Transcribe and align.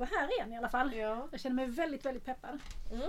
vara 0.00 0.10
här 0.20 0.34
igen 0.34 0.52
i 0.52 0.56
alla 0.56 0.68
fall. 0.68 0.94
Ja. 0.94 1.28
Jag 1.30 1.40
känner 1.40 1.56
mig 1.56 1.66
väldigt, 1.66 2.06
väldigt 2.06 2.24
peppad. 2.24 2.58
Mm. 2.90 3.02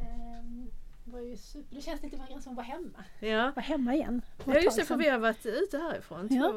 Ehm, 0.00 0.70
det, 1.04 1.10
var 1.12 1.20
ju 1.20 1.36
super. 1.36 1.76
det 1.76 1.82
känns 1.82 2.02
lite 2.02 2.16
grann 2.16 2.42
som 2.42 2.52
att 2.52 2.56
vara 2.56 2.66
hemma. 2.66 3.04
Ja. 3.20 3.52
Vara 3.56 3.64
hemma 3.64 3.94
igen. 3.94 4.22
Var 4.44 4.54
ja, 4.54 4.60
just 4.60 4.76
det, 4.76 4.84
för 4.84 4.96
vi 4.96 5.08
har 5.08 5.18
varit 5.18 5.46
ute 5.46 5.78
härifrån 5.78 6.28
Ja. 6.30 6.52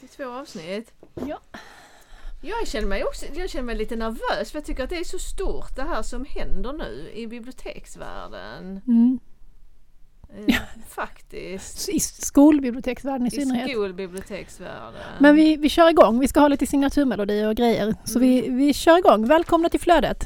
två, 0.00 0.06
två 0.16 0.30
avsnitt. 0.30 0.92
Ja. 1.26 1.40
Jag 2.42 2.68
känner 2.68 2.88
mig 2.88 3.04
också 3.04 3.26
jag 3.34 3.50
känner 3.50 3.64
mig 3.64 3.76
lite 3.76 3.96
nervös 3.96 4.50
för 4.50 4.58
jag 4.58 4.64
tycker 4.64 4.84
att 4.84 4.90
det 4.90 4.98
är 4.98 5.04
så 5.04 5.18
stort 5.18 5.76
det 5.76 5.82
här 5.82 6.02
som 6.02 6.24
händer 6.24 6.72
nu 6.72 7.10
i 7.14 7.26
biblioteksvärlden. 7.26 8.80
Mm. 8.86 9.18
Eh, 10.48 10.54
Faktiskt. 10.88 11.88
I 11.88 12.00
skolbiblioteksvärlden 12.00 13.26
i 13.26 13.28
I 13.28 13.30
synnerhet. 13.30 13.70
skolbiblioteksvärlden. 13.70 15.00
Men 15.18 15.34
vi, 15.34 15.56
vi 15.56 15.68
kör 15.68 15.90
igång. 15.90 16.18
Vi 16.20 16.28
ska 16.28 16.40
ha 16.40 16.48
lite 16.48 16.66
signaturmelodier 16.66 17.48
och 17.48 17.54
grejer. 17.56 17.94
Så 18.04 18.18
vi, 18.18 18.44
Mm. 18.46 18.58
vi 18.58 18.74
kör 18.74 18.98
igång. 18.98 19.26
Välkomna 19.26 19.68
till 19.68 19.80
flödet. 19.80 20.24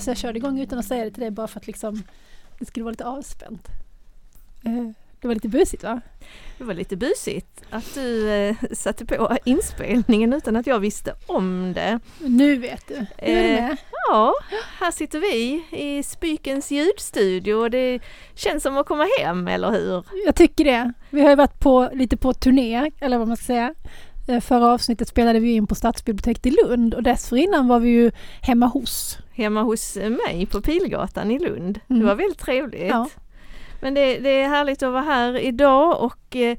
Så 0.00 0.10
jag 0.10 0.16
körde 0.16 0.38
igång 0.38 0.60
utan 0.60 0.78
att 0.78 0.84
säga 0.86 1.04
det 1.04 1.10
till 1.10 1.20
dig 1.22 1.30
bara 1.30 1.48
för 1.48 1.60
att 1.60 1.66
liksom, 1.66 2.02
det 2.58 2.64
skulle 2.66 2.84
vara 2.84 2.90
lite 2.90 3.04
avspänt. 3.06 3.68
Eh, 4.64 4.90
Det 5.20 5.28
var 5.28 5.34
lite 5.34 5.48
busigt 5.48 5.82
va? 5.84 6.00
Det 6.58 6.64
var 6.64 6.74
lite 6.74 6.96
busigt 6.96 7.62
att 7.70 7.94
du 7.94 8.30
eh, 8.30 8.56
satte 8.72 9.06
på 9.06 9.36
inspelningen 9.44 10.32
utan 10.32 10.56
att 10.56 10.66
jag 10.66 10.78
visste 10.80 11.14
om 11.26 11.72
det. 11.72 12.00
Nu 12.18 12.56
vet 12.56 12.88
du. 12.88 12.94
Nu 12.94 13.06
är 13.18 13.56
Eh, 13.58 13.62
med. 13.62 13.76
Ja, 14.08 14.32
här 14.78 14.90
sitter 14.90 15.18
vi 15.20 15.64
i 15.72 16.02
Spykens 16.02 16.70
ljudstudio 16.70 17.54
och 17.54 17.70
det 17.70 18.00
känns 18.34 18.62
som 18.62 18.76
att 18.78 18.86
komma 18.86 19.06
hem, 19.18 19.48
eller 19.48 19.70
hur? 19.70 20.04
Jag 20.26 20.34
tycker 20.36 20.64
det. 20.64 20.92
Vi 21.10 21.20
har 21.20 21.30
ju 21.30 21.36
varit 21.36 21.60
på, 21.60 21.90
lite 21.92 22.16
på 22.16 22.32
turné, 22.32 22.90
eller 23.00 23.18
vad 23.18 23.28
man 23.28 23.36
ska 23.36 23.46
säga. 23.46 23.74
Eh, 24.28 24.40
Förra 24.40 24.66
avsnittet 24.72 25.08
spelade 25.08 25.40
vi 25.40 25.52
in 25.52 25.66
på 25.66 25.74
Stadsbiblioteket 25.74 26.46
i 26.46 26.50
Lund 26.64 26.94
och 26.94 27.02
dessförinnan 27.02 27.68
var 27.68 27.80
vi 27.80 27.88
ju 27.88 28.10
hemma 28.40 28.66
hos. 28.66 29.18
Hemma 29.32 29.62
hos 29.62 29.96
mig 29.96 30.46
på 30.50 30.60
Pilgatan 30.60 31.30
i 31.30 31.38
Lund. 31.38 31.80
Mm. 31.88 32.00
Det 32.00 32.06
var 32.06 32.14
väldigt 32.14 32.38
trevligt. 32.38 32.88
Ja. 32.88 33.08
Men 33.80 33.94
det, 33.94 34.18
det 34.18 34.30
är 34.42 34.48
härligt 34.48 34.82
att 34.82 34.92
vara 34.92 35.02
här 35.02 35.38
idag 35.38 36.00
och 36.02 36.36
eh, 36.36 36.58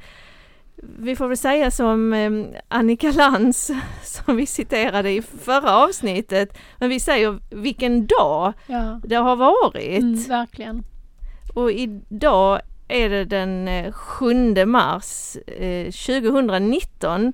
vi 1.00 1.16
får 1.16 1.28
väl 1.28 1.38
säga 1.38 1.72
som 1.72 2.14
eh, 2.14 2.32
Annika 2.68 3.12
Lantz 3.12 3.72
som 4.04 4.36
vi 4.36 4.46
citerade 4.46 5.12
i 5.12 5.22
förra 5.22 5.76
avsnittet. 5.78 6.58
Men 6.80 6.90
vi 6.90 7.00
säger 7.00 7.40
vilken 7.50 8.06
dag 8.08 8.54
Ja, 8.68 9.00
det 9.04 9.16
har 9.16 9.36
varit. 9.36 10.02
mm, 10.02 10.24
verkligen. 10.24 10.84
Och 11.54 11.72
idag 11.72 12.62
är 12.92 13.10
det 13.10 13.26
den 13.26 13.68
eh, 13.68 13.92
7 13.92 14.66
mars 14.66 15.38
eh, 15.48 15.92
2019. 15.92 17.34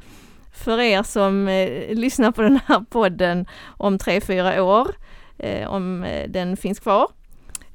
För 0.53 0.79
er 0.79 1.03
som 1.03 1.47
eh, 1.47 1.95
lyssnar 1.95 2.31
på 2.31 2.41
den 2.41 2.59
här 2.65 2.85
podden 2.89 3.45
om 3.67 3.97
tre 3.97 4.21
fyra 4.21 4.63
år, 4.63 4.87
eh, 5.37 5.67
om 5.67 6.03
eh, 6.03 6.29
den 6.29 6.57
finns 6.57 6.79
kvar. 6.79 7.07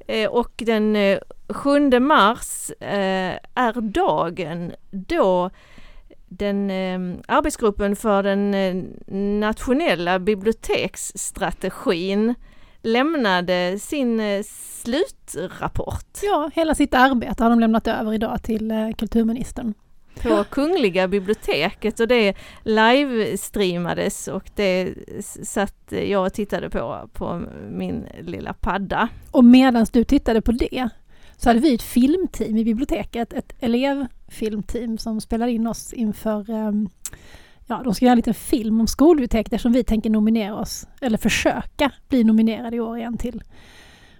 Eh, 0.07 0.29
och 0.29 0.51
den 0.55 0.95
eh, 0.95 1.19
7 1.49 1.99
mars 1.99 2.71
är 2.79 3.81
dagen 3.81 4.71
då 4.91 5.49
den 6.27 6.71
arbetsgruppen 7.27 7.95
för 7.95 8.23
den 8.23 8.51
nationella 9.39 10.19
biblioteksstrategin 10.19 12.35
lämnade 12.83 13.79
sin 13.79 14.19
eh, 14.19 14.43
slutrapport 14.83 16.19
Ja, 16.23 16.51
hela 16.53 16.75
sitt 16.75 16.93
arbete 16.93 17.43
har 17.43 17.49
de 17.49 17.59
lämnat 17.59 17.87
över 17.87 18.13
idag 18.13 18.43
till 18.43 18.71
eh, 18.71 18.91
kulturministern. 18.97 19.73
på 20.21 20.43
Kungliga 20.43 21.07
biblioteket 21.07 21.99
och 21.99 22.07
det 22.07 22.33
livestreamades 22.63 24.27
och 24.27 24.49
det 24.55 24.93
satt 25.43 25.93
jag 26.07 26.25
och 26.25 26.33
tittade 26.33 26.69
på 26.69 27.09
på 27.13 27.41
min 27.69 28.05
lilla 28.21 28.53
padda. 28.53 29.09
Och 29.31 29.43
medan 29.45 29.85
du 29.91 30.03
tittade 30.03 30.41
på 30.41 30.51
det 30.51 30.89
så 31.37 31.49
hade 31.49 31.59
vi 31.59 31.75
ett 31.75 31.81
filmteam 31.81 32.57
i 32.57 32.63
biblioteket, 32.63 33.33
ett 33.33 33.53
elevfilmteam 33.59 34.97
som 34.97 35.21
spelade 35.21 35.51
in 35.51 35.67
oss 35.67 35.93
inför 35.93 36.49
ehm, 36.49 36.89
Ja, 37.67 37.81
de 37.83 37.93
ska 37.95 38.05
göra 38.05 38.11
en 38.11 38.17
liten 38.17 38.33
film 38.33 38.81
om 38.81 38.87
skolbiblioteket 38.87 39.61
som 39.61 39.71
vi 39.71 39.83
tänker 39.83 40.09
nominera 40.09 40.55
oss, 40.55 40.87
eller 41.01 41.17
försöka 41.17 41.91
bli 42.09 42.23
nominerade 42.23 42.75
i 42.75 42.79
år 42.79 42.97
igen 42.97 43.17
till 43.17 43.43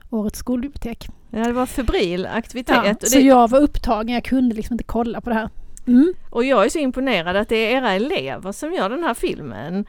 Årets 0.10 0.40
skolbibliotek. 0.40 1.08
Ja, 1.30 1.40
det 1.44 1.52
var 1.52 1.66
febril 1.66 2.26
aktivitet 2.26 2.76
Ja, 2.86 2.92
och, 2.92 3.08
så 3.08 3.18
det, 3.20 3.26
jag 3.26 3.50
var 3.50 3.60
upptagen, 3.62 4.14
jag 4.14 4.24
kunde 4.24 4.56
liksom 4.56 4.74
inte 4.74 4.84
kolla 4.84 5.22
på 5.22 5.30
det 5.30 5.36
här. 5.36 5.50
Mm. 5.88 6.14
och 6.30 6.44
jag 6.46 6.66
är 6.66 6.70
så 6.70 6.80
imponerad 6.80 7.36
att 7.36 7.50
det 7.50 7.56
är 7.56 7.78
era 7.78 7.92
elever 7.92 8.52
som 8.52 8.74
gör 8.74 8.90
den 8.90 9.04
här 9.04 9.14
filmen. 9.14 9.86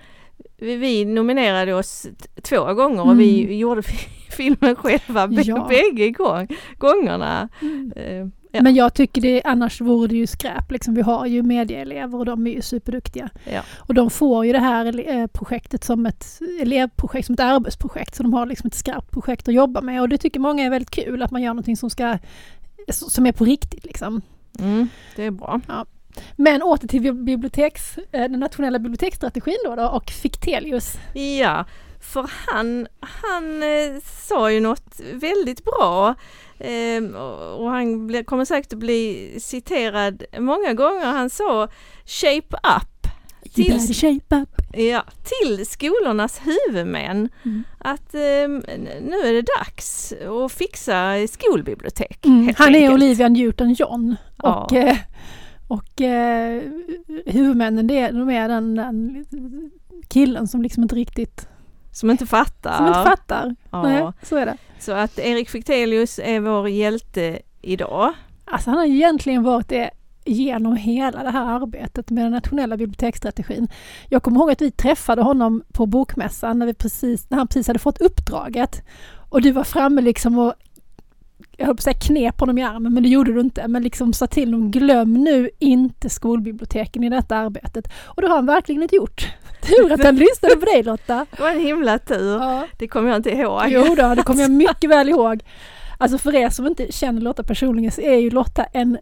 Vi, 0.57 0.77
vi 0.77 1.05
nominerade 1.05 1.75
oss 1.75 2.07
två 2.43 2.75
gånger 2.75 3.07
och 3.09 3.21
vi 3.21 3.45
Mm. 3.45 3.59
gjorde 3.59 3.83
filmen 4.37 4.77
själva 4.77 5.29
Ja. 5.31 5.67
bägge 5.69 6.11
gång, 6.11 6.49
gångerna. 6.79 7.49
Eh, 7.97 8.27
Ja. 8.55 8.63
Men 8.63 8.75
jag 8.75 8.95
tycker 8.95 9.21
det, 9.23 9.43
annars 9.45 9.81
vore 9.81 10.09
det 10.09 10.17
ju 10.17 10.27
skräp. 10.27 10.71
Liksom, 10.71 10.95
vi 10.95 11.03
har 11.03 11.27
ju 11.27 11.43
medieelever 11.43 12.19
och 12.19 12.25
de 12.25 12.47
är 12.47 12.51
ju 12.51 12.63
superduktiga. 12.63 13.31
Ja. 13.53 13.61
Och 13.77 13.95
de 13.95 14.11
får 14.11 14.47
ju 14.47 14.53
det 14.53 14.59
här 14.59 15.09
eh, 15.11 15.27
projektet 15.27 15.85
som 15.85 16.07
ett 16.07 16.41
elevprojekt, 16.61 17.27
som 17.27 17.33
ett 17.35 17.41
arbetsprojekt. 17.41 18.15
Så 18.15 18.23
de 18.23 18.33
har 18.33 18.47
liksom 18.47 18.67
ett 18.67 18.75
skarpt 18.75 19.11
projekt 19.11 19.49
att 19.49 19.55
jobba 19.55 19.81
med 19.81 20.01
och 20.01 20.09
det 20.09 20.19
tycker 20.19 20.41
många 20.41 20.65
är 20.65 20.71
väldigt 20.71 20.91
kul 20.91 21.23
att 21.23 21.31
man 21.31 21.43
gör 21.43 21.51
någonting 21.51 21.77
som 21.77 21.91
ska 21.91 22.19
som 22.93 23.27
är 23.27 23.33
på 23.33 23.45
riktigt 23.45 23.85
liksom. 23.85 24.23
Mm, 24.59 24.89
det 25.17 25.25
är 25.25 25.31
bra. 25.31 25.61
Men 26.37 26.63
åter 26.63 26.89
till 26.89 27.03
bi- 27.03 27.13
biblioteks, 27.13 27.99
eh, 28.13 28.21
den 28.31 28.41
nationella 28.41 28.79
biblioteksstrategin 28.79 29.57
då, 29.65 29.75
då 29.77 29.87
och 29.89 30.11
Fichtelius. 30.11 30.99
Ja, 31.41 31.65
för 32.05 32.31
han, 32.47 32.87
han 33.01 33.63
eh, 33.63 34.01
sa 34.29 34.51
ju 34.53 34.61
något 34.61 35.01
väldigt 35.13 35.65
bra 35.65 36.15
eh, 36.59 37.05
och 37.05 37.61
och 37.65 37.71
han 37.71 38.07
ble, 38.07 38.25
kommer 38.25 38.45
säkert 38.45 38.73
att 38.73 38.79
bli 38.79 39.35
citerad 39.41 40.23
många 40.39 40.75
gånger. 40.75 41.05
Han 41.07 41.31
sa 41.31 41.69
Shape 42.07 42.57
up 42.57 42.91
better 43.57 43.95
shape 43.95 44.37
up. 44.37 44.77
ja, 44.81 45.03
till 45.25 45.67
skolornas 45.67 46.41
huvudmän 46.45 47.29
Mm. 47.45 47.65
att 47.79 48.15
eh, 48.15 48.49
nu 49.03 49.17
är 49.25 49.33
det 49.33 49.43
dags 49.59 50.13
att 50.13 50.53
fixa 50.53 51.15
skolbibliotek. 51.29 52.27
Mm. 52.27 52.55
Han 52.59 52.69
är 52.75 52.79
enkelt. 52.79 52.95
Olivia 52.95 53.29
Newton-John 53.29 54.17
Ja. 54.43 54.65
och, 54.65 54.73
eh, 54.77 54.97
och 55.69 56.01
eh, 56.01 56.63
huvudmännen 57.27 57.87
det 57.87 57.99
är, 57.99 58.13
de 58.13 58.31
är 58.31 58.49
den, 58.49 58.75
den 58.75 59.25
killen 60.09 60.49
som 60.49 60.63
liksom 60.63 60.83
inte 60.83 60.95
riktigt 60.97 61.49
Som 61.95 62.11
inte 62.11 62.27
fattar. 62.27 62.77
som 62.77 62.87
inte 62.87 63.03
fattar. 63.03 63.57
Ja. 63.71 63.83
Nej, 63.83 64.13
så 64.23 64.37
är 64.37 64.47
det. 64.47 64.57
Så 64.79 64.93
att 64.93 65.19
Erik 65.19 65.51
Fichtelius 65.51 66.19
är 66.19 66.41
vår 66.41 66.69
hjälte 66.69 67.39
idag. 67.63 68.13
Alltså 68.45 68.71
han 68.71 68.79
har 68.79 68.87
egentligen 68.87 69.43
varit 69.43 69.69
det 69.69 69.91
genom 70.25 70.77
hela 70.77 71.23
det 71.23 71.31
här 71.31 71.47
arbetet 71.47 72.11
med 72.11 72.25
den 72.25 72.33
nationella 72.33 72.77
biblioteksstrategin. 72.77 73.69
Jag 74.09 74.23
kommer 74.23 74.41
ihåg 74.41 74.51
att 74.51 74.63
vi 74.63 74.71
träffade 74.71 75.23
honom 75.23 75.63
på 75.73 75.87
bokmässan 75.87 76.59
när, 76.59 76.67
vi 76.67 76.75
precis, 76.75 77.31
när 77.31 77.39
han 77.39 77.49
precis 77.49 77.67
hade 77.67 77.79
fått 77.79 78.01
uppdraget. 78.01 78.83
Och 79.29 79.43
du 79.43 79.51
var 79.51 79.65
framme 79.65 80.01
liksom 80.01 80.39
och 80.39 80.55
jag 81.57 81.67
höll 81.67 81.77
på 81.77 81.81
att 81.81 81.85
säga 81.85 81.95
knep 81.95 82.41
honom 82.41 82.59
i 82.59 82.63
armen, 82.63 82.95
men 82.95 83.03
det 83.03 83.09
gjorde 83.09 83.33
du 83.33 83.41
inte. 83.41 83.69
Men 83.69 83.83
liksom 83.83 84.13
sa 84.13 84.27
till 84.27 84.55
honom, 84.55 84.71
glöm 84.71 85.15
nu 85.15 85.51
inte 85.59 86.11
skolbiblioteken 86.11 87.05
i 87.05 87.09
detta 87.09 87.37
arbetet. 87.37 87.89
Och 88.05 88.23
det 88.23 88.29
har 88.29 88.37
han 88.37 88.47
verkligen 88.47 88.83
inte 88.83 88.97
gjort. 88.97 89.35
Tur 89.63 89.93
att 89.93 90.05
han 90.05 90.17
lyssnade 90.17 90.57
på 90.57 90.65
dig 90.65 90.83
Lotta. 90.83 91.27
Det 91.37 91.43
var 91.43 91.51
en 91.51 91.61
himla 91.61 91.99
tur. 91.99 92.39
Ja. 92.39 92.67
Det 92.79 92.89
kommer 92.89 93.09
jag 93.09 93.17
inte 93.17 93.31
ihåg. 93.31 93.63
Jo 93.69 93.95
då, 93.95 94.15
det 94.15 94.23
kommer 94.23 94.43
jag 94.43 94.51
mycket 94.65 94.91
väl 94.91 95.09
ihåg. 95.09 95.43
Alltså 95.99 96.19
för 96.19 96.35
er 96.35 96.51
som 96.51 96.67
inte 96.67 96.93
känner 96.93 97.21
Lotta 97.21 97.43
personligen 97.43 97.93
så 97.93 98.01
är 98.01 98.17
ju 98.17 98.31
Lotta 98.31 98.65
en 98.65 98.99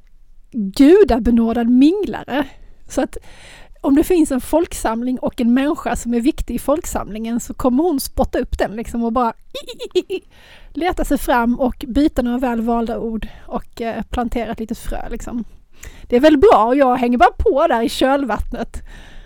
gudabenådad 0.52 1.68
minglare. 1.68 2.46
Så 2.88 3.02
att 3.02 3.16
om 3.82 3.94
det 3.94 4.04
finns 4.04 4.30
en 4.32 4.40
folksamling 4.40 5.18
och 5.18 5.40
en 5.40 5.54
människa 5.54 5.96
som 5.96 6.14
är 6.14 6.20
viktig 6.20 6.54
i 6.54 6.58
folksamlingen 6.58 7.40
så 7.40 7.54
kommer 7.54 7.82
hon 7.82 8.00
spotta 8.00 8.38
upp 8.38 8.58
den 8.58 8.70
liksom 8.76 9.04
och 9.04 9.12
bara 9.12 9.32
i, 9.32 9.98
i, 9.98 10.00
i, 10.00 10.14
i, 10.16 10.22
leta 10.72 11.04
sig 11.04 11.18
fram 11.18 11.60
och 11.60 11.84
byta 11.88 12.22
några 12.22 12.38
väl 12.38 12.60
valda 12.60 12.98
ord 12.98 13.28
och 13.46 13.80
eh, 13.80 14.02
plantera 14.02 14.52
ett 14.52 14.60
litet 14.60 14.78
frö 14.78 15.08
liksom. 15.10 15.44
Det 16.02 16.16
är 16.16 16.20
väl 16.20 16.38
bra 16.38 16.64
och 16.66 16.76
jag 16.76 16.96
hänger 16.96 17.18
bara 17.18 17.32
på 17.38 17.66
där 17.66 17.82
i 17.82 17.88
kölvattnet. 17.88 18.76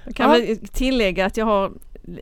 Jag 0.04 0.14
kan 0.16 0.30
Ja. 0.30 0.38
väl 0.46 0.56
tillägga 0.68 1.26
att 1.26 1.36
jag 1.36 1.46
har 1.46 1.72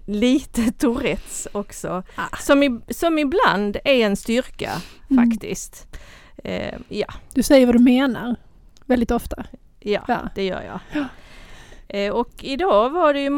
lite 0.06 0.72
Tourettes 0.78 1.48
också. 1.52 2.02
Ah. 2.14 2.36
Som, 2.40 2.62
i, 2.62 2.81
som 2.90 3.19
ibland 3.19 3.76
är 3.84 4.06
en 4.06 4.16
styrka 4.16 4.70
Mm. 5.10 5.31
faktiskt. 5.31 5.96
Eh, 6.44 6.75
ja, 6.88 7.06
Du 7.34 7.42
säger 7.42 7.66
vad 7.66 7.75
du 7.75 7.78
menar 7.78 8.36
väldigt 8.86 9.10
ofta. 9.10 9.44
ja, 9.81 10.00
Ja. 10.08 10.19
det 10.34 10.44
gör 10.44 10.62
jag. 10.62 11.00
Eh, 11.02 11.06
och 12.12 12.31
idag 12.40 12.90
var 12.90 13.14
det 13.14 13.20
ju 13.20 13.31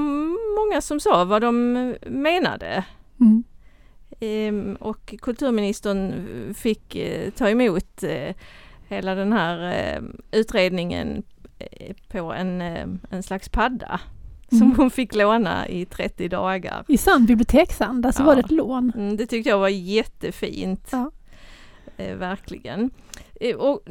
många 0.58 0.80
som 0.80 1.00
sa 1.00 1.24
vad 1.24 1.42
de 1.42 1.72
menade. 2.06 2.84
Mm. 3.20 3.44
Ehm, 4.20 4.76
och 4.80 5.14
kulturministern 5.22 6.14
fick 6.54 6.96
eh, 6.96 7.30
ta 7.30 7.48
emot 7.50 8.02
eh, 8.02 8.34
hela 8.88 9.14
den 9.14 9.32
här 9.32 9.72
eh, 9.74 10.02
utredningen 10.40 11.22
på 12.08 12.32
en, 12.32 12.60
en 13.10 13.22
slags 13.22 13.48
padda 13.48 14.00
som 14.48 14.62
Mm. 14.62 14.76
hon 14.76 14.90
fick 14.90 15.14
låna 15.14 15.68
i 15.68 15.84
30 15.86 16.28
dagar. 16.28 16.84
I 16.88 16.96
sann 16.98 17.26
biblioteksanda 17.26 18.12
så 18.12 18.22
Ja. 18.22 18.26
var 18.26 18.34
det 18.34 18.40
ett 18.40 18.50
lån. 18.50 18.92
Mm, 18.96 19.16
Det 19.16 19.26
tyckte 19.26 19.50
jag 19.50 19.58
var 19.58 19.68
jättefint. 19.68 20.88
Ja. 20.92 21.10
Eh, 21.96 22.16
verkligen. 22.16 22.90
Eh, 23.40 23.56
och 23.56 23.82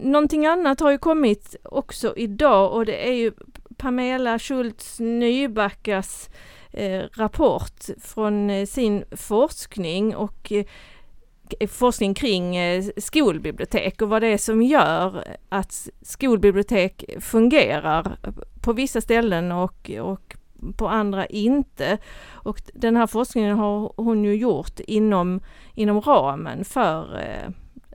någonting 0.00 0.46
annat 0.46 0.80
har 0.80 0.90
ju 0.90 0.98
kommit 0.98 1.56
också 1.62 2.14
idag 2.16 2.72
och 2.72 2.86
det 2.86 3.08
är 3.08 3.12
ju 3.12 3.32
Pamela 3.76 4.38
Schultz 4.38 5.00
Nybackas 5.00 6.30
eh, 6.70 7.02
rapport 7.12 7.84
från 8.02 8.50
eh, 8.50 8.66
sin 8.66 9.04
forskning 9.10 10.16
och 10.16 10.52
forskning 11.68 12.14
kring 12.14 12.56
skolbibliotek 12.96 14.02
och 14.02 14.08
vad 14.08 14.22
det 14.22 14.28
är 14.28 14.38
som 14.38 14.62
gör 14.62 15.24
att 15.48 15.88
skolbibliotek 16.02 17.04
fungerar 17.20 18.18
på 18.62 18.72
vissa 18.72 19.00
ställen 19.00 19.52
och, 19.52 19.90
och 20.00 20.36
på 20.76 20.88
andra 20.88 21.26
inte. 21.26 21.98
Och 22.32 22.62
den 22.74 22.96
här 22.96 23.06
forskningen 23.06 23.58
har 23.58 23.92
hon 23.96 24.24
ju 24.24 24.34
gjort 24.34 24.80
inom, 24.80 25.40
inom 25.74 26.00
ramen 26.00 26.64
för 26.64 27.18
eh, 27.18 27.50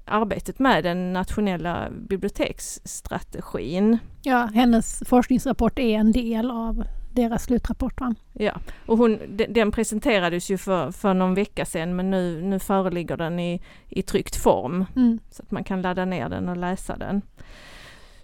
arbetet 0.10 0.60
med 0.60 0.84
den 0.84 1.14
nationella 1.14 1.90
biblioteksstrategin. 1.92 3.98
Ja, 4.22 4.50
hennes 4.54 5.04
forskningsrapport 5.06 5.80
är 5.80 5.98
en 6.00 6.12
del 6.12 6.52
av 6.52 6.84
deras 7.14 7.44
slutrapport. 7.44 8.02
Va? 8.02 8.16
Ja, 8.34 8.60
och 8.86 8.98
hon, 8.98 9.20
de- 9.38 9.48
den 9.48 9.72
presenterades 9.72 10.50
ju 10.52 10.58
för, 10.58 10.92
för 10.92 11.14
någon 11.14 11.34
vecka 11.36 11.66
sedan 11.66 11.96
men 11.96 12.12
nu, 12.12 12.42
nu 12.42 12.60
föreligger 12.60 13.18
den 13.18 13.40
i, 13.40 13.62
i 13.90 14.02
tryckt 14.02 14.36
form 14.36 14.86
Mm. 14.96 15.20
så 15.32 15.44
att 15.44 15.52
man 15.52 15.64
kan 15.64 15.82
ladda 15.82 16.06
ner 16.06 16.30
den 16.30 16.50
och 16.50 16.58
läsa 16.58 16.98
den. 16.98 17.22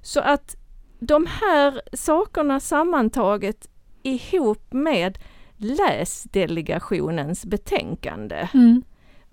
Så 0.02 0.20
att 0.20 0.56
de 1.00 1.28
här 1.42 1.82
sakerna 1.94 2.60
sammantaget 2.60 3.70
ihop 4.04 4.74
med 4.74 5.18
läsdelegationens 5.58 7.46
betänkande 7.46 8.48
Mm. 8.54 8.84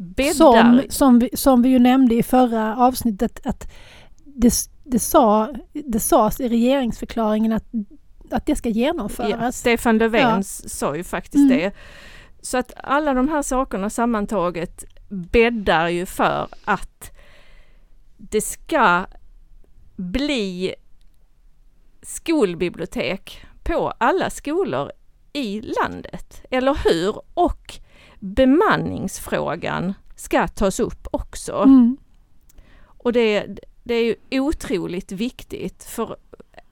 Bäddar... 0.02 0.32
Som, 0.34 0.82
som, 0.88 1.18
vi, 1.18 1.30
som 1.34 1.62
vi 1.62 1.68
ju 1.68 1.78
nämnde 1.78 2.14
i 2.14 2.22
förra 2.22 2.76
avsnittet 2.76 3.46
att 3.46 3.72
det, 4.24 4.52
det, 4.84 4.98
sa, 4.98 5.54
det 5.72 6.00
sades 6.00 6.40
i 6.40 6.48
regeringsförklaringen 6.48 7.52
att, 7.52 7.64
att 8.30 8.46
det 8.46 8.56
ska 8.56 8.68
Ja, 8.68 8.74
genomföras. 8.74 9.56
Stefan 9.58 9.98
Löfven 9.98 10.36
Ja. 10.36 10.42
sa 10.42 10.96
ju 10.96 11.04
faktiskt 11.04 11.34
Mm. 11.50 11.58
det. 11.58 11.72
Så 12.42 12.58
att 12.58 12.72
alla 12.76 13.14
de 13.14 13.28
här 13.28 13.42
sakerna 13.42 13.90
sammantaget 13.90 14.84
bäddar 15.08 15.88
ju 15.88 16.06
för 16.06 16.48
att 16.64 17.10
det 18.16 18.40
ska 18.40 19.06
bli 19.96 20.74
skolbibliotek 22.02 23.44
på 23.62 23.92
alla 23.98 24.30
skolor 24.30 24.90
i 25.32 25.60
landet. 25.60 26.42
Eller 26.50 26.78
hur? 26.84 27.20
Och 27.34 27.74
bemanningsfrågan 28.22 29.94
ska 30.16 30.48
tas 30.48 30.80
upp 30.80 31.08
också. 31.10 31.56
Mm. 31.56 31.96
Och 32.84 33.12
det, 33.12 33.46
det 33.82 33.94
är 33.94 34.04
ju 34.04 34.40
otroligt 34.40 35.12
viktigt 35.12 35.84
för 35.84 36.16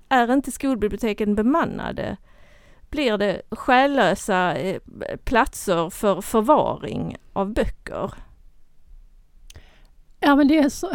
är 0.08 0.32
inte 0.32 0.50
skolbiblioteken 0.52 1.34
bemannade 1.34 2.16
blir 2.90 3.18
det 3.18 3.42
själlösa 3.50 4.56
eh, 4.56 4.80
platser 5.24 5.90
för 5.90 6.20
förvaring 6.20 7.16
av 7.32 7.52
böcker. 7.52 8.14
Ja 10.20 10.36
men 10.36 10.48
det 10.48 10.58
är 10.58 10.68
så... 10.68 10.90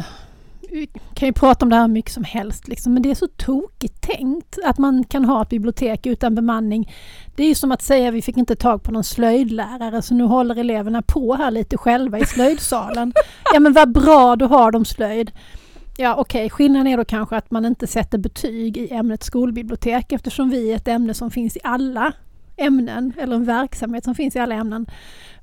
Vi 0.72 0.88
kan 1.14 1.28
ju 1.28 1.34
prata 1.34 1.66
om 1.66 1.70
det 1.70 1.76
här 1.76 1.88
mycket 1.88 2.12
som 2.12 2.24
helst 2.24 2.68
liksom, 2.68 2.94
men 2.94 3.04
det 3.04 3.12
är 3.12 3.16
så 3.16 3.28
tokigt 3.28 4.02
tänkt 4.02 4.58
att 4.66 4.78
man 4.78 5.04
kan 5.04 5.26
ha 5.26 5.42
ett 5.42 5.50
bibliotek 5.50 6.06
utan 6.06 6.36
bemanning. 6.36 6.94
Det 7.36 7.44
är 7.44 7.48
ju 7.48 7.56
som 7.56 7.72
att 7.72 7.82
säga 7.82 8.12
vi 8.12 8.22
fick 8.22 8.38
inte 8.38 8.56
tag 8.56 8.84
på 8.84 8.92
någon 8.92 9.04
slöjdlärare 9.04 10.02
så 10.02 10.14
nu 10.14 10.24
håller 10.24 10.56
eleverna 10.56 11.02
på 11.02 11.36
här 11.36 11.52
lite 11.52 11.78
själva 11.78 12.20
i 12.20 12.26
slöjdsalen. 12.26 13.14
ja 13.54 13.60
men 13.60 13.74
vad 13.74 13.94
bra, 13.94 14.36
då 14.36 14.48
har 14.48 14.72
de 14.72 14.86
slöjd. 14.86 15.32
Ja 15.98 16.16
okej, 16.16 16.50
skillnaden 16.50 16.88
är 16.88 16.98
då 16.98 17.06
kanske 17.06 17.36
att 17.38 17.52
man 17.52 17.66
inte 17.66 17.88
sätter 17.88 18.18
betyg 18.18 18.78
i 18.78 18.94
ämnet 18.94 19.24
skolbibliotek 19.24 20.12
eftersom 20.12 20.50
vi 20.50 20.72
är 20.72 20.76
ett 20.76 20.88
ämne 20.88 21.14
som 21.14 21.32
finns 21.32 21.58
i 21.58 21.60
alla 21.64 22.14
ämnen 22.58 23.14
eller 23.18 23.36
en 23.36 23.46
verksamhet 23.46 24.04
som 24.04 24.16
finns 24.16 24.36
i 24.36 24.40
alla 24.40 24.56
ämnen. 24.56 24.86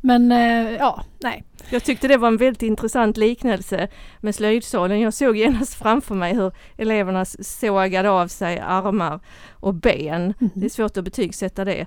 Men 0.05 0.33
eh, 0.33 0.73
ja, 0.73 1.05
nej. 1.23 1.45
Jag 1.71 1.85
tyckte 1.85 2.09
det 2.09 2.17
var 2.17 2.29
en 2.29 2.37
väldigt 2.37 2.63
intressant 2.63 3.17
liknelse 3.17 3.89
med 4.21 4.35
slöjdsalen. 4.35 5.01
Jag 5.01 5.15
såg 5.15 5.37
genast 5.37 5.75
framför 5.75 6.15
mig 6.15 6.35
hur 6.35 6.53
eleverna 6.77 7.25
sågade 7.25 8.11
av 8.11 8.29
sig 8.29 8.59
armar 8.59 9.21
och 9.53 9.75
ben. 9.75 10.35
Det 10.55 10.65
är 10.65 10.71
svårt 10.71 10.97
att 10.97 11.05
betygsätta 11.05 11.65
det. 11.65 11.87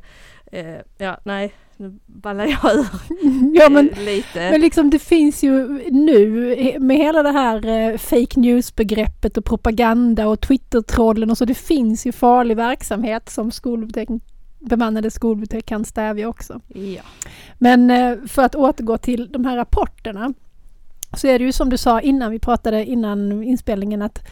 Eh, 0.51 0.75
ja, 0.97 1.19
nej, 1.23 1.53
nu 1.77 2.00
ballar 2.06 2.45
jag 2.45 2.75
ur 2.75 2.85
Ja 3.59 3.69
men 3.69 3.89
eh, 3.89 4.03
lite. 4.06 4.51
Men 4.51 4.62
liksom 4.62 4.89
det 4.89 5.00
finns 5.00 5.44
ju 5.44 5.67
nu 5.91 6.29
med 6.79 6.97
hela 6.97 7.23
det 7.23 7.31
här 7.31 7.97
fake 7.97 8.39
news-begreppet 8.39 9.38
och 9.38 9.45
propaganda 9.45 10.27
och 10.27 10.41
Twitter-trollen 10.41 11.31
och 11.31 11.38
så. 11.38 11.45
Det 11.45 11.56
finns 11.56 12.06
ju 12.06 12.12
farlig 12.12 12.57
verksamhet 12.57 13.29
som 13.29 13.51
skolbibliotek, 13.51 14.09
bemannade 14.59 15.11
skolbibliotek 15.11 15.65
kan 15.65 15.85
stävja 15.85 16.29
också. 16.29 16.61
ja. 16.67 17.01
Men 17.57 17.91
eh, 17.91 18.17
för 18.27 18.41
att 18.43 18.55
återgå 18.55 18.97
till 18.97 19.31
de 19.31 19.45
här 19.45 19.57
rapporterna 19.57 20.33
så 21.17 21.27
är 21.27 21.39
det 21.39 21.45
ju 21.45 21.51
som 21.51 21.69
du 21.69 21.77
sa 21.77 22.01
innan 22.01 22.31
vi 22.31 22.39
pratade 22.39 22.85
innan 22.85 23.43
inspelningen 23.43 24.01
att 24.01 24.27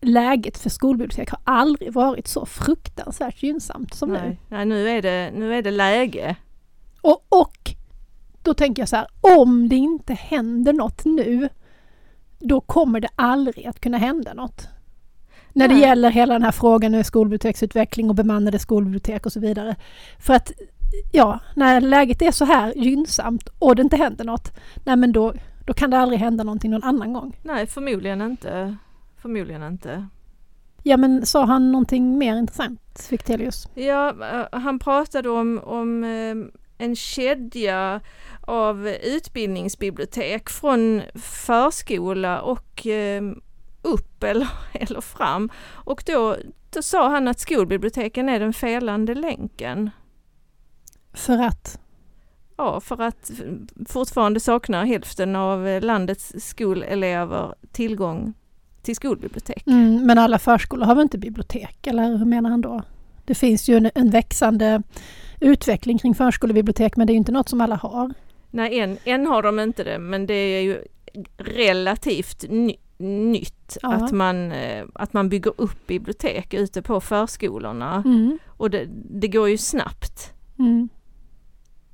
läget 0.00 0.58
för 0.58 0.70
skolbibliotek 0.70 1.30
har 1.30 1.40
aldrig 1.44 1.92
varit 1.92 2.28
så 2.28 2.46
fruktansvärt 2.46 3.42
gynnsamt 3.42 3.94
som 3.94 4.08
nu. 4.08 4.18
Nej, 4.18 4.40
nej 4.48 4.64
nu, 4.64 4.88
är 4.88 5.02
det, 5.02 5.32
nu 5.34 5.54
är 5.54 5.62
det 5.62 5.70
läge. 5.70 6.36
Och, 7.00 7.26
och 7.28 7.74
då 8.42 8.54
tänker 8.54 8.82
jag 8.82 8.88
så 8.88 8.96
här, 8.96 9.06
om 9.20 9.68
det 9.68 9.76
inte 9.76 10.14
händer 10.14 10.72
något 10.72 11.04
nu, 11.04 11.48
då 12.38 12.60
kommer 12.60 13.00
det 13.00 13.08
aldrig 13.14 13.66
att 13.66 13.80
kunna 13.80 13.98
hända 13.98 14.34
något. 14.34 14.68
När 15.52 15.68
det 15.68 15.74
gäller 15.74 16.10
hela 16.10 16.32
den 16.32 16.42
här 16.42 16.52
frågan 16.52 16.92
med 16.92 17.06
skolbiblioteksutveckling 17.06 18.08
och 18.08 18.14
bemannade 18.14 18.58
skolbibliotek 18.58 19.26
och 19.26 19.32
så 19.32 19.40
vidare. 19.40 19.76
För 20.18 20.34
att, 20.34 20.52
ja, 21.12 21.38
när 21.54 21.80
läget 21.80 22.22
är 22.22 22.30
så 22.30 22.44
här 22.44 22.72
gynnsamt 22.76 23.48
och 23.58 23.76
det 23.76 23.82
inte 23.82 23.96
händer 23.96 24.24
något, 24.24 24.56
nej 24.84 24.96
men 24.96 25.12
då, 25.12 25.34
då 25.66 25.72
kan 25.72 25.90
det 25.90 25.98
aldrig 25.98 26.20
hända 26.20 26.44
någonting 26.44 26.70
någon 26.70 26.84
annan 26.84 27.12
gång. 27.12 27.36
Nej, 27.42 27.66
förmodligen 27.66 28.22
inte. 28.22 28.76
Förmodligen 29.16 29.62
inte. 29.62 30.06
Ja 30.82 30.96
men 30.96 31.26
sa 31.26 31.44
han 31.44 31.72
någonting 31.72 32.18
mer 32.18 32.36
intressant, 32.36 33.06
Fichtelius? 33.08 33.68
Ja, 33.74 34.08
eh, 34.08 34.60
han 34.60 34.78
pratade 34.78 35.30
om, 35.30 35.60
om 35.64 36.04
eh, 36.04 36.34
en 36.86 36.96
kedja 36.96 38.00
av 38.40 38.88
utbildningsbibliotek 38.88 40.50
från 40.50 41.02
förskola 41.14 42.40
och 42.40 42.86
eh, 42.86 43.22
upp 43.92 44.24
eller, 44.24 44.48
eller 44.72 45.00
fram. 45.00 45.50
Och 45.72 46.02
då, 46.06 46.36
då 46.70 46.82
sa 46.82 47.08
han 47.08 47.28
att 47.28 47.40
skolbiblioteken 47.40 48.28
är 48.28 48.40
den 48.40 48.52
felande 48.52 49.14
länken. 49.14 49.90
För 51.12 51.38
att? 51.38 51.80
Ja, 52.56 52.80
för 52.80 53.02
att 53.02 53.30
fortfarande 53.88 54.40
saknar 54.40 54.84
hälften 54.84 55.36
av 55.36 55.80
landets 55.82 56.32
skolelever 56.38 57.54
tillgång 57.72 58.34
till 58.82 58.96
skolbibliotek. 58.96 59.66
Mm, 59.66 60.06
men 60.06 60.18
alla 60.18 60.38
förskolor 60.38 60.86
har 60.86 60.94
väl 60.94 61.02
inte 61.02 61.18
bibliotek, 61.18 61.86
eller 61.86 62.16
hur 62.16 62.26
menar 62.26 62.50
han 62.50 62.60
då? 62.60 62.82
Det 63.24 63.34
finns 63.34 63.68
ju 63.68 63.76
en, 63.76 63.90
en 63.94 64.10
växande 64.10 64.82
utveckling 65.40 65.98
kring 65.98 66.14
förskolebibliotek, 66.14 66.96
men 66.96 67.06
det 67.06 67.10
är 67.10 67.14
ju 67.14 67.18
inte 67.18 67.32
något 67.32 67.48
som 67.48 67.60
alla 67.60 67.76
har. 67.76 68.14
Nej, 68.50 68.78
än, 68.78 68.98
än 69.04 69.26
har 69.26 69.42
de 69.42 69.60
inte 69.60 69.84
det, 69.84 69.98
men 69.98 70.26
det 70.26 70.34
är 70.34 70.60
ju 70.60 70.84
relativt 71.36 72.44
ny, 72.50 72.76
nytt 73.00 73.76
Ja. 73.82 73.92
att, 73.92 74.12
man, 74.12 74.52
eh, 74.52 74.84
att 74.94 75.12
man 75.12 75.28
bygger 75.28 75.52
upp 75.56 75.86
bibliotek 75.86 76.54
ute 76.54 76.82
på 76.82 77.00
förskolorna. 77.00 78.02
Mm. 78.04 78.38
Och 78.48 78.70
det, 78.70 78.88
det 79.10 79.28
går 79.28 79.48
ju 79.48 79.58
snabbt. 79.58 80.32
Mm. 80.58 80.88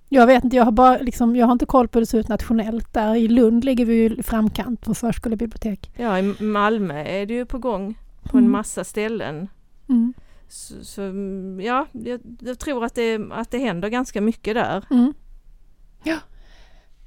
Jag 0.09 0.27
vet 0.27 0.45
inte, 0.45 0.57
jag 0.57 0.65
har, 0.65 0.73
bara, 0.73 0.99
liksom, 0.99 1.37
jag 1.37 1.47
har 1.47 1.53
inte 1.53 1.67
koll 1.67 1.89
på 1.89 1.99
hur 1.99 2.03
det 2.03 2.07
ser 2.07 2.19
ut 2.19 2.29
nationellt. 2.29 2.93
Där 2.95 3.15
i 3.15 3.29
Lund 3.29 3.65
ligger 3.65 3.85
vi 3.85 3.95
ju 3.95 4.23
framkant 4.23 4.81
på 4.81 4.95
förskolebibliotek. 4.95 5.91
Ja, 5.97 6.19
i 6.19 6.35
Malmö 6.43 7.05
är 7.05 7.27
det 7.27 7.35
ju 7.35 7.47
på 7.47 7.59
gång 7.59 7.99
på 8.23 8.37
en 8.39 8.45
Mm. 8.45 8.53
massa 8.53 8.85
ställen. 8.85 9.49
Mm. 9.89 10.15
Så, 10.49 10.85
så 10.85 11.03
mm, 11.03 11.61
ja, 11.61 11.87
jag, 11.93 12.21
jag 12.41 12.59
tror 12.59 12.85
att 12.85 12.95
det, 12.95 13.21
att 13.33 13.51
det 13.51 13.59
händer 13.59 13.89
ganska 13.89 14.21
mycket 14.21 14.55
där. 14.55 14.85
Mm. 14.91 15.15
Ja. 16.03 16.17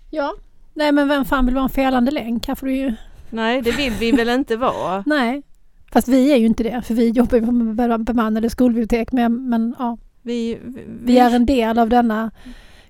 Ja. 0.09 0.35
Nej 0.73 0.91
men 0.91 1.07
vem 1.07 1.25
fan 1.25 1.45
vill 1.45 1.55
vara 1.55 1.63
en 1.63 1.69
felande 1.69 2.11
länk? 2.11 2.47
Här 2.47 2.55
får 2.55 2.67
du 2.67 2.75
ju... 2.75 2.93
Nej, 3.29 3.62
det 3.62 3.71
vill 3.71 3.93
vi 3.93 4.12
väl 4.12 4.29
inte 4.29 4.57
vara. 4.57 5.03
Nej. 5.05 5.41
Fast 5.91 6.07
vi 6.07 6.31
är 6.31 6.38
ju 6.38 6.45
inte 6.45 6.63
det, 6.63 6.81
för 6.81 6.93
vi 6.93 7.09
jobbar 7.09 7.38
ju 7.38 7.45
på 7.45 7.98
bemannade 7.98 8.50
skolbibliotek. 8.50 9.12
Men, 9.12 9.50
men 9.50 9.75
ja, 9.79 9.98
Vi, 10.21 10.59
vi 11.03 11.17
är 11.17 11.36
en 11.36 11.45
del 11.45 11.79
av 11.79 11.89
denna 11.89 12.31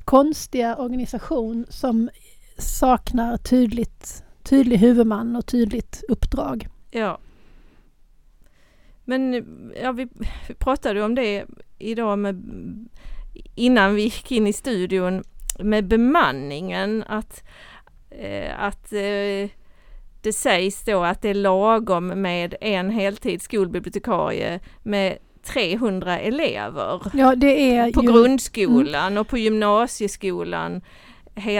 konstiga 0.05 0.75
organisation 0.75 1.65
som 1.69 2.09
saknar 2.57 3.37
tydligt, 3.37 4.23
tydlig 4.43 4.77
huvudman 4.77 5.35
och 5.35 5.45
tydligt 5.45 6.03
uppdrag. 6.09 6.67
Ja. 6.91 7.19
Men 9.05 9.33
ja, 9.83 9.91
vi, 9.91 10.07
vi 10.47 10.53
pratade 10.53 11.03
om 11.03 11.15
det 11.15 11.45
idag 11.77 12.19
med, 12.19 12.43
innan 13.55 13.95
vi 13.95 14.01
gick 14.01 14.31
in 14.31 14.47
i 14.47 14.53
studion 14.53 15.23
med 15.59 15.87
bemanningen 15.87 17.03
att, 17.07 17.43
eh, 18.09 18.59
att 18.59 18.93
eh, 18.93 19.49
det 20.21 20.33
sägs 20.33 20.83
då 20.85 21.03
att 21.03 21.21
det 21.21 21.29
är 21.29 21.33
lagom 21.33 22.07
med 22.07 22.55
en 22.61 22.89
heltids 22.89 23.45
skolbibliotekarie 23.45 24.59
med 24.83 25.17
300 25.53 26.19
elever 26.19 27.01
Ja, 27.13 27.35
på 27.93 28.03
ju, 28.03 28.11
grundskolan 28.11 29.17
och 29.17 29.27
på 29.27 29.37
gymnasieskolan 29.37 30.81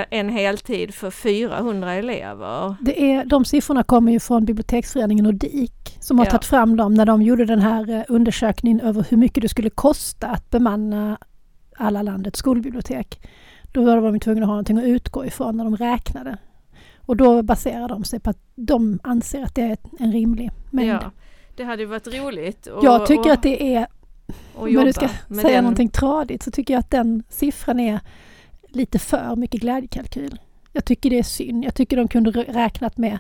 en 0.10 0.30
heltid 0.30 0.94
för 0.94 1.12
400 1.12 1.94
elever. 1.94 2.76
det 2.82 3.02
är, 3.12 3.26
de 3.26 3.46
siffrorna 3.46 3.84
kommer 3.84 4.12
ju 4.12 4.20
från 4.20 4.46
Biblioteksföreningen 4.46 5.26
och 5.26 5.34
DIK 5.34 5.98
som 6.00 6.18
har 6.20 6.26
Ja. 6.26 6.32
tagit 6.32 6.46
fram 6.46 6.78
dem 6.78 6.94
när 6.94 7.06
de 7.06 7.22
gjorde 7.22 7.46
den 7.46 7.60
här 7.60 7.90
eh, 7.90 8.02
undersökningen 8.08 8.80
över 8.82 9.06
hur 9.10 9.18
mycket 9.18 9.42
det 9.42 9.50
skulle 9.50 9.70
kosta 9.70 10.28
att 10.28 10.50
bemanna 10.50 11.18
alla 11.78 12.02
landets 12.02 12.40
skolbibliotek. 12.40 13.22
Då 13.72 13.84
var 13.86 14.02
de 14.12 14.20
tvungna 14.20 14.42
att 14.42 14.48
ha 14.48 14.54
någonting 14.54 14.78
att 14.78 14.84
utgå 14.84 15.26
ifrån 15.26 15.58
när 15.58 15.64
de 15.64 15.76
räknade. 15.78 16.38
Och 17.10 17.18
då 17.18 17.44
baserar 17.44 17.88
de 17.88 18.04
sig 18.04 18.20
på 18.20 18.30
att 18.30 18.38
de 18.56 19.00
anser 19.04 19.44
att 19.44 19.56
det 19.56 19.62
är 19.62 19.78
en 20.00 20.12
rimlig 20.12 20.52
mängd. 20.72 20.90
Ja, 20.90 21.12
det 21.56 21.64
hade 21.64 21.82
ju 21.82 21.88
varit 21.88 22.08
roligt. 22.08 22.68
Och, 22.68 22.84
Jag 22.84 23.06
tycker 23.06 23.26
och, 23.26 23.32
att 23.32 23.44
det 23.44 23.76
är, 23.76 23.88
om 24.56 24.74
du 24.74 24.94
ska 24.94 25.08
säga 25.42 25.56
den. 25.56 25.64
någonting 25.64 25.90
tradigt, 25.90 26.44
så 26.44 26.52
tycker 26.52 26.74
jag 26.74 26.80
att 26.80 26.92
den 26.92 27.24
siffran 27.30 27.80
är 27.80 28.00
lite 28.68 29.00
för 29.00 29.36
mycket 29.36 29.62
glädjekalkyl. 29.62 30.40
Jag 30.74 30.86
tycker 30.86 31.10
det 31.10 31.20
är 31.20 31.24
synd. 31.24 31.66
Jag 31.66 31.76
tycker 31.76 31.98
de 31.98 32.08
kunde 32.08 32.32
rä- 32.32 32.54
räknat 32.54 32.98
med 32.98 33.18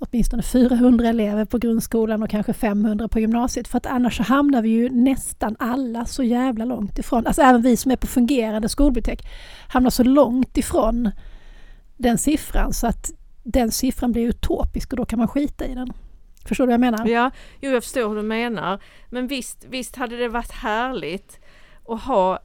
åtminstone 0.00 0.42
400 0.42 1.08
elever 1.08 1.44
på 1.44 1.58
grundskolan 1.58 2.22
och 2.22 2.30
kanske 2.30 2.52
500 2.52 3.08
på 3.08 3.20
gymnasiet. 3.20 3.68
För 3.68 3.76
att 3.78 3.86
annars 3.86 4.16
så 4.16 4.22
hamnar 4.22 4.62
vi 4.62 4.68
ju 4.68 4.90
nästan 4.90 5.56
alla 5.58 6.04
så 6.04 6.22
jävla 6.22 6.64
långt 6.64 6.98
ifrån. 6.98 7.26
Alltså 7.26 7.42
även 7.42 7.62
vi 7.62 7.76
som 7.76 7.90
är 7.90 7.96
på 7.96 8.06
fungerande 8.06 8.68
skolbibliotek 8.68 9.26
hamnar 9.68 9.90
så 9.90 10.02
långt 10.04 10.56
ifrån 10.56 11.10
den 12.04 12.18
siffran 12.18 12.72
så 12.72 12.86
att 12.86 13.10
den 13.42 13.70
siffran 13.70 14.12
blir 14.12 14.28
utopisk 14.28 14.92
och 14.92 14.96
då 14.96 15.04
kan 15.04 15.18
man 15.18 15.28
skita 15.28 15.66
i 15.66 15.74
den. 15.74 15.92
Förstår 16.44 16.64
du 16.64 16.66
vad 16.66 16.72
jag 16.72 16.80
menar? 16.80 17.06
Ja, 17.06 17.30
jo, 17.60 17.70
jag 17.70 17.82
förstår 17.82 18.08
hur 18.08 18.16
du 18.16 18.22
menar. 18.22 18.82
Men 19.10 19.26
visst, 19.26 19.64
visst 19.68 19.96
hade 19.96 20.16
det 20.16 20.28
varit 20.28 20.52
härligt 20.52 21.40
att 21.88 22.02
ha 22.02 22.38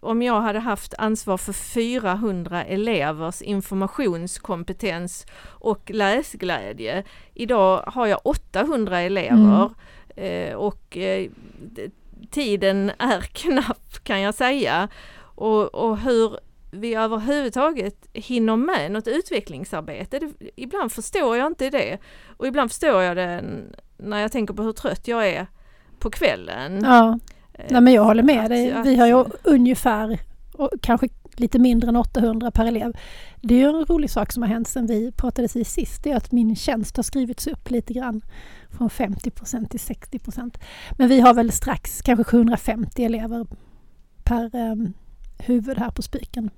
om 0.00 0.22
jag 0.22 0.40
hade 0.40 0.58
haft 0.58 0.94
ansvar 0.98 1.36
för 1.36 1.52
400 1.52 2.64
elevers 2.64 3.42
informationskompetens 3.42 5.26
och 5.44 5.90
läsglädje. 5.90 7.04
Idag 7.34 7.82
har 7.86 8.06
jag 8.06 8.20
800 8.24 9.00
elever 9.00 9.70
eh, 10.16 10.54
och 10.54 10.96
eh, 10.96 11.30
tiden 12.30 12.92
är 12.98 13.20
knapp 13.32 14.04
kan 14.04 14.20
jag 14.20 14.34
säga. 14.34 14.88
Och, 15.18 15.74
och 15.74 15.98
hur 15.98 16.38
vi 16.70 16.94
överhuvudtaget 16.94 18.08
hinner 18.12 18.56
med 18.56 18.92
något 18.92 19.08
utvecklingsarbete. 19.08 20.18
Det, 20.18 20.32
ibland 20.56 20.92
förstår 20.92 21.36
jag 21.36 21.46
inte 21.46 21.70
det. 21.70 21.98
Och 22.36 22.46
ibland 22.46 22.70
förstår 22.70 23.02
jag 23.02 23.16
det 23.16 23.44
när 23.96 24.20
jag 24.20 24.32
tänker 24.32 24.54
på 24.54 24.62
hur 24.62 24.72
trött 24.72 25.08
jag 25.08 25.28
är 25.28 25.46
på 25.98 26.10
kvällen. 26.10 26.80
Ja. 26.84 27.18
Eh, 27.52 27.66
Nej 27.70 27.80
men 27.80 27.92
jag 27.92 28.04
håller 28.04 28.22
med 28.22 28.40
att- 28.44 28.48
dig. 28.48 28.74
Vi 28.84 28.96
har 28.96 29.06
ju 29.06 29.24
ungefär, 29.42 30.18
och 30.54 30.70
kanske 30.82 31.08
lite 31.36 31.58
mindre 31.58 31.88
än 31.88 31.96
800 31.96 32.50
per 32.50 32.64
elev. 32.66 32.92
Det 33.42 33.54
är 33.54 33.58
ju 33.58 33.64
en 33.78 33.84
rolig 33.84 34.10
sak 34.10 34.32
som 34.32 34.42
har 34.42 34.50
hänt 34.50 34.68
sedan 34.68 34.86
vi 34.86 35.12
pratades 35.12 35.56
i 35.56 35.64
sist. 35.64 36.02
Det 36.04 36.10
är 36.12 36.16
att 36.16 36.32
min 36.32 36.56
tjänst 36.56 36.96
har 36.96 37.02
skrivits 37.02 37.46
upp 37.46 37.70
lite 37.70 37.92
grann. 37.92 38.22
Från 38.70 38.90
50 38.90 39.30
till 39.68 39.80
60% 39.80 40.58
Men 40.98 41.08
vi 41.08 41.20
har 41.20 41.34
väl 41.34 41.52
strax 41.52 42.02
kanske 42.02 42.24
750 42.24 43.04
elever 43.04 43.46
per 44.24 44.54
um, 44.54 44.92
huvud 45.38 45.78
här 45.78 45.90
på 45.90 46.02
Spiken. 46.02 46.50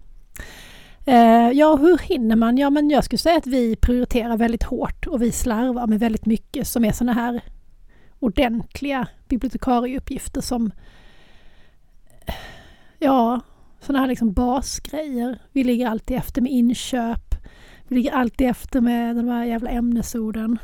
Eh, 1.04 1.50
ja, 1.50 1.76
hur 1.76 1.98
hinner 1.98 2.36
man? 2.36 2.58
Ja, 2.58 2.70
men 2.70 2.90
jag 2.90 3.04
skulle 3.04 3.18
säga 3.18 3.38
att 3.38 3.46
vi 3.46 3.76
prioriterar 3.76 4.36
väldigt 4.36 4.62
hårt 4.62 5.06
och 5.06 5.22
vi 5.22 5.32
slarvar 5.32 5.86
med 5.86 6.00
väldigt 6.00 6.26
mycket 6.26 6.66
som 6.66 6.84
är 6.84 6.92
sådana 6.92 7.12
här 7.12 7.40
ordentliga 8.18 9.06
bibliotekarieuppgifter 9.28 10.40
som 10.40 10.70
ja, 12.98 13.40
sådana 13.80 13.98
här 13.98 14.08
liksom 14.08 14.32
basgrejer. 14.32 15.38
Vi 15.52 15.64
ligger 15.64 15.88
alltid 15.88 16.16
efter 16.16 16.42
med 16.42 16.52
inköp. 16.52 17.34
Vi 17.88 17.96
ligger 17.96 18.12
alltid 18.12 18.46
efter 18.46 18.80
med 18.80 19.16
de 19.16 19.28
här 19.28 19.44
jävla 19.44 19.70
ämnesorden. 19.70 20.58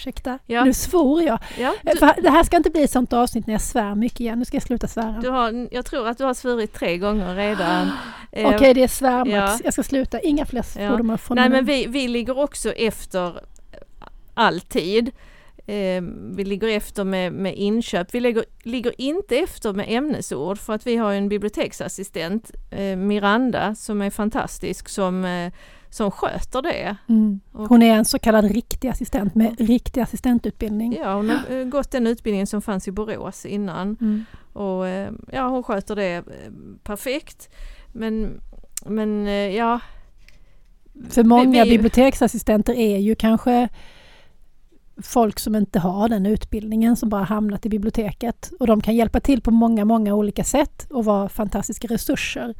Ursäkta, 0.00 0.38
Ja. 0.46 0.64
nu 0.64 0.72
svor 0.74 1.22
jag. 1.22 1.38
Ja, 1.58 1.74
Eh, 1.84 1.92
du, 1.92 1.98
För 1.98 2.22
det 2.22 2.30
här 2.30 2.44
ska 2.44 2.56
inte 2.56 2.70
bli 2.70 2.82
ett 2.82 2.90
sånt 2.90 3.12
avsnitt 3.12 3.46
när 3.46 3.54
jag 3.54 3.60
svär 3.60 3.94
mycket 3.94 4.20
igen. 4.20 4.38
Nu 4.38 4.44
ska 4.44 4.56
jag 4.56 4.62
sluta 4.62 4.88
svära. 4.88 5.18
du 5.22 5.28
har, 5.30 5.68
jag 5.70 5.86
tror 5.86 6.08
att 6.08 6.18
du 6.18 6.24
har 6.24 6.34
svurit 6.34 6.72
tre 6.74 6.98
gånger 6.98 7.34
redan. 7.34 7.90
Eh, 8.32 8.48
Okej, 8.54 8.74
det 8.74 8.82
är 8.82 8.88
svärmax. 8.88 9.30
ja. 9.30 9.58
Jag 9.64 9.72
ska 9.72 9.82
sluta. 9.82 10.20
Inga 10.20 10.46
fler 10.46 10.62
svordomar 10.62 11.16
från 11.16 11.36
Nej 11.36 11.48
men 11.48 11.64
vi, 11.64 11.86
vi 11.86 12.08
ligger 12.08 12.38
också 12.38 12.72
efter 12.72 13.40
alltid. 14.34 15.10
Eh, 15.66 16.02
vi 16.34 16.44
ligger 16.44 16.68
efter 16.68 17.04
med, 17.04 17.32
med 17.32 17.54
inköp. 17.56 18.14
Vi 18.14 18.20
ligger, 18.20 18.44
ligger 18.62 19.00
inte 19.00 19.36
efter 19.36 19.72
med 19.72 19.86
ämnesord 19.88 20.58
för 20.58 20.72
att 20.72 20.86
vi 20.86 20.96
har 20.96 21.12
en 21.12 21.28
biblioteksassistent, 21.28 22.50
eh, 22.70 22.96
Miranda, 22.96 23.74
som 23.74 24.02
är 24.02 24.10
fantastisk, 24.10 24.88
som, 24.88 25.24
eh, 25.24 25.52
som 25.90 26.10
sköter 26.10 26.62
det. 26.62 26.96
Mm. 27.08 27.40
Hon 27.52 27.82
är 27.82 27.94
en 27.94 28.04
så 28.04 28.18
kallad 28.18 28.44
riktig 28.44 28.88
assistent 28.88 29.34
med 29.34 29.60
riktig 29.60 30.00
assistentutbildning. 30.00 30.96
Ja, 31.02 31.14
hon 31.14 31.30
har 31.30 31.56
eh, 31.56 31.64
gått 31.64 31.90
den 31.90 32.06
utbildningen 32.06 32.46
som 32.46 32.62
fanns 32.62 32.88
i 32.88 32.92
Borås 32.92 33.46
innan. 33.46 33.96
Mm. 34.00 34.24
Och 34.52 34.88
eh, 34.88 35.12
ja, 35.32 35.48
hon 35.48 35.62
sköter 35.62 35.96
det 35.96 36.14
eh, 36.14 36.22
perfekt. 36.82 37.48
Men, 37.92 38.40
men 38.86 39.26
ja. 39.54 39.80
För 41.08 41.24
många 41.24 41.64
vi- 41.64 41.70
biblioteksassistenter 41.70 42.74
är 42.74 42.98
ju 42.98 43.14
kanske 43.14 43.68
folk 45.02 45.38
som 45.38 45.54
inte 45.54 45.78
har 45.78 46.08
den 46.08 46.26
utbildningen 46.26 46.96
som 46.96 47.08
bara 47.08 47.24
hamnat 47.24 47.66
i 47.66 47.68
biblioteket. 47.68 48.50
Och 48.60 48.66
de 48.66 48.80
kan 48.80 48.96
hjälpa 48.96 49.20
till 49.20 49.40
på 49.40 49.50
många, 49.50 49.84
många 49.84 50.14
olika 50.14 50.44
sätt 50.44 50.86
och 50.90 51.04
vara 51.04 51.28
fantastiska 51.28 51.88
resurser. 51.88 52.54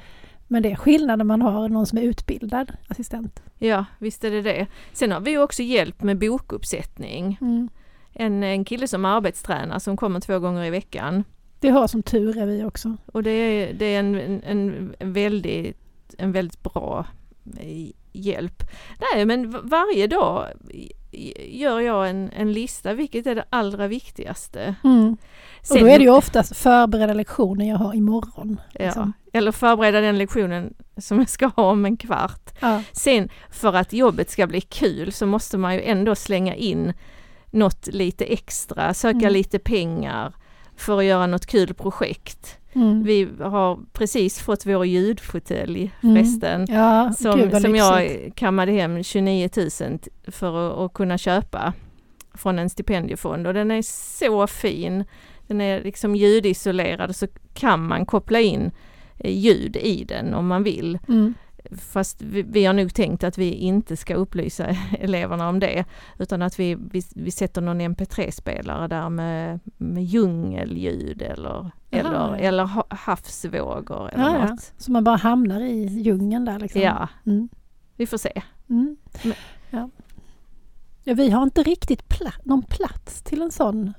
Men 0.53 0.63
det 0.63 0.71
är 0.71 0.77
skillnad 0.77 1.19
när 1.19 1.25
man 1.25 1.43
har 1.43 1.69
någon 1.69 1.87
som 1.87 1.99
är 1.99 2.03
utbildad 2.03 2.73
assistent. 2.89 3.43
Ja, 3.59 3.85
visst 3.99 4.25
är 4.25 4.31
det 4.31 4.43
det. 4.43 4.67
Sen 4.93 5.13
har 5.13 5.21
vi 5.21 5.39
också 5.39 5.63
hjälp 5.63 6.03
med 6.03 6.19
bokuppsättning. 6.19 7.39
Mm. 7.41 7.69
En, 8.13 8.43
en 8.43 8.65
kille 8.65 8.89
som 8.89 9.05
arbetstränar 9.05 9.79
som 9.79 9.97
kommer 9.97 10.21
två 10.21 10.39
gånger 10.39 10.65
i 10.65 10.71
veckan. 10.71 11.25
Det 11.61 11.69
har 11.69 11.87
som 11.87 12.03
tur 12.03 12.39
är 12.39 12.47
vi 12.47 12.65
också. 12.65 12.97
Och 13.07 13.23
det 13.23 13.31
är, 13.31 13.75
det 13.75 13.85
är 13.85 14.01
en, 14.01 14.15
en, 14.15 14.95
en, 14.99 15.13
väldigt, 15.13 16.15
en 16.19 16.33
väldigt 16.33 16.63
bra 16.63 17.07
eh, 17.61 17.91
hjälp. 18.13 18.63
Nej 19.15 19.25
men 19.25 19.51
varje 19.51 20.07
dag 20.07 20.47
gör 21.49 21.81
jag 21.81 22.11
en, 22.11 22.31
en 22.33 22.53
lista, 22.53 22.93
vilket 22.93 23.27
är 23.27 23.35
det 23.35 23.45
allra 23.51 23.89
viktigaste. 23.89 24.75
Mm. 24.85 25.17
Och 25.71 25.79
då 25.79 25.87
är 25.87 25.99
det 25.99 26.05
ju 26.05 26.11
oftast 26.11 26.57
förberedda 26.57 27.15
lektioner 27.15 27.69
jag 27.69 27.77
har 27.77 27.95
imorgon. 27.95 28.61
Ja, 28.73 28.85
liksom. 28.85 29.13
eller 29.33 29.53
förbereda 29.53 30.01
den 30.01 30.19
lektionen 30.19 30.75
som 30.97 31.19
jag 31.19 31.29
ska 31.29 31.47
ha 31.47 31.71
om 31.71 31.85
en 31.85 31.97
kvart. 31.97 32.51
Ja. 32.61 32.83
Sen 32.93 33.29
för 33.51 33.73
att 33.73 33.93
jobbet 33.93 34.31
ska 34.31 34.47
bli 34.47 34.61
kul 34.61 35.13
så 35.13 35.27
måste 35.27 35.59
man 35.59 35.75
ju 35.75 35.83
ändå 35.83 36.15
slänga 36.15 36.55
in 36.55 36.93
något 37.51 37.87
lite 37.87 38.25
extra, 38.25 38.95
söka 38.95 39.19
Mm. 39.19 39.33
lite 39.33 39.59
pengar 39.59 40.33
för 40.77 40.99
att 40.99 41.05
göra 41.05 41.27
något 41.27 41.47
kul 41.47 41.75
projekt. 41.75 42.60
Mm. 42.73 43.03
Vi 43.05 43.29
har 43.41 43.79
precis 43.93 44.39
fått 44.41 44.67
vår 44.67 44.87
ljudfåtölj 44.87 45.91
Mm. 46.03 46.17
förresten. 46.17 46.67
Ja, 46.69 47.05
gud 47.09 47.17
Som, 47.17 47.33
som 47.61 47.73
lyxigt. 47.73 47.77
jag 47.77 48.33
kammade 48.35 48.73
hem 48.73 49.03
29 49.03 49.49
000 49.57 49.71
t- 49.71 50.11
för 50.27 50.71
att, 50.71 50.79
att 50.79 50.93
kunna 50.95 51.19
köpa 51.19 51.73
från 52.35 52.59
en 52.59 52.71
stipendiefond 52.71 53.47
och 53.47 53.55
den 53.55 53.71
är 53.71 53.83
så 54.19 54.47
fin. 54.47 55.05
Den 55.47 55.61
är 55.61 55.83
liksom 55.83 56.17
ljudisolerad 56.17 57.17
så 57.17 57.27
kan 57.55 57.87
man 57.87 58.07
koppla 58.07 58.41
in 58.41 58.71
eh, 59.19 59.33
ljud 59.39 59.77
i 59.77 60.05
den 60.05 60.35
om 60.35 60.47
man 60.47 60.63
vill. 60.63 60.99
Mm. 61.09 61.35
Fast 61.73 62.23
vi, 62.23 62.43
vi 62.43 62.65
har 62.65 62.73
nog 62.75 62.95
tänkt 62.95 63.25
att 63.25 63.39
vi 63.39 63.51
inte 63.53 63.97
ska 63.97 64.15
upplysa 64.15 64.67
eleverna 64.99 65.49
om 65.49 65.61
det 65.61 65.85
utan 66.19 66.43
att 66.43 66.59
vi, 66.59 66.75
vi, 66.75 67.03
vi 67.15 67.31
sätter 67.31 67.61
någon 67.61 67.81
mp3-spelare 67.81 68.89
där 68.89 69.09
med, 69.09 69.61
med 69.77 70.05
djungelljud 70.05 71.23
eller, 71.23 71.71
eller, 71.91 72.13
ja. 72.13 72.37
eller 72.37 72.65
ha- 72.65 72.87
havsvågor 72.91 74.11
eller 74.13 74.25
Ja, 74.25 74.39
ja. 74.39 74.47
något. 74.51 74.73
Så 74.79 74.93
man 74.93 75.05
bara 75.05 75.17
hamnar 75.17 75.61
i 75.61 75.85
djungeln 75.85 76.45
där 76.45 76.59
liksom. 76.59 76.81
Ja, 76.81 77.09
Mm. 77.27 77.49
vi 77.97 78.07
får 78.07 78.19
se. 78.19 78.43
Mm. 78.71 78.97
Ja. 79.71 79.91
Ja, 81.05 81.15
vi 81.15 81.31
har 81.31 81.43
inte 81.43 81.63
riktigt 81.63 82.03
pla- 82.09 82.41
någon 82.45 82.63
plats 82.63 83.23
till 83.23 83.43
en 83.43 83.51
sån 83.51 83.93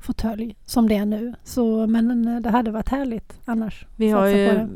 fåtölj 0.00 0.56
som 0.64 0.88
det 0.88 0.94
är 0.96 1.06
nu. 1.06 1.34
Så, 1.44 1.86
men 1.86 2.28
eh, 2.28 2.40
det 2.40 2.50
hade 2.50 2.70
varit 2.70 2.88
härligt 2.88 3.40
annars. 3.44 3.86
Vi 3.96 4.10
har, 4.10 4.26
ju, 4.26 4.66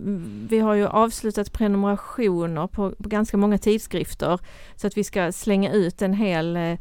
vi 0.49 0.59
har 0.59 0.75
ju 0.75 0.87
avslutat 0.87 1.53
prenumerationer 1.53 2.67
på, 2.67 2.91
på 2.91 3.09
ganska 3.09 3.37
många 3.37 3.59
tidskrifter 3.59 4.39
så 4.77 4.87
att 4.87 4.97
vi 4.97 5.05
ska 5.05 5.33
slänga 5.33 5.73
ut 5.73 6.03
en 6.03 6.15
hel 6.15 6.57
eh, 6.57 6.79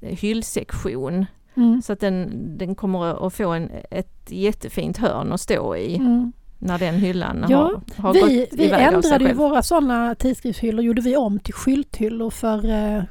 hyllsektion 0.00 1.26
Mm. 1.58 1.82
så 1.82 1.92
att 1.92 2.00
den, 2.00 2.30
den 2.58 2.74
kommer 2.74 3.26
att 3.26 3.34
få 3.34 3.48
en, 3.52 3.70
ett 3.90 4.28
jättefint 4.28 4.96
hörn 4.98 5.32
att 5.32 5.40
stå 5.40 5.76
i 5.76 5.96
Mm. 5.96 6.32
när 6.58 6.78
den 6.78 6.94
hyllan 6.94 7.46
Ja, 7.48 7.56
har, 7.96 8.02
har 8.02 8.12
Vi, 8.12 8.20
gått 8.20 8.48
vi 8.52 8.70
ändrade 8.70 9.24
ju 9.24 9.32
våra 9.32 9.62
sådana 9.62 10.14
tidskriftshyllor, 10.14 10.84
gjorde 10.84 11.02
vi 11.02 11.16
om 11.16 11.38
till 11.38 11.54
skylthyllor 11.54 12.30
för 12.30 12.68
eh, 12.70 13.02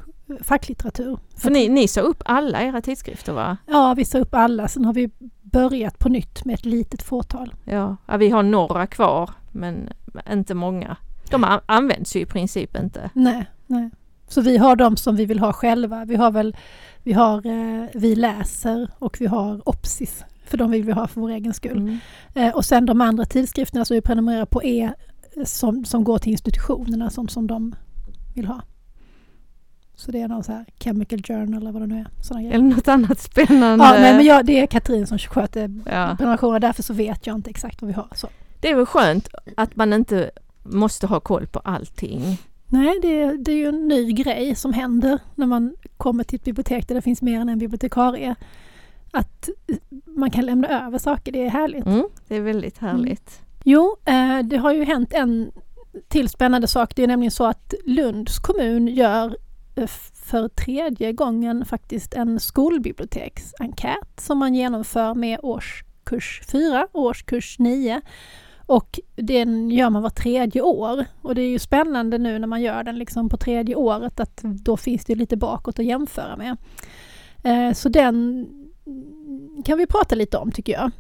facklitteratur. 0.42 1.18
För 1.38 1.50
ni, 1.50 1.70
ni 1.70 1.88
sa 1.88 2.02
upp 2.02 2.24
alla 2.26 2.62
era 2.62 2.82
tidskrifter 2.82 3.34
va? 3.34 3.58
Ja, 3.66 3.94
vi 3.98 4.06
sa 4.06 4.18
upp 4.18 4.34
alla. 4.34 4.68
Sen 4.68 4.86
har 4.86 4.94
vi 4.94 5.10
börjat 5.42 6.00
på 6.00 6.10
nytt 6.10 6.46
med 6.46 6.54
ett 6.54 6.66
litet 6.66 7.02
fåtal. 7.02 7.54
Ja, 7.64 7.98
ja 8.06 8.18
vi 8.18 8.30
har 8.30 8.44
några 8.44 8.88
kvar 8.88 9.30
men 9.52 9.90
inte 10.32 10.54
många. 10.54 10.98
De 11.30 11.60
används 11.66 12.16
ju 12.16 12.20
i 12.20 12.26
princip 12.26 12.78
inte. 12.78 13.10
Nej, 13.14 13.46
nej. 13.68 13.90
Så 14.28 14.42
vi 14.42 14.58
har 14.58 14.76
de 14.76 14.98
som 14.98 15.16
vi 15.16 15.26
vill 15.26 15.40
ha 15.40 15.54
själva. 15.54 16.06
Vi 16.06 16.16
har 16.16 16.32
väl, 16.32 16.56
vi 17.04 17.14
har 17.14 17.46
eh, 17.46 17.88
Vi 17.94 18.16
läser 18.16 18.90
och 19.00 19.18
vi 19.20 19.26
har 19.26 19.70
Opsis. 19.70 20.24
För 20.46 20.58
de 20.58 20.72
vill 20.72 20.84
vi 20.84 20.92
ha 20.92 21.08
för 21.08 21.22
vår 21.22 21.30
egen 21.30 21.54
skull. 21.54 21.78
Mm. 21.78 21.98
Eh, 22.34 22.56
och 22.56 22.66
sen 22.66 22.86
de 22.86 23.02
andra 23.02 23.26
tidskrifterna 23.26 23.86
som 23.86 23.96
vi 23.96 24.02
prenumererar 24.02 24.46
på 24.46 24.64
är 24.64 24.94
eh, 25.36 25.44
som, 25.44 25.86
som 25.86 26.04
går 26.04 26.18
till 26.18 26.32
institutionerna 26.32 27.10
som, 27.10 27.28
som 27.28 27.48
de 27.48 27.76
vill 28.36 28.46
ha. 28.46 28.62
Så 29.96 30.12
det 30.12 30.22
är 30.22 30.28
någon 30.28 30.44
så 30.44 30.52
här 30.52 30.66
Chemical 30.80 31.22
Journal 31.24 31.62
eller 31.62 31.72
vad 31.72 31.82
det 31.82 31.88
nu 31.88 32.00
är. 32.00 32.08
Såna 32.22 32.40
grejer. 32.42 32.54
Eller 32.56 32.64
något 32.66 32.88
annat 32.88 33.20
spännande. 33.20 33.86
Ja, 33.86 33.92
nej, 33.92 34.16
men 34.16 34.26
jag, 34.26 34.46
det 34.46 34.60
är 34.60 34.68
Katrin 34.68 35.08
som 35.08 35.18
sköter 35.18 35.62
Ja. 35.86 36.16
prenumerationer, 36.18 36.60
därför 36.60 36.84
så 36.84 36.94
vet 36.94 37.28
jag 37.28 37.36
inte 37.36 37.50
exakt 37.50 37.82
vad 37.82 37.88
vi 37.88 37.94
har. 37.94 38.08
Så. 38.16 38.28
Det 38.60 38.70
är 38.70 38.76
väl 38.76 38.86
skönt 38.86 39.28
att 39.58 39.76
man 39.76 39.94
inte 39.94 40.32
måste 40.64 41.08
ha 41.08 41.20
koll 41.20 41.48
på 41.48 41.60
allting. 41.60 42.38
Nej, 42.68 43.00
det, 43.02 43.22
är- 43.22 43.38
det 43.38 43.52
är 43.52 43.56
ju 43.56 43.68
en 43.68 43.88
ny 43.88 44.12
grej 44.12 44.56
som 44.56 44.74
händer 44.74 45.20
när 45.36 45.46
man 45.46 45.76
kommer 45.98 46.24
till 46.24 46.36
ett 46.36 46.44
bibliotek 46.46 46.88
där 46.88 46.96
det 46.96 47.02
finns 47.02 47.22
mer 47.22 47.40
än 47.40 47.50
en 47.50 47.60
bibliotekarie. 47.60 48.36
Att 49.12 49.50
man 50.06 50.32
kan 50.32 50.46
lämna 50.46 50.86
över 50.88 50.98
saker, 50.98 51.32
det 51.32 51.46
är 51.46 51.50
härligt. 51.50 51.86
Mm, 51.86 52.08
det 52.28 52.36
är 52.36 52.42
väldigt 52.42 52.78
härligt. 52.78 53.40
Jo, 53.64 53.96
eh, 54.06 54.40
det 54.40 54.58
har 54.58 54.74
ju 54.74 54.84
hänt 54.84 55.14
en 55.14 55.52
till 56.08 56.30
spännande 56.30 56.68
sak. 56.68 56.96
Det 56.96 57.04
är 57.04 57.08
nämligen 57.08 57.32
så 57.32 57.46
att 57.46 57.74
Lunds 57.86 58.40
kommun 58.40 58.88
gör 58.88 59.38
för 60.14 60.48
tredje 60.48 61.14
gången 61.14 61.66
faktiskt 61.66 62.14
en 62.14 62.40
skolbiblioteksenkät 62.40 64.20
som 64.20 64.38
man 64.38 64.56
genomför 64.56 65.14
med 65.14 65.40
årskurs 65.44 66.42
4 66.52 66.88
och 66.92 67.02
årskurs 67.02 67.60
9. 67.60 68.02
Och 68.68 69.00
den 69.16 69.70
gör 69.72 69.90
man 69.90 70.02
var 70.04 70.10
tredje 70.10 70.62
år. 70.62 71.06
Och 71.22 71.36
det 71.36 71.42
är 71.42 71.50
ju 71.50 71.60
spännande 71.60 72.18
nu 72.18 72.40
när 72.40 72.48
man 72.48 72.62
gör 72.62 72.84
den 72.84 72.96
liksom 73.00 73.30
på 73.30 73.38
tredje 73.38 73.76
året 73.76 74.20
att 74.20 74.42
då 74.44 74.78
finns 74.78 75.06
det 75.06 75.16
lite 75.16 75.38
bakåt 75.38 75.80
att 75.80 75.86
jämföra 75.86 76.36
med. 76.38 76.58
Eh, 77.44 77.74
Så 77.74 77.90
den 77.90 78.48
kan 79.66 79.78
vi 79.78 79.88
prata 79.88 80.16
lite 80.16 80.38
om 80.38 80.52
tycker 80.52 80.74
jag. 80.74 80.92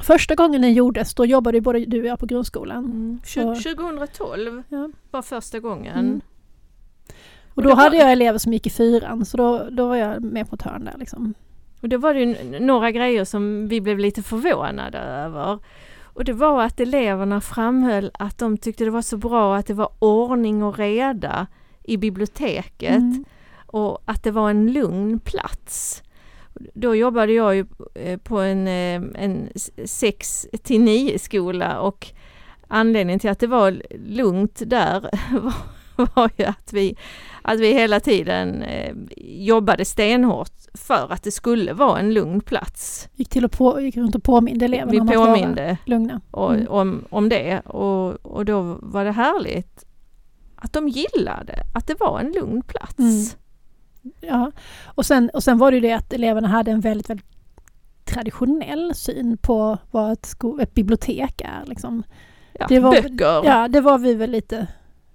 Första 0.00 0.34
gången 0.34 0.62
den 0.62 0.72
gjordes, 0.72 1.14
då 1.14 1.26
jobbade 1.26 1.60
både 1.60 1.84
du 1.84 2.00
och 2.00 2.06
jag 2.06 2.18
på 2.18 2.26
grundskolan. 2.26 2.84
Mm. 2.84 3.20
Så- 3.24 3.40
Tju- 3.54 3.74
2012 3.76 4.62
Ja. 4.68 4.90
var 5.10 5.22
första 5.22 5.58
gången. 5.60 5.98
Mm. 5.98 6.20
Och 7.54 7.62
då 7.62 7.74
hade 7.74 7.96
jag 7.96 8.12
elever 8.12 8.38
som 8.38 8.52
gick 8.52 8.66
i 8.66 8.70
fyran, 8.70 9.24
så 9.24 9.36
då, 9.36 9.66
då 9.70 9.88
var 9.88 9.96
jag 9.96 10.22
med 10.22 10.48
på 10.50 10.54
ett 10.56 10.62
hörn 10.62 10.84
där 10.84 10.94
liksom. 10.98 11.34
Och 11.80 11.88
då 11.88 11.98
var 11.98 12.14
det 12.14 12.20
ju 12.20 12.60
några 12.60 12.90
grejer 12.90 13.24
som 13.24 13.68
vi 13.68 13.80
blev 13.80 13.98
lite 13.98 14.22
förvånade 14.22 14.98
över. 14.98 15.58
Och 16.02 16.24
det 16.24 16.32
var 16.32 16.62
att 16.62 16.80
eleverna 16.80 17.40
framhöll 17.40 18.10
att 18.14 18.38
de 18.38 18.58
tyckte 18.58 18.84
det 18.84 18.90
var 18.90 19.02
så 19.02 19.16
bra 19.16 19.56
att 19.56 19.66
det 19.66 19.74
var 19.74 19.88
ordning 19.98 20.62
och 20.62 20.78
reda 20.78 21.46
i 21.84 21.96
biblioteket 21.96 22.90
Mm. 22.90 23.24
och 23.66 24.02
att 24.04 24.22
det 24.22 24.30
var 24.30 24.50
en 24.50 24.72
lugn 24.72 25.20
plats. 25.20 26.02
Då 26.74 26.94
jobbade 26.94 27.32
jag 27.32 27.56
ju 27.56 27.66
eh, 27.94 28.18
på 28.18 28.38
en, 28.38 28.68
eh, 28.68 29.22
en 29.24 29.48
6 29.84 30.46
till 30.62 30.80
9 30.80 31.18
skola 31.18 31.80
och 31.80 32.06
anledningen 32.68 33.20
till 33.20 33.30
att 33.30 33.38
det 33.40 33.46
var 33.46 33.82
lugnt 34.06 34.62
där 34.66 35.00
var, 35.42 35.54
var 36.14 36.30
ju 36.36 36.44
att 36.44 36.72
vi, 36.72 36.96
att 37.42 37.60
vi 37.60 37.72
hela 37.74 38.00
tiden 38.00 38.62
eh, 38.62 38.94
jobbade 39.26 39.84
stenhårt 39.84 40.52
för 40.74 41.12
att 41.12 41.22
det 41.22 41.30
skulle 41.30 41.72
vara 41.72 41.98
en 41.98 42.14
lugn 42.14 42.40
plats. 42.40 43.08
Gick, 43.14 43.28
till 43.28 43.44
och 43.44 43.52
på, 43.52 43.80
gick 43.80 43.96
runt 43.96 44.14
och 44.14 44.22
påminde 44.22 44.64
eleverna 44.64 44.90
Vi 44.92 45.00
om 45.00 45.08
att 45.08 45.16
vara 45.16 45.26
påminde 45.34 45.76
lugna. 45.84 46.20
och, 46.30 46.54
Mm. 46.54 46.66
om, 46.68 47.04
om 47.10 47.28
det 47.28 47.60
och, 47.60 48.12
och 48.26 48.44
då 48.44 48.78
var 48.82 49.04
det 49.04 49.12
härligt 49.12 49.84
att 50.56 50.72
de 50.72 50.88
gillade 50.88 51.54
att 51.74 51.86
det 51.86 52.00
var 52.00 52.20
en 52.20 52.32
lugn 52.32 52.62
plats. 52.62 52.98
Mm. 52.98 53.24
Ja. 54.20 54.52
Och, 54.84 55.06
sen, 55.06 55.30
och 55.34 55.42
sen 55.42 55.58
var 55.58 55.70
det 55.70 55.74
ju 55.74 55.80
det 55.80 55.92
att 55.92 56.12
eleverna 56.12 56.48
hade 56.48 56.70
en 56.70 56.80
väldigt, 56.80 57.10
väldigt 57.10 57.26
traditionell 58.04 58.94
syn 58.94 59.36
på 59.38 59.78
vad 59.90 60.12
ett, 60.12 60.26
sko- 60.26 60.58
ett 60.60 60.74
bibliotek 60.74 61.40
är. 61.40 61.62
Liksom. 61.66 62.02
Ja, 62.52 62.66
Det 62.68 62.80
var- 62.80 62.92
böcker. 62.92 63.44
Ja, 63.44 63.68
det 63.68 63.80
var 63.80 63.98
vi 63.98 64.14
väl 64.14 64.30
lite 64.30 64.66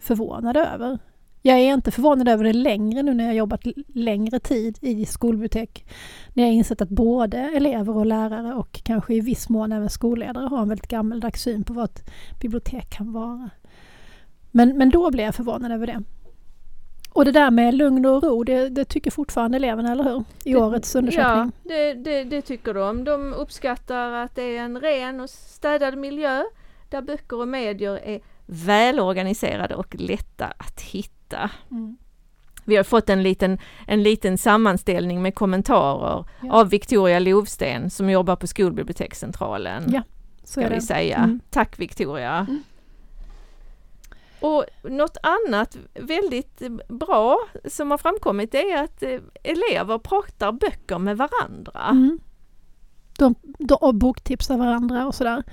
förvånade 0.06 0.60
över. 0.60 1.00
Jag 1.42 1.60
är 1.60 1.74
inte 1.74 1.92
förvånad 1.92 2.28
över 2.30 2.44
det 2.44 2.54
längre 2.54 3.04
nu 3.04 3.14
när 3.14 3.26
jag 3.26 3.36
jobbat 3.36 3.62
längre 3.88 4.40
tid 4.40 4.78
i 4.82 5.06
skolbibliotek. 5.06 5.86
När 6.34 6.44
jag 6.44 6.54
insett 6.54 6.82
att 6.82 6.90
både 6.90 7.38
elever 7.38 7.98
och 7.98 8.06
lärare 8.06 8.54
och 8.54 8.80
kanske 8.84 9.14
i 9.14 9.22
viss 9.22 9.50
mån 9.50 9.72
även 9.72 9.90
skolledare 9.90 10.48
har 10.48 10.62
en 10.62 10.70
väldigt 10.70 10.88
gammeldags 10.88 11.42
syn 11.42 11.64
på 11.64 11.74
vad 11.74 11.86
ett 11.86 12.10
bibliotek 12.42 12.90
kan 12.90 13.14
vara. 13.14 13.50
Men, 14.52 14.78
men 14.78 14.90
då 14.90 15.12
blev 15.12 15.26
jag 15.26 15.36
förvånad 15.36 15.72
över 15.72 15.88
det. 15.88 16.04
Och 17.14 17.26
det 17.26 17.32
där 17.32 17.52
med 17.52 17.74
lugn 17.76 18.06
och 18.06 18.24
ro, 18.24 18.44
det, 18.44 18.70
det 18.70 18.86
tycker 18.86 19.12
fortfarande 19.12 19.58
eleverna, 19.58 19.92
eller 19.92 20.04
hur? 20.04 20.24
I 20.44 20.52
Det- 20.54 20.58
årets 20.60 20.96
undersökning. 20.96 21.52
Ja, 21.64 21.70
det, 21.76 21.94
det, 21.94 22.24
det 22.24 22.42
tycker 22.42 22.74
de. 22.74 23.04
De 23.04 23.34
uppskattar 23.34 24.12
att 24.12 24.36
det 24.36 24.58
är 24.58 24.62
en 24.62 24.80
ren 24.80 25.20
och 25.22 25.30
städad 25.30 25.98
miljö 25.98 26.44
där 26.90 27.02
böcker 27.02 27.40
och 27.42 27.48
medier 27.48 28.00
är 28.04 28.20
välorganiserade 28.46 29.76
och 29.76 29.96
lätta 30.00 30.46
att 30.58 30.82
hitta. 30.82 31.50
Mm. 31.72 31.98
Vi 32.66 32.76
har 32.76 32.84
fått 32.84 33.10
en 33.10 33.24
liten, 33.24 33.60
en 33.88 34.04
liten 34.04 34.38
sammanställning 34.38 35.22
med 35.22 35.36
kommentarer 35.36 36.26
Ja. 36.42 36.54
av 36.54 36.70
Victoria 36.70 37.20
Lovsten 37.20 37.90
som 37.90 38.10
jobbar 38.10 38.36
på 38.36 38.48
skolbibliotekscentralen. 38.48 39.84
Ja, 39.88 40.02
ska 40.44 40.68
vi 40.70 40.82
säga. 40.82 41.18
Mm. 41.18 41.40
Tack 41.50 41.80
Victoria! 41.80 42.32
Mm. 42.50 42.64
Och 44.40 44.66
något 44.84 45.18
annat 45.24 45.78
väldigt 45.94 46.62
bra 46.88 47.38
som 47.66 47.92
har 47.92 47.98
framkommit 47.98 48.54
är 48.56 48.84
att 48.84 49.04
eh, 49.04 49.20
elever 49.44 49.98
pratar 49.98 50.52
böcker 50.52 50.98
med 51.00 51.18
varandra. 51.18 51.88
Mm. 51.92 52.20
De, 53.18 53.36
de, 53.60 54.00
boktipsar 54.00 54.58
varandra 54.58 55.08
och 55.08 55.16
sådär. 55.16 55.44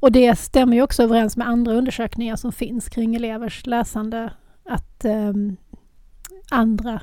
Och 0.00 0.12
det 0.12 0.36
stämmer 0.38 0.76
ju 0.76 0.82
också 0.82 1.02
överens 1.02 1.36
med 1.36 1.48
andra 1.48 1.72
undersökningar 1.74 2.36
som 2.36 2.52
finns 2.52 2.88
kring 2.88 3.14
elevers 3.14 3.66
läsande. 3.66 4.32
Att 4.64 5.04
ehm, 5.04 5.56
andra 6.50 7.00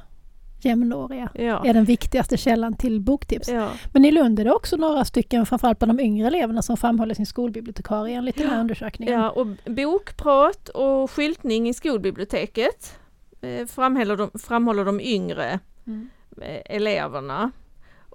jämnåriga 0.61 1.29
Ja. 1.33 1.65
är 1.65 1.73
den 1.73 1.85
viktigaste 1.85 2.37
källan 2.37 2.73
till 2.73 2.99
boktips. 3.01 3.47
Ja. 3.49 3.69
Men 3.93 4.05
i 4.05 4.11
Lund 4.11 4.39
är 4.39 4.43
det 4.45 4.51
också 4.53 4.75
några 4.77 5.05
stycken, 5.05 5.45
framförallt 5.45 5.79
bland 5.79 5.97
de 5.97 6.03
yngre 6.03 6.27
eleverna, 6.27 6.61
som 6.61 6.77
framhåller 6.77 7.15
sin 7.15 7.25
skolbibliotekarie 7.25 8.17
enligt 8.17 8.37
den 8.37 8.47
här 8.47 8.55
Ja. 8.55 8.61
undersökningen. 8.61 9.13
ja, 9.13 9.29
och 9.29 9.47
bokprat 9.65 10.69
och 10.69 11.11
skyltning 11.11 11.69
i 11.69 11.73
skolbiblioteket 11.73 12.99
eh, 13.41 13.65
framhåller 13.67 14.17
de, 14.17 14.29
framhåller 14.39 14.85
de 14.85 14.99
yngre 15.01 15.59
Mm. 15.87 16.09
eh, 16.41 16.75
eleverna. 16.75 17.51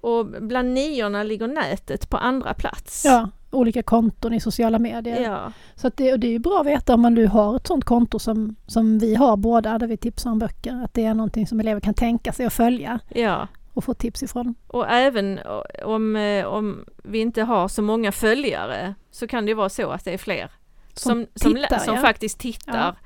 Och 0.04 0.26
bland 0.26 0.74
niorna 0.74 1.22
ligger 1.22 1.46
nätet 1.46 2.10
på 2.10 2.16
andra 2.16 2.54
plats. 2.54 3.04
Ja, 3.04 3.30
olika 3.50 3.82
konton 3.82 4.32
i 4.32 4.40
sociala 4.40 4.78
medier. 4.78 5.20
ja. 5.20 5.52
Så 5.74 5.90
det, 5.96 6.12
och 6.12 6.18
det 6.20 6.26
är 6.26 6.30
ju 6.30 6.38
bra 6.38 6.60
att 6.60 6.66
veta 6.66 6.94
om 6.94 7.00
man 7.00 7.14
nu 7.14 7.26
har 7.26 7.56
ett 7.56 7.66
sånt 7.66 7.84
konto 7.84 8.18
som, 8.18 8.56
som 8.66 8.98
vi 8.98 9.14
har 9.14 9.36
båda, 9.36 9.78
där 9.78 9.86
vi 9.86 9.96
tipsar 9.96 10.30
om 10.30 10.38
böcker, 10.38 10.84
att 10.84 10.94
det 10.94 11.04
är 11.04 11.14
någonting 11.14 11.46
som 11.46 11.60
elever 11.60 11.80
kan 11.80 11.94
tänka 11.94 12.32
sig 12.32 12.46
att 12.46 12.52
följa 12.52 13.00
ja. 13.08 13.48
och 13.72 13.84
få 13.84 13.94
tips 13.94 14.22
ifrån. 14.22 14.54
Och 14.66 14.90
även 14.90 15.40
om, 15.84 16.16
eh, 16.16 16.46
om 16.46 16.84
vi 17.04 17.18
inte 17.18 17.42
har 17.42 17.68
så 17.68 17.82
många 17.82 18.12
följare 18.12 18.94
så 19.10 19.26
kan 19.26 19.46
det 19.46 19.54
vara 19.54 19.68
så 19.68 19.90
att 19.90 20.04
det 20.04 20.12
är 20.12 20.18
fler 20.18 20.50
som, 20.92 21.26
som, 21.34 21.54
tittar, 21.54 21.78
som 21.78 21.94
ja. 21.94 22.00
faktiskt 22.00 22.38
tittar 22.38 22.96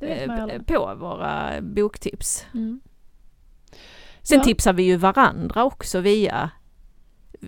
eh, 0.00 0.62
på 0.66 0.94
våra 0.98 1.60
boktips. 1.60 2.46
Mm. 2.54 2.80
Sen 4.28 4.38
Ja. 4.38 4.44
tipsar 4.44 4.72
vi 4.72 4.82
ju 4.82 4.96
varandra 4.96 5.64
också 5.64 6.00
via, 6.00 6.50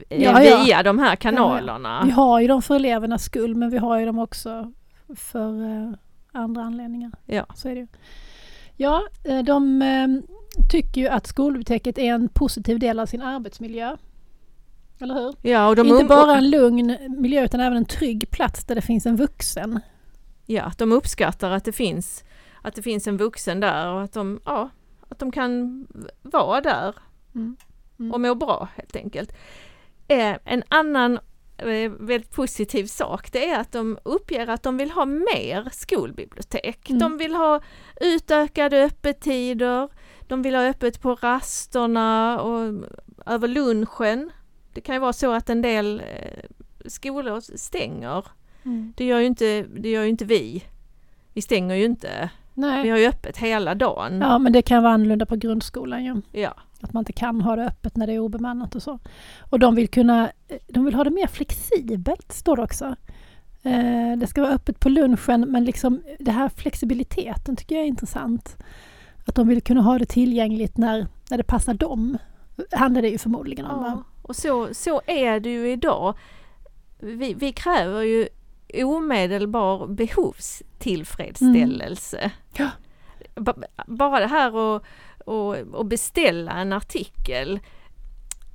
eh, 0.08 0.22
Ja, 0.22 0.42
ja. 0.42 0.62
via 0.64 0.82
de 0.82 0.98
här 0.98 1.16
kanalerna. 1.16 2.02
Vi 2.04 2.10
har 2.10 2.40
ju 2.40 2.46
dem 2.46 2.62
för 2.62 2.74
elevernas 2.76 3.22
skull, 3.24 3.54
men 3.54 3.70
vi 3.70 3.78
har 3.78 3.98
ju 3.98 4.06
dem 4.06 4.18
också 4.18 4.72
för 5.16 5.62
eh, 5.64 5.92
andra 6.32 6.62
anledningar. 6.62 7.12
Ja. 7.26 7.46
Så 7.54 7.68
är 7.68 7.74
det 7.74 7.80
ju. 7.80 7.86
Ja, 8.76 9.02
eh, 9.24 9.38
de, 9.38 9.82
tycker 10.70 11.00
ju 11.00 11.08
att 11.08 11.26
skolbiblioteket 11.26 11.98
är 11.98 12.14
en 12.14 12.28
positiv 12.28 12.78
del 12.78 12.98
av 13.00 13.06
sin 13.06 13.22
arbetsmiljö. 13.22 13.96
Eller 15.00 15.14
hur? 15.14 15.34
Ja, 15.42 15.68
och 15.68 15.76
de 15.76 15.86
Inte 15.88 16.04
bara 16.04 16.36
en 16.36 16.50
lugn 16.50 16.96
miljö 17.08 17.44
utan 17.44 17.60
även 17.60 17.76
en 17.78 17.84
trygg 17.84 18.30
plats 18.30 18.64
där 18.64 18.74
det 18.74 18.80
finns 18.82 19.06
en 19.06 19.16
vuxen. 19.16 19.80
ja, 20.46 20.72
de 20.78 20.92
uppskattar 20.92 21.50
att 21.50 21.64
det 21.64 21.72
finns 21.72 22.24
att 22.62 22.74
det 22.74 22.82
finns 22.82 23.06
en 23.06 23.16
vuxen 23.16 23.60
där 23.60 23.88
och 23.92 24.02
att 24.02 24.12
de, 24.12 24.40
ja, 24.44 24.68
att 25.08 25.18
de 25.18 25.32
kan 25.32 25.86
vara 26.22 26.60
där 26.60 26.94
Mm. 27.34 27.56
Mm. 27.98 28.12
och 28.12 28.20
må 28.20 28.34
bra 28.34 28.68
helt 28.76 28.96
enkelt. 28.96 29.32
Eh, 30.08 30.36
en 30.44 30.62
annan 30.68 31.18
eh, 31.58 31.90
väldigt 31.90 32.30
positiv 32.30 32.86
sak 32.86 33.32
det 33.32 33.48
är 33.48 33.60
att 33.60 33.72
de 33.72 33.98
uppger 34.02 34.46
att 34.50 34.62
de 34.62 34.76
vill 34.76 34.90
ha 34.90 35.04
mer 35.04 35.68
skolbibliotek. 35.72 36.90
Mm. 36.90 37.00
De 37.00 37.18
vill 37.18 37.34
ha 37.34 37.60
utökade 38.00 38.84
öppettider, 38.84 39.88
de 40.20 40.42
vill 40.42 40.54
ha 40.54 40.66
öppet 40.66 41.00
på 41.00 41.14
rasterna 41.14 42.40
och 42.40 42.84
över 43.26 43.48
lunchen. 43.48 44.30
Det 44.72 44.80
kan 44.80 44.94
ju 44.94 44.98
vara 44.98 45.12
så 45.12 45.32
att 45.32 45.50
en 45.50 45.62
del 45.62 46.02
eh, 46.06 46.44
skolor 46.86 47.40
stänger. 47.40 48.26
Mm. 48.64 48.92
Det 48.96 49.04
gör 49.04 49.18
ju 49.18 49.26
inte, 49.26 49.62
det 49.62 49.90
gör 49.90 50.02
ju 50.02 50.08
inte 50.08 50.24
vi. 50.24 50.64
Vi 51.32 51.42
stänger 51.42 51.74
ju 51.74 51.84
inte. 51.84 52.30
Vi 52.58 52.62
Nej. 52.62 52.90
har 52.90 52.98
ju 52.98 53.06
öppet 53.06 53.36
hela 53.36 53.74
dagen. 53.74 54.20
Ja 54.20 54.38
men 54.38 54.52
det 54.52 54.62
kan 54.62 54.82
vara 54.82 54.92
annorlunda 54.92 55.26
på 55.26 55.36
grundskolan 55.36 56.04
ju. 56.04 56.22
Ja. 56.32 56.54
Att 56.80 56.92
man 56.92 57.00
inte 57.00 57.12
kan 57.12 57.40
ha 57.40 57.56
det 57.56 57.64
öppet 57.66 57.96
när 57.96 58.06
det 58.06 58.12
är 58.12 58.18
obemannat 58.18 58.74
och 58.74 58.82
så. 58.82 58.98
Och 59.50 59.58
de 59.58 59.74
vill 59.74 59.88
kunna, 59.88 60.30
de 60.68 60.84
vill 60.84 60.94
ha 60.94 61.04
det 61.04 61.10
mer 61.10 61.26
flexibelt 61.26 62.32
står 62.32 62.56
det 62.56 62.62
också. 62.62 62.96
Eh, 63.62 64.16
det 64.16 64.26
ska 64.26 64.42
vara 64.42 64.52
öppet 64.52 64.80
på 64.80 64.88
lunchen 64.88 65.40
men 65.48 65.64
liksom 65.64 66.02
det 66.18 66.30
här 66.30 66.48
flexibiliteten 66.48 67.56
tycker 67.56 67.74
jag 67.74 67.84
är 67.84 67.88
intressant. 67.88 68.56
Att 69.26 69.34
de 69.34 69.48
vill 69.48 69.62
kunna 69.62 69.82
ha 69.82 69.98
det 69.98 70.06
tillgängligt 70.06 70.76
när, 70.76 71.06
när 71.30 71.36
det 71.36 71.44
passar 71.44 71.74
dem. 71.74 72.18
Handlar 72.72 73.02
det 73.02 73.08
ju 73.08 73.18
förmodligen 73.18 73.66
om. 73.66 73.84
Ja, 73.84 74.04
och 74.22 74.36
så, 74.36 74.68
så 74.74 75.00
är 75.06 75.40
det 75.40 75.50
ju 75.50 75.72
idag. 75.72 76.14
Vi, 77.00 77.34
vi 77.34 77.52
kräver 77.52 78.02
ju 78.02 78.28
omedelbar 78.74 79.86
behovstillfredsställelse. 79.86 82.30
Ja. 82.56 82.68
Ba- 83.34 83.54
Bara 83.86 84.20
det 84.20 84.26
här 84.26 84.76
att 84.76 84.82
och, 85.26 85.56
och 85.56 85.86
beställa 85.86 86.52
en 86.52 86.72
artikel. 86.72 87.60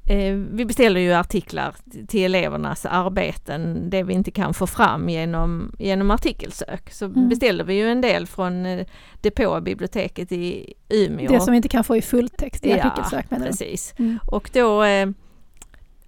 Eh, 0.09 0.33
vi 0.35 0.65
beställer 0.65 1.01
ju 1.01 1.13
artiklar 1.13 1.75
till 2.07 2.23
elevernas 2.35 2.85
arbeten, 2.85 3.89
det 3.89 4.03
vi 4.03 4.13
inte 4.13 4.31
kan 4.31 4.53
få 4.53 4.67
fram 4.67 5.09
genom, 5.09 5.75
genom 5.79 6.11
artikelsök. 6.11 6.91
Så 6.93 7.05
Mm. 7.05 7.29
beställer 7.29 7.63
vi 7.63 7.73
ju 7.73 7.89
en 7.89 8.01
del 8.01 8.27
från 8.27 8.65
eh, 8.65 8.85
depåbiblioteket 9.21 10.31
i 10.31 10.73
Umeå. 10.89 11.31
Det 11.31 11.39
som 11.39 11.51
vi 11.51 11.55
inte 11.57 11.69
kan 11.69 11.83
få 11.83 11.97
i 11.97 12.01
fulltext 12.01 12.65
i 12.65 12.69
Ja, 12.69 12.83
artikelsök 12.83 13.31
menar 13.31 13.45
du? 13.45 13.51
Precis. 13.51 13.93
Mm. 13.99 14.19
Och 14.31 14.49
då, 14.53 14.83
eh, 14.83 15.09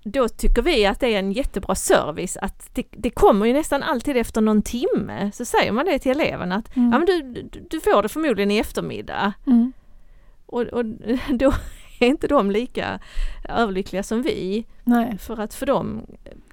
då 0.08 0.28
tycker 0.30 0.62
vi 0.62 0.86
att 0.86 1.00
det 1.00 1.16
är 1.16 1.20
en 1.20 1.32
jättebra 1.32 1.76
service 1.76 2.38
att 2.42 2.70
det, 2.76 2.84
det 2.92 3.10
kommer 3.10 3.46
ju 3.46 3.54
nästan 3.54 3.84
alltid 3.84 4.18
efter 4.18 4.42
någon 4.42 4.62
timme. 4.62 5.32
Så 5.34 5.46
säger 5.46 5.72
man 5.72 5.86
det 5.86 6.00
till 6.00 6.12
eleverna 6.12 6.56
att 6.56 6.76
Mm. 6.78 6.92
ja, 6.92 6.98
men 6.98 7.06
du, 7.06 7.50
du, 7.70 7.80
får 7.80 8.02
det 8.04 8.10
förmodligen 8.10 8.52
i 8.52 8.58
eftermiddag. 8.58 9.34
Mm. 9.48 9.74
Och, 10.46 10.62
och 10.62 10.86
då 11.40 11.54
är 12.00 12.08
inte 12.08 12.28
de 12.28 12.52
lika 12.52 13.00
överlyckliga 13.50 14.04
som 14.04 14.22
vi. 14.22 14.66
Nej. 14.84 15.18
För 15.18 15.40
att 15.40 15.54
för 15.54 15.66
dem 15.66 16.02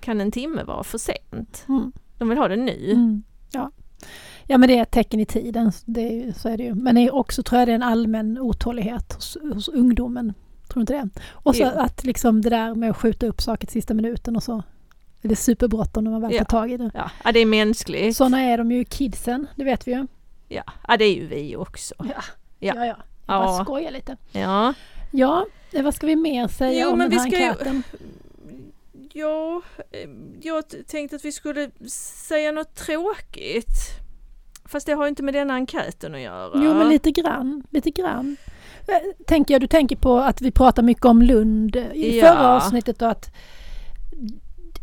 kan 0.00 0.20
en 0.20 0.30
timme 0.32 0.62
vara 0.64 0.84
för 0.84 0.98
sent. 0.98 1.64
Mm. 1.68 1.92
De 2.18 2.28
vill 2.28 2.38
ha 2.38 2.48
det 2.48 2.56
nu. 2.56 2.90
Mm. 2.92 3.22
Ja. 3.52 3.70
ja, 4.46 4.58
men 4.58 4.68
det 4.68 4.78
är 4.78 4.82
ett 4.82 4.90
tecken 4.90 5.20
i 5.20 5.26
tiden. 5.26 5.72
Det 5.84 6.00
är, 6.00 6.12
ju- 6.26 6.32
så 6.32 6.48
är 6.48 6.56
det 6.56 6.62
ju. 6.64 6.74
Men 6.74 6.94
det 6.94 7.00
är 7.00 7.14
också, 7.14 7.42
tror 7.42 7.58
jag, 7.58 7.68
det 7.68 7.72
är 7.72 7.76
en 7.76 7.82
allmän 7.82 8.38
otålighet 8.38 9.12
hos, 9.14 9.36
hos 9.54 9.68
ungdomen. 9.68 10.34
Tror 10.72 10.80
du 10.80 10.80
inte 10.80 10.92
det? 10.92 11.22
Och 11.32 11.56
så 11.56 11.62
Jo. 11.62 11.80
att 11.80 12.04
liksom 12.04 12.40
det 12.42 12.50
där 12.50 12.74
med 12.74 12.90
att 12.90 12.96
skjuta 12.96 13.26
upp 13.26 13.40
saker 13.42 13.66
till 13.66 13.72
sista 13.72 13.94
minuten 13.94 14.36
och 14.36 14.42
så. 14.42 14.62
Det 15.22 15.30
är 15.30 15.34
superbråttom 15.36 16.04
när 16.04 16.10
man 16.10 16.20
väl 16.20 16.32
Ja. 16.32 16.38
tar 16.38 16.44
tag 16.44 16.70
i 16.72 16.76
det. 16.76 16.90
Ja, 16.94 17.10
ja, 17.24 17.32
det 17.32 17.40
är 17.40 17.46
mänskligt. 17.46 18.16
Sådana 18.16 18.40
är 18.40 18.58
de 18.58 18.72
ju 18.72 18.84
kidsen, 18.84 19.46
det 19.56 19.64
vet 19.64 19.88
vi 19.88 19.92
ju. 19.92 20.06
Ja, 20.48 20.62
ja, 20.88 20.96
det 20.96 21.04
är 21.04 21.14
ju 21.14 21.26
vi 21.26 21.56
också. 21.56 21.94
Ja, 21.98 22.04
Ja. 22.58 22.74
ja. 22.76 22.86
ja. 22.86 22.96
Jag 23.26 23.42
bara 23.42 23.56
Ja. 23.58 23.64
skojar 23.64 23.90
lite. 23.90 24.16
Ja. 24.32 24.74
Ja, 25.10 25.46
eh, 25.72 25.82
vad 25.82 25.94
ska 25.94 26.06
vi 26.06 26.16
mer 26.16 26.48
säga 26.48 26.82
Jo, 26.84 26.90
om 26.92 26.98
men 26.98 27.10
den 27.10 27.18
vi 27.18 27.22
här 27.22 27.30
ska 27.30 27.38
ju- 27.40 27.46
enkäten? 27.48 27.82
Ja, 29.12 29.62
eh, 29.90 30.10
jag 30.42 30.64
tänkte 30.86 31.16
att 31.16 31.24
vi 31.24 31.32
skulle 31.32 31.70
säga 32.28 32.52
något 32.52 32.74
tråkigt. 32.74 33.76
Fast 34.64 34.86
det 34.86 34.92
har 34.92 35.04
ju 35.04 35.08
inte 35.08 35.22
med 35.22 35.34
den 35.34 35.50
enkäten 35.50 36.14
att 36.14 36.20
göra. 36.20 36.50
Jo, 36.64 36.74
men 36.74 36.88
lite 36.88 37.10
grann. 37.10 37.62
Lite 37.70 37.90
grann. 37.90 38.36
Tänker 39.26 39.54
jag, 39.54 39.60
du 39.60 39.66
tänker 39.66 39.96
på 39.96 40.18
att 40.18 40.40
vi 40.40 40.50
pratar 40.50 40.82
mycket 40.82 41.04
om 41.04 41.22
Lund 41.22 41.76
i 41.76 42.18
Ja. 42.18 42.26
förra 42.26 42.48
avsnittet 42.56 43.02
och 43.02 43.08
att 43.10 43.30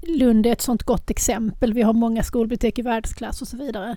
Lund 0.01 0.45
är 0.45 0.51
ett 0.51 0.61
sånt 0.61 0.83
gott 0.83 1.09
exempel. 1.09 1.73
Vi 1.73 1.81
har 1.81 1.93
många 1.93 2.23
skolbibliotek 2.23 2.79
i 2.79 2.81
världsklass 2.81 3.41
och 3.41 3.47
så 3.47 3.57
vidare. 3.57 3.95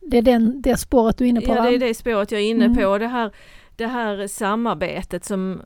Det 0.00 0.18
är 0.18 0.22
den, 0.22 0.62
det 0.62 0.76
spåret 0.76 1.18
du 1.18 1.24
är 1.24 1.28
inne 1.28 1.40
på 1.40 1.50
Ja, 1.50 1.54
va? 1.54 1.62
det 1.70 1.74
är 1.74 1.78
det 1.78 1.94
spåret 1.94 2.32
jag 2.32 2.40
är 2.40 2.44
inne 2.46 2.64
Mm. 2.64 2.76
på. 2.76 2.98
Det 2.98 3.06
här, 3.06 3.30
det 3.76 3.86
här 3.86 4.26
samarbetet 4.26 5.24
som, 5.24 5.62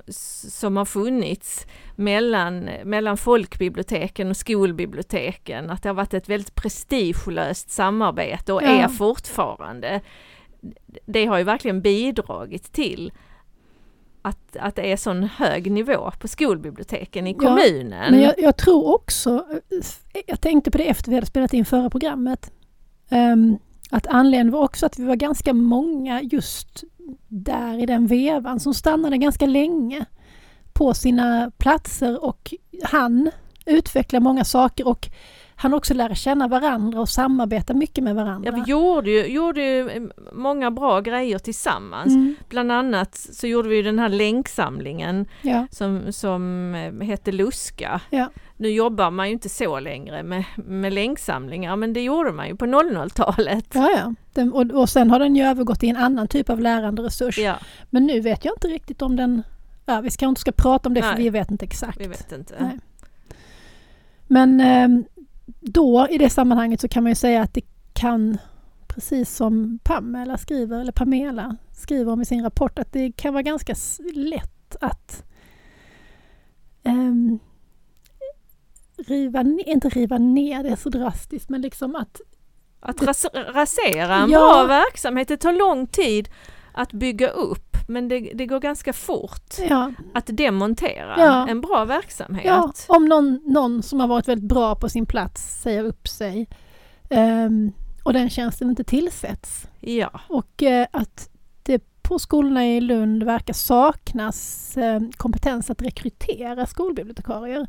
som 0.50 0.76
har 0.76 0.84
funnits 0.84 1.66
mellan, 1.96 2.68
mellan 2.84 3.16
folkbiblioteken 3.16 4.30
och 4.30 4.36
skolbiblioteken. 4.36 5.70
Att 5.70 5.82
det 5.82 5.88
har 5.88 5.94
varit 5.94 6.14
ett 6.14 6.28
väldigt 6.28 6.54
prestigelöst 6.54 7.70
samarbete 7.70 8.52
och 8.52 8.62
Ja. 8.62 8.66
är 8.68 8.88
fortfarande. 8.88 10.00
Det 11.06 11.26
har 11.26 11.38
ju 11.38 11.44
verkligen 11.44 11.80
bidragit 11.82 12.72
till 12.72 13.12
att, 14.28 14.56
att 14.56 14.76
det 14.76 14.92
är 14.92 14.96
sån 14.96 15.22
hög 15.22 15.72
nivå 15.72 16.12
på 16.20 16.28
skolbiblioteken 16.28 17.26
i 17.26 17.32
Ja, 17.32 17.38
kommunen. 17.38 18.10
Men 18.12 18.20
jag, 18.20 18.34
jag 18.38 18.56
tror 18.56 18.94
också, 18.94 19.46
eh, 19.50 20.20
jag 20.26 20.40
tänkte 20.40 20.70
på 20.70 20.78
det 20.78 20.88
efter 20.88 21.10
vi 21.10 21.14
hade 21.14 21.26
spelat 21.26 21.54
in 21.54 21.64
förra 21.64 21.90
programmet, 21.90 22.50
ehm, 23.10 23.58
att 23.90 24.06
anledningen 24.06 24.52
var 24.52 24.64
också 24.64 24.86
att 24.86 24.98
vi 24.98 25.04
var 25.04 25.16
ganska 25.16 25.52
många 25.54 26.22
just 26.22 26.84
där 27.28 27.82
i 27.82 27.86
den 27.86 28.06
vevan 28.06 28.60
som 28.60 28.74
stannade 28.74 29.18
ganska 29.18 29.46
länge 29.46 30.04
på 30.72 30.94
sina 30.94 31.50
platser 31.58 32.24
och 32.24 32.54
han 32.82 33.30
utveckla 33.66 34.20
många 34.20 34.44
saker 34.44 34.88
och 34.88 35.08
han 35.60 35.74
också 35.74 35.94
lära 35.94 36.14
känna 36.14 36.48
varandra 36.48 37.00
och 37.00 37.08
samarbeta 37.08 37.74
mycket 37.74 38.04
med 38.04 38.14
varandra. 38.14 38.50
Ja, 38.50 38.64
vi 38.64 38.70
gjorde 38.70 39.10
ju, 39.10 39.26
gjorde 39.26 39.62
ju 39.62 39.90
eh, 39.90 40.02
många 40.32 40.70
bra 40.70 41.00
grejer 41.00 41.38
tillsammans. 41.38 42.14
Mm, 42.14 42.36
Bland 42.48 42.72
annat 42.72 43.16
så 43.16 43.46
gjorde 43.46 43.68
vi 43.68 43.82
den 43.82 43.98
här 43.98 44.08
länksamlingen 44.08 45.26
ja, 45.42 45.66
som, 45.70 46.12
som 46.12 46.74
eh, 46.74 47.06
hette 47.06 47.32
Luska. 47.32 48.00
Ja. 48.10 48.30
Nu 48.56 48.70
jobbar 48.70 49.10
man 49.10 49.26
ju 49.26 49.32
inte 49.32 49.48
så 49.48 49.80
längre 49.80 50.22
med, 50.22 50.44
med 50.56 50.92
länksamlingar 50.92 51.76
men 51.76 51.92
det 51.92 52.00
gjorde 52.00 52.32
man 52.32 52.48
ju 52.48 52.56
på 52.56 52.66
00-talet. 52.66 53.66
ja, 53.74 53.90
ja. 53.96 54.14
Den, 54.34 54.52
och, 54.52 54.70
och 54.70 54.88
sen 54.88 55.10
har 55.10 55.18
den 55.18 55.36
ju 55.36 55.44
övergått 55.44 55.82
i 55.82 55.88
en 55.88 55.96
annan 55.96 56.28
typ 56.28 56.50
av 56.50 56.60
lärande 56.60 57.02
resurs. 57.02 57.38
Ja, 57.38 57.58
Men 57.90 58.06
nu 58.06 58.20
vet 58.20 58.44
jag 58.44 58.54
inte 58.54 58.68
riktigt 58.68 59.02
om 59.02 59.16
den... 59.16 59.42
Ja, 59.86 60.00
vi 60.00 60.10
ska 60.10 60.26
inte 60.26 60.40
ska 60.40 60.52
prata 60.52 60.88
om 60.88 60.94
det 60.94 61.02
för 61.02 61.14
Nej. 61.14 61.22
vi 61.22 61.30
vet 61.30 61.50
inte 61.50 61.64
exakt. 61.64 62.00
vi 62.00 62.06
vet 62.06 62.32
inte. 62.32 62.54
Nej. 62.60 62.78
Men 64.26 64.60
ehm, 64.60 65.04
då 65.60 66.06
i 66.10 66.18
det 66.18 66.30
sammanhanget 66.30 66.80
så 66.80 66.88
kan 66.88 67.02
man 67.02 67.10
ju 67.10 67.16
säga 67.16 67.42
att 67.42 67.54
det 67.54 67.64
kan, 67.92 68.38
precis 68.88 69.36
som 69.36 69.78
Pamela 69.82 70.38
skriver, 70.38 70.80
eller 70.80 70.92
Pamela 70.92 71.56
skriver 71.72 72.12
om 72.12 72.20
i 72.20 72.24
sin 72.24 72.42
rapport, 72.42 72.78
att 72.78 72.92
det 72.92 73.12
kan 73.12 73.32
vara 73.32 73.42
ganska 73.42 73.74
lätt 74.14 74.76
att 74.80 75.24
ehm, 76.82 77.38
riva 79.06 79.42
ner, 79.42 79.68
inte 79.68 79.88
riva 79.88 80.18
ner, 80.18 80.62
det 80.62 80.76
så 80.76 80.88
drastiskt, 80.88 81.48
men 81.48 81.60
liksom 81.62 81.96
att 81.96 82.20
Att 82.80 83.02
ras 83.02 83.26
rasera 83.34 84.14
en 84.16 84.30
Ja. 84.30 84.38
bra 84.38 84.66
verksamhet, 84.66 85.28
det 85.28 85.36
tar 85.36 85.52
lång 85.52 85.86
tid 85.86 86.28
att 86.72 86.92
bygga 86.92 87.28
upp 87.28 87.67
men 87.88 88.08
det, 88.08 88.20
det 88.34 88.46
går 88.46 88.60
ganska 88.60 88.92
fort 88.92 89.54
ja, 89.68 89.92
att 90.14 90.26
demontera 90.26 91.14
Ja. 91.18 91.48
en 91.48 91.60
bra 91.60 91.84
verksamhet. 91.84 92.44
ja 92.46 92.72
om 92.86 93.04
någon, 93.04 93.40
någon 93.44 93.82
som 93.82 94.00
har 94.00 94.06
varit 94.08 94.28
väldigt 94.28 94.48
bra 94.48 94.74
på 94.74 94.88
sin 94.88 95.06
plats 95.06 95.60
säger 95.62 95.84
upp 95.84 96.08
sig 96.08 96.48
ehm, 97.10 97.72
och 98.02 98.12
den 98.12 98.30
tjänsten 98.30 98.68
inte 98.70 98.84
tillsätts 98.84 99.66
Ja. 99.80 100.20
Och 100.28 100.62
eh, 100.62 100.86
att 100.90 101.28
det 101.62 101.82
på 102.02 102.18
skolorna 102.18 102.66
i 102.66 102.80
Lund 102.80 103.22
verkar 103.22 103.54
saknas 103.54 104.76
eh, 104.76 105.00
kompetens 105.16 105.70
att 105.70 105.82
rekrytera 105.82 106.66
skolbibliotekarier. 106.66 107.66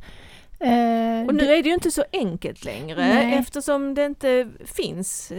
Eh, 0.59 1.27
Och 1.27 1.35
nu 1.35 1.39
det- 1.45 1.57
är 1.57 1.63
det 1.63 1.69
ju 1.69 1.73
inte 1.73 1.91
så 1.91 2.03
enkelt 2.11 2.65
längre 2.65 2.97
Nej. 3.13 3.33
eftersom 3.33 3.93
det 3.95 4.05
inte 4.05 4.49
finns 4.65 5.31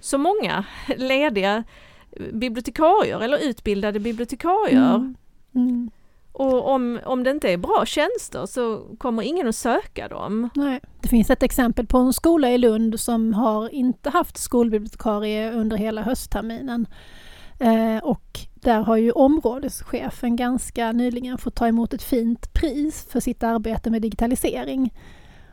så 0.00 0.18
många 0.18 0.64
lediga 0.96 1.64
bibliotekarier 2.32 3.20
eller 3.20 3.38
utbildade 3.38 4.00
bibliotekarier. 4.00 4.94
Mm, 4.94 5.14
mm, 5.54 5.90
Och 6.32 6.68
om, 6.68 7.00
om 7.04 7.24
det 7.24 7.30
inte 7.30 7.52
är 7.52 7.56
bra 7.56 7.84
tjänster 7.86 8.46
så 8.46 8.86
kommer 8.98 9.22
ingen 9.22 9.48
att 9.48 9.56
söka 9.56 10.08
dem. 10.08 10.50
nej. 10.54 10.80
Det 11.00 11.08
finns 11.08 11.30
ett 11.30 11.42
exempel 11.42 11.86
på 11.86 11.98
en 11.98 12.12
skola 12.12 12.50
i 12.50 12.58
Lund 12.58 13.00
som 13.00 13.34
har 13.34 13.74
inte 13.74 14.10
haft 14.10 14.38
skolbibliotekarie 14.38 15.52
under 15.52 15.76
hela 15.76 16.02
höstterminen. 16.02 16.86
Eh, 17.58 18.04
och 18.04 18.40
där 18.54 18.80
har 18.80 18.96
ju 18.96 19.10
områdeschefen 19.12 20.36
ganska 20.36 20.92
nyligen 20.92 21.38
fått 21.38 21.54
ta 21.54 21.68
emot 21.68 21.92
ett 21.94 22.02
fint 22.02 22.52
pris 22.52 23.06
för 23.10 23.20
sitt 23.20 23.42
arbete 23.42 23.90
med 23.90 24.02
digitalisering. 24.02 24.94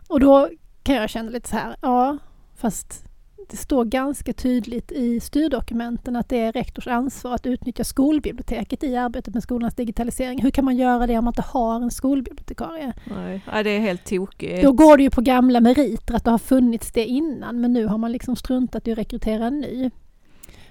Och 0.08 0.20
då 0.20 0.50
kan 0.84 0.96
jag 0.96 1.10
känna 1.10 1.30
lite 1.30 1.50
så 1.50 1.56
här, 1.56 1.76
ja, 1.82 2.17
fast 2.56 3.07
det 3.50 3.58
står 3.58 3.86
ganska 3.86 4.34
tydligt 4.34 4.92
i 4.92 5.20
styrdokumenten 5.20 6.16
att 6.16 6.30
det 6.30 6.38
är 6.38 6.52
rektors 6.52 6.88
ansvar 6.88 7.36
att 7.36 7.46
utnyttja 7.46 7.84
skolbiblioteket 7.84 8.84
i 8.84 8.96
arbetet 8.96 9.34
med 9.34 9.44
skolans 9.44 9.76
digitalisering. 9.76 10.42
Hur 10.42 10.52
kan 10.52 10.66
man 10.66 10.78
göra 10.78 11.08
det 11.08 11.18
om 11.18 11.26
man 11.26 11.32
inte 11.32 11.42
har 11.42 11.76
en 11.76 11.92
skolbibliotekarie? 11.92 12.94
Nej, 13.16 13.42
ja, 13.52 13.64
det 13.64 13.70
är 13.70 13.80
helt 13.80 14.06
tokigt. 14.06 14.64
Då 14.64 14.72
går 14.72 14.98
det 14.98 15.04
ju 15.04 15.10
på 15.10 15.22
gamla 15.22 15.62
meriter 15.62 16.14
att 16.14 16.24
det 16.24 16.32
har 16.32 16.38
funnits 16.38 16.92
det 16.92 17.06
innan 17.06 17.62
men 17.62 17.74
nu 17.74 17.86
har 17.86 17.98
man 17.98 18.12
liksom 18.12 18.36
struntat 18.36 18.88
i 18.88 18.92
att 18.92 18.98
rekrytera 18.98 19.48
en 19.48 19.60
ny. 19.60 19.92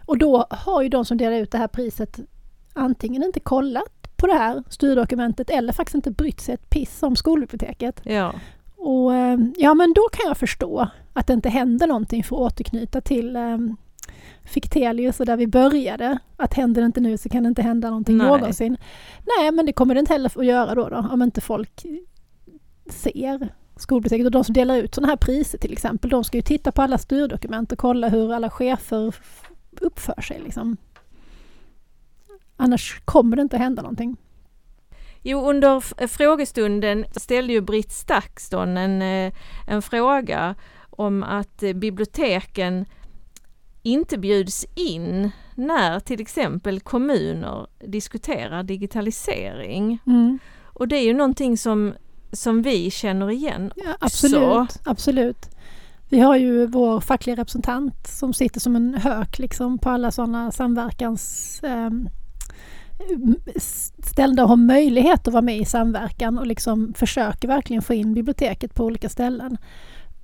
Och 0.05 0.19
då 0.19 0.47
har 0.51 0.83
ju 0.83 0.89
de 0.89 1.05
som 1.05 1.17
delar 1.17 1.37
ut 1.37 1.51
det 1.51 1.59
här 1.59 1.69
priset 1.69 2.21
antingen 2.73 3.23
inte 3.23 3.41
kollat 3.41 4.17
på 4.17 4.27
det 4.27 4.35
här 4.35 4.63
styrdokumentet 4.69 5.51
eller 5.51 5.73
faktiskt 5.73 5.95
inte 5.95 6.11
brytt 6.11 6.41
sig 6.41 6.55
ett 6.55 6.71
piss 6.71 7.03
om 7.03 7.17
skolbiblioteket. 7.17 8.01
Ja. 8.05 8.35
Och 8.87 9.15
eh, 9.15 9.39
ja, 9.57 9.75
men 9.75 9.93
då 9.93 10.09
kan 10.13 10.29
jag 10.29 10.37
förstå 10.37 10.89
att 11.13 11.27
det 11.27 11.33
inte 11.33 11.49
händer 11.49 11.87
någonting 11.87 12.25
för 12.25 12.37
att 12.37 12.43
återknyta 12.53 13.01
till 13.01 13.37
um, 13.37 13.77
Fichtelius 14.45 15.21
och 15.21 15.27
där 15.27 15.37
vi 15.37 15.47
började. 15.47 16.19
Att 16.37 16.55
händer 16.55 16.83
det 16.83 16.87
inte 16.87 17.01
nu 17.01 17.19
så 17.19 17.29
kan 17.29 17.43
det 17.43 17.49
inte 17.49 17.63
hända 17.63 17.91
någonting 17.91 18.17
Nej. 18.17 18.27
någonsin. 18.27 18.77
Nej, 19.39 19.53
men 19.53 19.67
det 19.67 19.73
kommer 19.73 19.95
det 19.95 20.01
inte 20.01 20.13
heller 20.13 20.39
att 20.39 20.47
göra 20.47 20.75
då, 20.75 20.89
då 20.89 20.97
om 20.97 21.23
inte 21.23 21.41
folk 21.41 21.87
ser 22.87 23.49
skolbiblioteket. 23.77 24.27
Och 24.27 24.31
de 24.33 24.45
som 24.45 24.53
delar 24.53 24.77
ut 24.77 24.95
sådana 24.95 25.09
här 25.13 25.17
priser 25.17 25.59
till 25.59 25.73
exempel, 25.73 26.11
de 26.11 26.25
ska 26.25 26.39
ju 26.39 26.43
titta 26.43 26.73
på 26.73 26.83
alla 26.83 26.99
styrdokument 26.99 27.73
och 27.73 27.79
kolla 27.79 28.09
hur 28.09 28.33
alla 28.33 28.51
chefer 28.51 29.15
uppför 29.81 30.21
sig. 30.21 30.41
Liksom. 30.45 30.77
Annars 32.57 33.01
kommer 33.05 33.37
det 33.37 33.43
inte 33.43 33.59
hända 33.59 33.83
någonting. 33.83 34.17
Jo, 35.29 35.49
under 35.51 35.77
f- 35.79 36.11
frågestunden 36.11 37.05
ställde 37.13 37.53
ju 37.53 37.61
Britt 37.61 37.93
Stakston 37.93 38.77
en, 38.77 39.03
eh, 39.03 39.33
en 39.69 39.83
fråga 39.83 40.55
om 40.91 41.23
att 41.23 41.63
eh, 41.63 41.73
biblioteken 41.73 42.87
inte 43.83 44.19
bjuds 44.19 44.67
in 44.75 45.31
när 45.55 46.01
till 46.01 46.21
exempel 46.21 46.81
kommuner 46.81 47.67
diskuterar 47.87 48.63
digitalisering. 48.63 49.99
Mm. 50.07 50.39
Och 50.65 50.89
det 50.89 50.97
är 50.97 51.05
ju 51.05 51.15
någonting 51.15 51.59
som, 51.59 51.95
som 52.33 52.63
vi 52.63 52.91
känner 52.91 53.31
igen 53.31 53.73
Ja, 53.77 53.95
också. 54.01 54.27
absolut, 54.27 54.77
absolut. 54.85 55.51
Vi 56.09 56.21
har 56.21 56.37
ju 56.37 56.67
vår 56.67 57.01
fackliga 57.01 57.37
representant 57.37 58.07
som 58.07 58.33
sitter 58.35 58.61
som 58.61 58.77
en 58.77 58.95
hök 58.95 59.39
liksom 59.39 59.79
på 59.79 59.91
alla 59.91 60.11
sådana 60.11 60.53
samverkans 60.53 61.61
ehm, 61.65 62.09
ställen 64.03 64.37
där 64.37 64.47
har 64.47 64.57
möjlighet 64.57 65.29
att 65.29 65.33
vara 65.33 65.43
med 65.43 65.59
i 65.59 65.65
samverkan 65.65 66.39
och 66.39 66.47
liksom 66.47 66.95
försöker 66.97 67.49
verkligen 67.49 67.83
få 67.83 67.95
in 67.95 68.15
biblioteket 68.15 68.75
på 68.75 68.85
olika 68.85 69.09
ställen. 69.09 69.59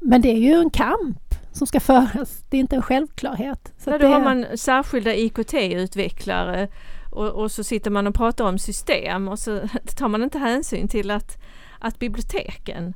Men 0.00 0.20
det 0.22 0.30
är 0.30 0.38
ju 0.38 0.52
en 0.52 0.70
kamp 0.70 1.34
som 1.52 1.66
ska 1.66 1.80
föras. 1.80 2.44
Det 2.50 2.56
är 2.56 2.60
inte 2.60 2.76
en 2.76 2.82
självklarhet. 2.82 3.72
Så 3.78 3.94
att 3.94 4.00
då 4.00 4.06
det, 4.06 4.14
har 4.14 4.20
man 4.20 4.46
särskilda 4.54 5.14
IKT-utvecklare 5.14 6.68
och, 7.10 7.28
och 7.28 7.50
så 7.50 7.64
sitter 7.64 7.90
man 7.90 8.06
och 8.06 8.14
pratar 8.14 8.44
om 8.44 8.58
system 8.58 9.28
och 9.28 9.38
så 9.38 9.60
tar 9.96 10.08
man 10.08 10.22
inte 10.22 10.38
hänsyn 10.38 10.88
till 10.88 11.10
att, 11.10 11.42
att 11.78 11.98
biblioteken 11.98 12.94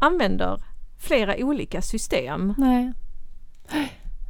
använder 0.00 0.62
flera 0.98 1.36
olika 1.36 1.82
system. 1.82 2.54
Nej. 2.58 2.92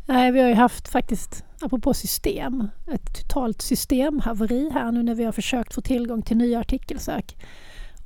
Nej, 0.07 0.33
vi 0.33 0.41
har 0.41 0.49
ju 0.49 0.55
haft 0.55 0.89
faktiskt, 0.89 1.45
apropå 1.61 1.95
system, 1.95 2.69
ett 2.93 3.15
totalt 3.15 3.63
systemhaveri 3.63 4.71
här 4.71 4.93
nu 4.93 5.03
när 5.03 5.15
vi 5.15 5.25
har 5.25 5.33
försökt 5.33 5.75
få 5.75 5.81
tillgång 5.81 6.23
till 6.23 6.37
nya 6.37 6.61
artikelsök. 6.61 7.37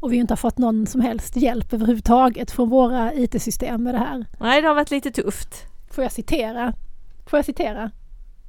Och 0.00 0.12
vi 0.12 0.16
inte 0.16 0.32
har 0.32 0.37
fått 0.37 0.59
någon 0.59 0.87
som 0.87 1.00
helst 1.00 1.37
hjälp 1.37 1.72
överhuvudtaget 1.72 2.50
från 2.50 2.68
våra 2.68 3.14
IT-system 3.14 3.82
med 3.82 3.94
det 3.94 3.98
här. 3.98 4.26
Nej, 4.40 4.62
det 4.62 4.68
har 4.68 4.74
varit 4.74 4.90
lite 4.90 5.11
tufft. 5.11 5.66
Får 5.90 6.04
jag 6.04 6.12
citera? 6.12 6.72
Får 7.26 7.38
jag 7.38 7.46
citera? 7.46 7.90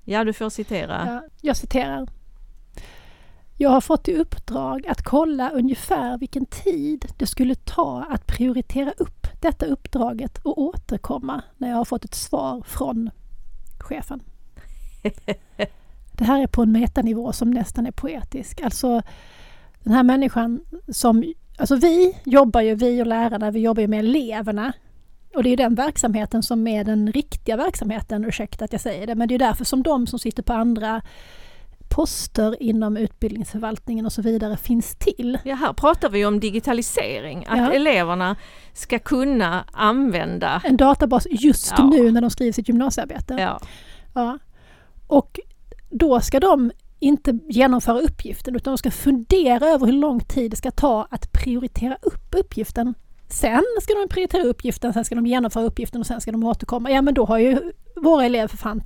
Ja, 0.05 0.23
du 0.23 0.33
får 0.33 0.49
citera. 0.49 1.03
Ja, 1.05 1.23
jag 1.41 1.57
citerar. 1.57 2.07
Jag 3.57 3.69
har 3.69 3.81
fått 3.81 4.07
i 4.07 4.15
uppdrag 4.15 4.87
att 4.87 5.01
kolla 5.03 5.49
ungefär 5.49 6.17
vilken 6.17 6.45
tid 6.45 7.05
det 7.17 7.27
skulle 7.27 7.55
ta 7.55 8.05
att 8.09 8.27
prioritera 8.27 8.91
upp 8.97 9.27
detta 9.41 9.65
uppdraget 9.65 10.37
och 10.37 10.61
återkomma 10.61 11.41
när 11.57 11.69
jag 11.69 11.77
har 11.77 11.85
fått 11.85 12.05
ett 12.05 12.15
svar 12.15 12.63
från 12.67 13.09
chefen. 13.87 14.19
Det 16.11 16.23
här 16.23 16.41
är 16.43 16.47
på 16.47 16.61
en 16.61 16.71
metanivå 16.71 17.33
som 17.33 17.51
nästan 17.51 17.87
är 17.87 17.91
poetisk. 17.91 18.61
Alltså 18.61 19.01
den 19.83 19.93
här 19.93 20.03
människan 20.03 20.61
som... 20.87 21.33
Alltså 21.57 21.75
vi 21.75 22.17
jobbar 22.23 22.61
ju, 22.61 22.75
vi 22.75 23.01
och 23.01 23.07
lärarna, 23.07 23.51
vi 23.51 23.59
jobbar 23.59 23.81
ju 23.81 23.87
med 23.87 23.99
eleverna. 23.99 24.73
Och 25.35 25.43
det 25.43 25.49
är 25.49 25.57
den 25.57 25.75
verksamheten 25.75 26.43
som 26.43 26.67
är 26.67 26.83
den 26.83 27.11
riktiga 27.11 27.57
verksamheten, 27.57 28.25
ursäkta 28.25 28.65
att 28.65 28.71
jag 28.71 28.81
säger 28.81 29.07
det, 29.07 29.15
men 29.15 29.27
det 29.27 29.35
är 29.35 29.39
därför 29.39 29.65
som 29.65 29.83
de 29.83 30.07
som 30.07 30.19
sitter 30.19 30.43
på 30.43 30.53
andra 30.53 31.01
poster 31.89 32.63
inom 32.63 32.97
utbildningsförvaltningen 32.97 34.05
och 34.05 34.13
så 34.13 34.21
vidare 34.21 34.57
finns 34.57 34.95
till. 34.95 35.37
Ja, 35.43 35.55
här 35.55 35.73
pratar 35.73 36.09
vi 36.09 36.25
om 36.25 36.39
digitalisering, 36.39 37.45
att 37.49 37.57
Ja. 37.57 37.71
eleverna 37.73 38.35
ska 38.73 38.99
kunna 38.99 39.65
använda 39.71 40.61
En 40.65 40.77
databas 40.77 41.27
just 41.31 41.73
Ja. 41.77 41.85
nu 41.85 42.11
när 42.11 42.21
de 42.21 42.29
skriver 42.29 42.51
sitt 42.53 42.67
gymnasiearbete. 42.69 43.35
Ja, 43.39 43.59
Ja. 44.13 44.39
Och 45.07 45.39
då 45.89 46.19
ska 46.21 46.39
de 46.39 46.71
inte 46.99 47.39
genomföra 47.49 47.99
uppgiften 47.99 48.55
utan 48.55 48.71
de 48.71 48.77
ska 48.77 48.91
fundera 48.91 49.65
över 49.67 49.85
hur 49.85 49.93
lång 49.93 50.19
tid 50.19 50.51
det 50.51 50.57
ska 50.57 50.71
ta 50.71 51.07
att 51.11 51.31
prioritera 51.31 51.97
upp 52.01 52.35
uppgiften. 52.37 52.93
Sen 53.29 53.63
ska 53.81 53.93
de 53.93 54.07
prioritera 54.09 54.43
uppgiften, 54.43 54.93
sen 54.93 55.05
ska 55.05 55.15
de 55.15 55.25
genomföra 55.25 55.63
uppgiften 55.63 56.01
och 56.01 56.07
sen 56.07 56.21
ska 56.21 56.31
de 56.31 56.43
återkomma. 56.43 56.91
Ja 56.91 57.01
men 57.01 57.13
då 57.13 57.25
har 57.25 57.37
ju 57.37 57.71
våra 57.95 58.25
elever 58.25 58.47
för 58.47 58.57
fan. 58.57 58.81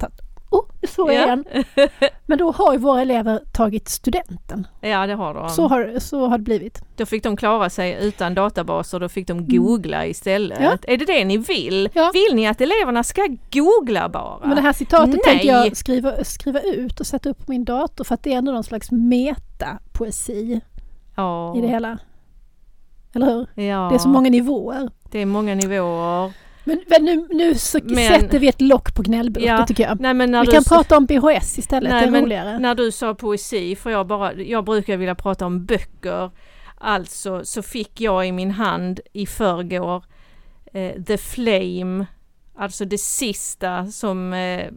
Oh, 0.51 0.65
såg 0.87 1.09
jag 1.13 1.15
Ja. 1.15 1.23
igen! 1.23 1.45
Men 2.25 2.37
då 2.37 2.51
har 2.51 2.73
ju 2.73 2.79
våra 2.79 3.01
elever 3.01 3.39
tagit 3.51 3.89
studenten. 3.89 4.67
ja 4.81 5.07
det 5.07 5.13
har 5.13 5.33
de. 5.33 5.49
Så 5.49 5.67
har, 5.67 5.99
så 5.99 6.27
har 6.27 6.37
det 6.37 6.43
blivit. 6.43 6.81
Då 6.97 7.05
fick 7.05 7.23
de 7.23 7.37
klara 7.37 7.69
sig 7.69 7.97
utan 8.01 8.35
databaser, 8.35 8.99
då 8.99 9.09
fick 9.09 9.27
de 9.27 9.47
googla 9.47 10.05
istället. 10.05 10.59
Mm. 10.59 10.71
Ja. 10.71 10.93
Är 10.93 10.97
det 10.97 11.05
det 11.05 11.25
ni 11.25 11.37
vill? 11.37 11.89
Ja. 11.93 12.11
Vill 12.13 12.35
ni 12.35 12.47
att 12.47 12.61
eleverna 12.61 13.03
ska 13.03 13.27
googla 13.51 14.09
bara? 14.09 14.39
Men 14.47 14.55
det 14.55 14.61
här 14.61 14.73
citatet 14.73 15.09
Nej. 15.09 15.21
tänker 15.25 15.47
jag 15.47 15.77
skriva, 15.77 16.23
skriva 16.23 16.61
ut 16.61 16.99
och 16.99 17.07
sätta 17.07 17.29
upp 17.29 17.45
på 17.45 17.51
min 17.51 17.65
dator 17.65 18.03
för 18.03 18.15
att 18.15 18.23
det 18.23 18.33
är 18.33 18.37
ändå 18.37 18.51
någon 18.51 18.63
slags 18.63 18.91
metapoesi 18.91 20.61
ja. 21.15 21.57
i 21.57 21.61
det 21.61 21.67
hela. 21.67 21.97
Eller 23.13 23.25
hur? 23.25 23.63
Ja. 23.63 23.87
Det 23.89 23.95
är 23.95 23.99
så 23.99 24.09
många 24.09 24.29
nivåer. 24.29 24.89
det 25.11 25.19
är 25.19 25.25
många 25.25 25.55
nivåer. 25.55 26.31
Men, 26.63 26.79
men 26.87 27.05
nu, 27.05 27.27
nu 27.31 27.55
så 27.55 27.79
Men- 27.83 28.07
sätter 28.07 28.39
vi 28.39 28.47
ett 28.47 28.61
lock 28.61 28.95
på 28.95 29.01
gnällburken 29.01 29.55
Ja, 29.57 29.65
tycker 29.65 29.83
jag. 29.83 29.99
Nej, 29.99 30.13
men 30.13 30.31
när 30.31 30.39
Vi 30.39 30.45
du 30.45 30.51
kan 30.51 30.63
prata 30.63 30.97
om 30.97 31.05
BHS 31.05 31.57
istället, 31.57 31.91
Nej, 31.91 32.09
det 32.11 32.17
är 32.17 32.21
roligare. 32.21 32.59
När 32.59 32.75
du 32.75 32.91
sa 32.91 33.13
poesi, 33.15 33.75
för 33.75 33.89
jag 33.89 34.07
bara, 34.07 34.33
jag 34.33 34.65
brukar 34.65 34.97
vilja 34.97 35.15
prata 35.15 35.45
om 35.45 35.65
böcker. 35.65 36.31
Alltså 36.77 37.45
så 37.45 37.61
fick 37.61 38.01
jag 38.01 38.27
i 38.27 38.31
min 38.31 38.51
hand 38.51 38.99
i 39.13 39.25
förrgår 39.25 40.03
eh, 40.73 41.03
The 41.03 41.17
Flame, 41.17 42.05
alltså 42.55 42.85
det 42.85 42.97
sista 42.97 43.85
som, 43.85 44.33
eh, 44.33 44.71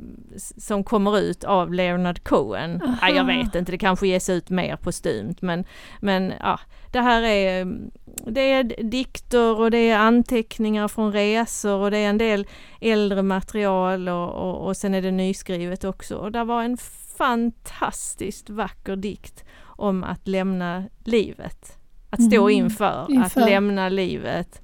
som 0.56 0.84
kommer 0.84 1.18
ut 1.18 1.44
av 1.44 1.72
Leonard 1.74 2.24
Cohen. 2.24 2.80
Ja, 3.00 3.08
jag 3.08 3.24
vet 3.24 3.54
inte, 3.54 3.72
det 3.72 3.78
kanske 3.78 4.06
ges 4.08 4.28
ut 4.30 4.50
mer 4.50 4.76
postumt 4.76 5.34
men, 5.40 5.64
men 6.00 6.32
ja, 6.40 6.60
det 6.92 7.00
här 7.00 7.22
är, 7.22 7.78
det 8.26 8.40
är 8.52 8.64
dikter 8.90 9.58
och 9.60 9.70
det 9.70 9.90
är 9.90 9.98
anteckningar 9.98 10.88
från 10.88 11.12
resor 11.12 11.78
och 11.80 11.90
det 11.90 11.98
är 11.98 12.08
en 12.08 12.18
del 12.18 12.46
äldre 12.80 13.22
material 13.22 14.08
och, 14.08 14.30
och, 14.30 14.66
och 14.66 14.76
sen 14.76 14.94
är 14.94 15.02
det 15.02 15.10
nyskrivet 15.10 15.84
också. 15.84 16.16
Och 16.16 16.32
det 16.32 16.44
var 16.44 16.62
en 16.62 16.76
fantastiskt 17.18 18.50
vacker 18.50 18.96
dikt 18.96 19.44
om 19.64 20.04
att 20.04 20.28
lämna 20.28 20.84
livet. 21.04 21.78
Att 22.10 22.22
stå 22.22 22.48
Mm, 22.48 22.64
inför, 22.64 23.06
inför. 23.10 23.40
att 23.40 23.48
lämna 23.50 23.88
livet. 23.88 24.62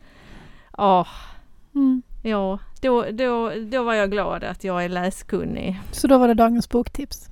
Ja, 0.77 1.07
Mm. 1.75 2.03
ja 2.23 2.59
då, 2.81 3.05
då, 3.11 3.53
då 3.71 3.83
var 3.83 3.95
jag 3.95 4.11
glad 4.11 4.45
att 4.45 4.65
jag 4.65 4.85
är 4.85 4.89
läskunnig. 4.89 5.81
Så 5.93 6.07
då 6.07 6.19
var 6.19 6.29
det 6.29 6.35
dagens 6.35 6.69
boktips. 6.69 7.27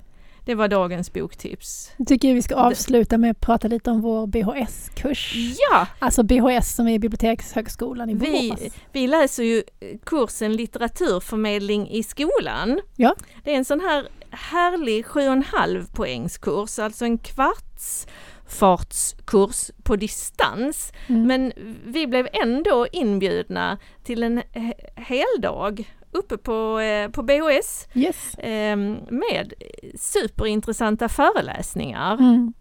Det 0.45 0.55
var 0.55 0.67
dagens 0.67 1.13
boktips. 1.13 1.91
Jag 1.97 2.07
tycker 2.07 2.33
vi 2.33 2.41
ska 2.41 2.55
avsluta 2.55 3.17
med 3.17 3.31
att 3.31 3.39
prata 3.41 3.67
lite 3.67 3.91
om 3.91 4.01
vår 4.01 4.27
BHS-kurs. 4.27 5.33
Ja, 5.71 5.87
Alltså 5.99 6.23
BHS 6.23 6.75
som 6.75 6.87
är 6.87 6.99
Bibliotekshögskolan 6.99 8.09
i 8.09 8.13
vi, 8.13 8.49
Borås. 8.49 8.73
vi 8.91 9.07
läser 9.07 9.43
ju 9.43 9.63
kursen 10.05 10.53
litteraturförmedling 10.55 11.89
i 11.89 12.03
skolan. 12.03 12.79
Ja. 12.95 13.15
Det 13.43 13.51
är 13.53 13.57
en 13.57 13.65
sån 13.65 13.79
här 13.79 14.07
härlig 14.31 15.05
7,5 15.05 15.95
poängskurs, 15.95 16.79
alltså 16.79 17.05
en 17.05 17.17
kvarts 17.17 18.07
fartskurs 18.49 19.71
på 19.83 19.95
distans. 19.95 20.91
Mm. 21.07 21.23
Men 21.27 21.51
vi 21.85 22.07
blev 22.07 22.27
ändå 22.33 22.87
inbjudna 22.91 23.77
till 24.03 24.23
en 24.23 24.39
he- 24.39 24.73
heldag 24.95 25.93
uppe 26.11 26.37
på, 26.37 26.79
eh, 26.79 27.09
på 27.09 27.23
BOS 27.23 27.87
Yes. 27.93 28.33
eh, 28.35 28.75
med 29.09 29.53
superintressanta 29.99 31.09
föreläsningar. 31.09 32.13
Mm. 32.13 32.53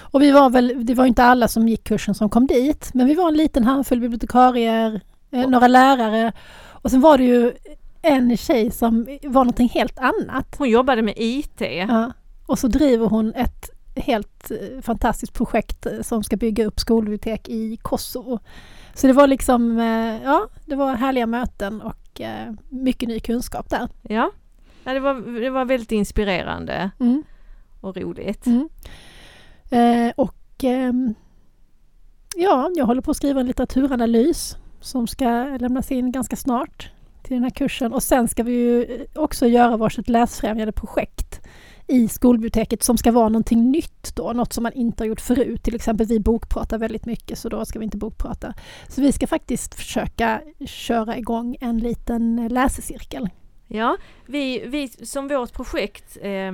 Och 0.00 0.22
vi 0.22 0.30
var 0.30 0.50
väl, 0.50 0.86
det 0.86 0.94
var 0.94 1.06
inte 1.06 1.24
alla 1.24 1.48
som 1.48 1.68
gick 1.68 1.84
kursen 1.84 2.14
som 2.14 2.28
kom 2.30 2.46
dit, 2.46 2.90
men 2.94 3.06
vi 3.06 3.14
var 3.14 3.28
en 3.28 3.36
liten 3.36 3.64
handfull 3.64 4.00
bibliotekarier, 4.00 5.00
eh, 5.30 5.48
några 5.48 5.68
lärare 5.68 6.32
och 6.82 6.90
sen 6.90 7.00
var 7.00 7.18
det 7.18 7.24
ju 7.24 7.52
en 8.02 8.36
tjej 8.36 8.70
som 8.70 9.18
var 9.22 9.44
någonting 9.44 9.68
helt 9.68 9.98
annat. 9.98 10.54
Hon 10.58 10.70
jobbade 10.70 11.02
med 11.02 11.14
IT. 11.16 11.60
Ja. 11.60 12.12
Och 12.46 12.58
så 12.58 12.68
driver 12.68 13.06
hon 13.06 13.34
ett 13.34 13.70
helt 13.98 14.50
eh, 14.50 14.82
fantastiskt 14.82 15.34
projekt 15.34 15.86
eh, 15.86 16.00
som 16.02 16.22
ska 16.22 16.36
bygga 16.36 16.66
upp 16.66 16.80
skolbibliotek 16.80 17.48
i 17.48 17.76
Kosovo. 17.76 18.38
Så 18.94 19.06
det 19.06 19.12
var 19.12 19.26
liksom, 19.26 19.78
eh, 19.78 20.22
ja, 20.24 20.48
det 20.64 20.76
var 20.76 20.94
härliga 20.94 21.26
möten 21.26 21.82
och 21.82 22.20
mycket 22.68 23.08
ny 23.08 23.20
kunskap 23.20 23.70
där. 23.70 23.88
Ja, 24.02 24.30
ja 24.84 24.92
det, 24.92 25.00
var, 25.00 25.40
det 25.40 25.50
var 25.50 25.64
väldigt 25.64 25.92
inspirerande 25.92 26.90
Mm. 27.00 27.22
och 27.80 27.96
roligt. 27.96 28.46
Mm. 28.46 28.68
Eh, 29.70 30.12
och 30.16 30.34
ja, 32.36 32.70
jag 32.76 32.86
håller 32.86 33.02
på 33.02 33.10
att 33.10 33.16
skriva 33.16 33.40
en 33.40 33.46
litteraturanalys 33.46 34.56
som 34.80 35.06
ska 35.06 35.56
lämnas 35.60 35.92
in 35.92 36.12
ganska 36.12 36.36
snart 36.36 36.90
till 37.22 37.34
den 37.34 37.42
här 37.42 37.50
kursen. 37.50 37.92
Och 37.92 38.02
sen 38.02 38.28
ska 38.28 38.42
vi 38.42 38.52
ju 38.52 39.06
också 39.14 39.46
göra 39.46 39.76
varsitt 39.76 40.08
läsfrämjande 40.08 40.72
projekt 40.72 41.40
i 41.88 42.08
skolbiblioteket 42.08 42.82
som 42.82 42.98
ska 42.98 43.12
vara 43.12 43.28
någonting 43.28 43.70
nytt 43.70 44.16
då, 44.16 44.32
något 44.32 44.52
som 44.52 44.62
man 44.62 44.72
inte 44.72 45.02
har 45.02 45.08
gjort 45.08 45.20
förut. 45.20 45.62
Till 45.62 45.74
exempel 45.74 46.06
vi 46.06 46.20
bokpratar 46.20 46.78
väldigt 46.78 47.06
mycket 47.06 47.38
så 47.38 47.48
då 47.48 47.64
ska 47.64 47.78
vi 47.78 47.84
inte 47.84 47.96
bokprata. 47.96 48.54
Så 48.88 49.00
vi 49.00 49.12
ska 49.12 49.26
faktiskt 49.26 49.74
försöka 49.74 50.42
köra 50.66 51.16
igång 51.16 51.56
en 51.60 51.78
liten 51.78 52.48
läsecirkel. 52.50 53.28
Ja, 53.66 53.96
vi, 54.26 54.66
vi 54.66 54.88
som 54.88 55.28
vårt 55.28 55.52
projekt 55.52 56.18
eh, 56.20 56.52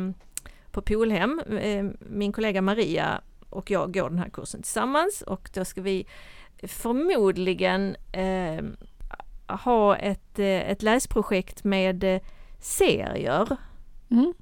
på 0.71 0.83
Polhem, 0.83 1.41
eh, 1.61 1.85
min 1.99 2.33
kollega 2.33 2.63
Maria 2.63 3.21
och 3.51 3.71
jag 3.71 3.95
går 3.95 4.11
den 4.11 4.19
här 4.19 4.31
kursen 4.31 4.63
tillsammans 4.63 5.23
och 5.23 5.51
då 5.55 5.65
ska 5.65 5.83
vi 5.83 6.07
förmodligen 6.63 7.97
eh, 8.13 8.65
ha 9.57 9.97
ett, 9.97 10.39
eh, 10.39 10.71
ett 10.71 10.83
läsprojekt 10.83 11.65
med 11.65 12.05
eh, 12.05 12.21
serier 12.61 13.57
Mm. 14.11 14.35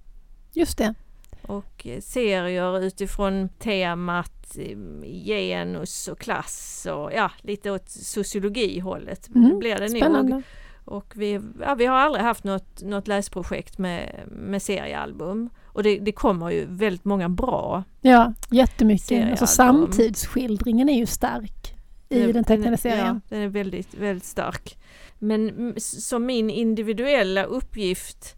Just 0.55 0.79
det. 0.79 0.95
och 1.43 1.87
eh, 1.87 2.01
serier 2.01 2.81
utifrån 2.81 3.49
temat 3.59 4.57
eh, 4.59 4.77
genus 5.25 6.09
och 6.09 6.19
klass 6.19 6.87
och 6.91 7.13
ja, 7.13 7.31
lite 7.43 7.71
åt 7.71 7.89
sociologihållet 7.91 9.29
Mm. 9.35 9.59
blir 9.59 9.75
det 9.75 9.89
nog. 9.89 9.97
Spännande. 9.99 10.43
Och 10.85 11.13
vi, 11.17 11.41
ja, 11.61 11.75
vi 11.75 11.87
har 11.87 11.97
aldrig 11.99 12.25
haft 12.25 12.45
något, 12.45 12.83
något 12.83 13.09
läsprojekt 13.09 13.79
med, 13.79 14.21
med 14.31 14.63
seriealbum. 14.63 15.51
Och 15.65 15.83
det, 15.83 15.99
det 15.99 16.13
kommer 16.13 16.51
ju 16.51 16.67
väldigt 16.69 17.05
många 17.05 17.29
bra. 17.29 17.85
Ja, 18.01 18.33
jättemycket. 18.51 19.31
Alltså, 19.31 19.47
samtidsskildringen 19.47 20.89
är 20.89 20.99
ju 20.99 21.07
stark 21.07 21.75
i 22.09 22.21
Den- 22.21 22.33
den 22.33 22.45
tecknade 22.45 22.77
serien. 22.77 23.07
Ja, 23.07 23.37
den 23.37 23.41
är 23.43 23.49
väldigt, 23.49 23.95
väldigt 23.95 24.25
stark. 24.25 24.79
Men 25.19 25.75
som 25.79 26.27
min 26.27 26.51
individuella 26.51 27.45
uppgift 27.45 28.37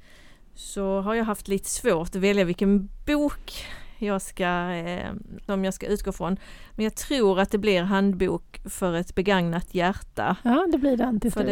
så 0.55 1.01
har 1.01 1.15
jag 1.15 1.25
haft 1.25 1.49
lite 1.49 1.69
svårt 1.69 2.09
att 2.09 2.15
välja 2.17 2.45
vilken 2.45 2.89
bok 3.07 3.53
jag 3.99 4.23
ska, 4.23 4.71
eh, 4.71 5.11
som 5.47 5.65
jag 5.65 5.75
ska 5.75 5.87
utgå 5.87 6.13
från. 6.13 6.37
Men 6.73 6.85
jag 6.85 6.95
tror 6.95 7.41
att 7.41 7.51
det 7.51 7.59
blir 7.59 7.83
handbok 7.83 8.61
för 8.65 8.93
ett 8.95 9.15
begagnat 9.15 9.75
hjärta. 9.75 10.37
Ja, 10.43 10.67
det 10.73 10.79
blir 10.79 10.97
den 10.97 11.21
till 11.21 11.33
För 11.33 11.41
slut. 11.41 11.49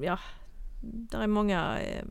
det, 0.00 0.04
ja, 0.06 0.18
det 0.82 1.16
är 1.16 1.26
många 1.26 1.78
eh, 1.80 2.04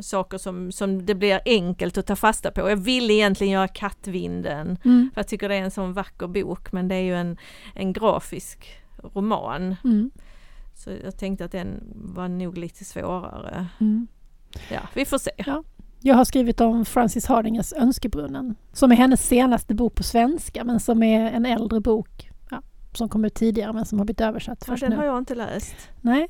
saker 0.00 0.38
som, 0.38 0.72
som 0.72 1.06
det 1.06 1.14
blir 1.14 1.40
enkelt 1.44 1.98
att 1.98 2.06
ta 2.06 2.16
fasta 2.16 2.50
på. 2.50 2.60
Jag 2.70 2.76
vill 2.76 3.10
egentligen 3.10 3.52
göra 3.52 3.68
Kattvinden, 3.68 4.78
Mm. 4.84 5.10
för 5.14 5.20
jag 5.20 5.28
tycker 5.28 5.48
det 5.48 5.54
är 5.54 5.62
en 5.62 5.70
sån 5.70 5.92
vacker 5.92 6.26
bok, 6.26 6.72
men 6.72 6.88
det 6.88 6.94
är 6.94 7.02
ju 7.02 7.14
en, 7.14 7.36
en 7.74 7.92
grafisk 7.92 8.68
roman. 9.14 9.76
Mm. 9.84 10.10
Så 10.74 10.90
jag 11.04 11.16
tänkte 11.18 11.44
att 11.44 11.52
den 11.52 11.82
var 11.94 12.28
nog 12.28 12.58
lite 12.58 12.84
svårare. 12.84 13.66
Mm. 13.80 14.06
Ja, 14.70 14.80
vi 14.94 15.04
får 15.04 15.18
se. 15.18 15.30
Jag 16.00 16.14
har 16.14 16.24
skrivit 16.24 16.60
om 16.60 16.84
Frances 16.84 17.26
Hardingers 17.26 17.72
Önskebrunnen 17.72 18.54
som 18.72 18.92
är 18.92 18.96
hennes 18.96 19.26
senaste 19.26 19.74
bok 19.74 19.94
på 19.94 20.02
svenska 20.02 20.64
men 20.64 20.80
som 20.80 21.02
är 21.02 21.32
en 21.32 21.46
äldre 21.46 21.80
bok 21.80 22.30
ja, 22.50 22.62
som 22.94 23.08
kom 23.08 23.24
ut 23.24 23.34
tidigare 23.34 23.72
men 23.72 23.84
som 23.86 23.98
har 23.98 24.04
blivit 24.06 24.20
översatt 24.20 24.58
Ja, 24.60 24.72
först 24.72 24.80
den 24.80 24.90
nu. 24.90 24.96
har 24.96 25.04
jag 25.04 25.18
inte 25.18 25.34
läst. 25.34 25.74
Nej, 26.00 26.28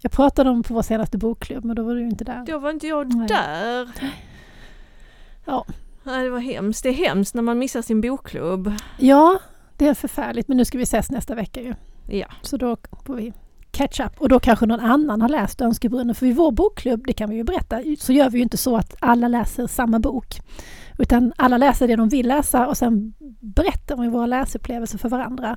jag 0.00 0.12
pratade 0.12 0.50
om 0.50 0.62
på 0.62 0.74
vår 0.74 0.82
senaste 0.82 1.18
bokklubb 1.18 1.64
men 1.64 1.76
då 1.76 1.82
var 1.82 1.94
du 1.94 2.02
inte 2.02 2.24
där. 2.24 2.44
Då 2.46 2.58
var 2.58 2.70
inte 2.70 2.86
jag 2.86 3.14
Nej. 3.14 3.28
där. 3.28 3.88
Ja. 5.44 5.64
Nej, 6.02 6.24
det 6.24 6.30
var 6.30 6.38
hemskt. 6.38 6.82
Det 6.82 6.88
är 6.88 6.92
hemskt 6.92 7.34
när 7.34 7.42
man 7.42 7.58
missar 7.58 7.82
sin 7.82 8.00
bokklubb. 8.00 8.72
Ja, 8.98 9.38
det 9.76 9.88
är 9.88 9.94
förfärligt 9.94 10.48
men 10.48 10.56
nu 10.56 10.64
ska 10.64 10.78
vi 10.78 10.84
ses 10.84 11.10
nästa 11.10 11.34
vecka 11.34 11.60
ju. 11.60 11.74
Ja, 12.08 12.26
Så 12.42 12.56
då 12.56 12.76
får 13.06 13.14
vi 13.14 13.32
catch 13.76 14.00
up 14.00 14.20
och 14.20 14.28
då 14.28 14.40
kanske 14.40 14.66
någon 14.66 14.80
annan 14.80 15.22
har 15.22 15.28
läst 15.28 15.60
Önskebrunnen. 15.60 16.14
För 16.14 16.26
i 16.26 16.32
vår 16.32 16.50
bokklubb, 16.52 17.06
det 17.06 17.12
kan 17.12 17.30
vi 17.30 17.36
ju 17.36 17.44
berätta, 17.44 17.80
så 17.98 18.12
gör 18.12 18.30
vi 18.30 18.38
ju 18.38 18.42
inte 18.42 18.56
så 18.56 18.76
att 18.76 18.96
alla 19.00 19.28
läser 19.28 19.66
samma 19.66 19.98
bok. 19.98 20.40
Utan 20.98 21.32
alla 21.36 21.58
läser 21.58 21.88
det 21.88 21.96
de 21.96 22.08
vill 22.08 22.28
läsa 22.28 22.66
och 22.66 22.76
sen 22.76 23.14
berättar 23.40 23.96
vi 23.96 24.08
våra 24.08 24.26
läsupplevelser 24.26 24.98
för 24.98 25.08
varandra. 25.08 25.56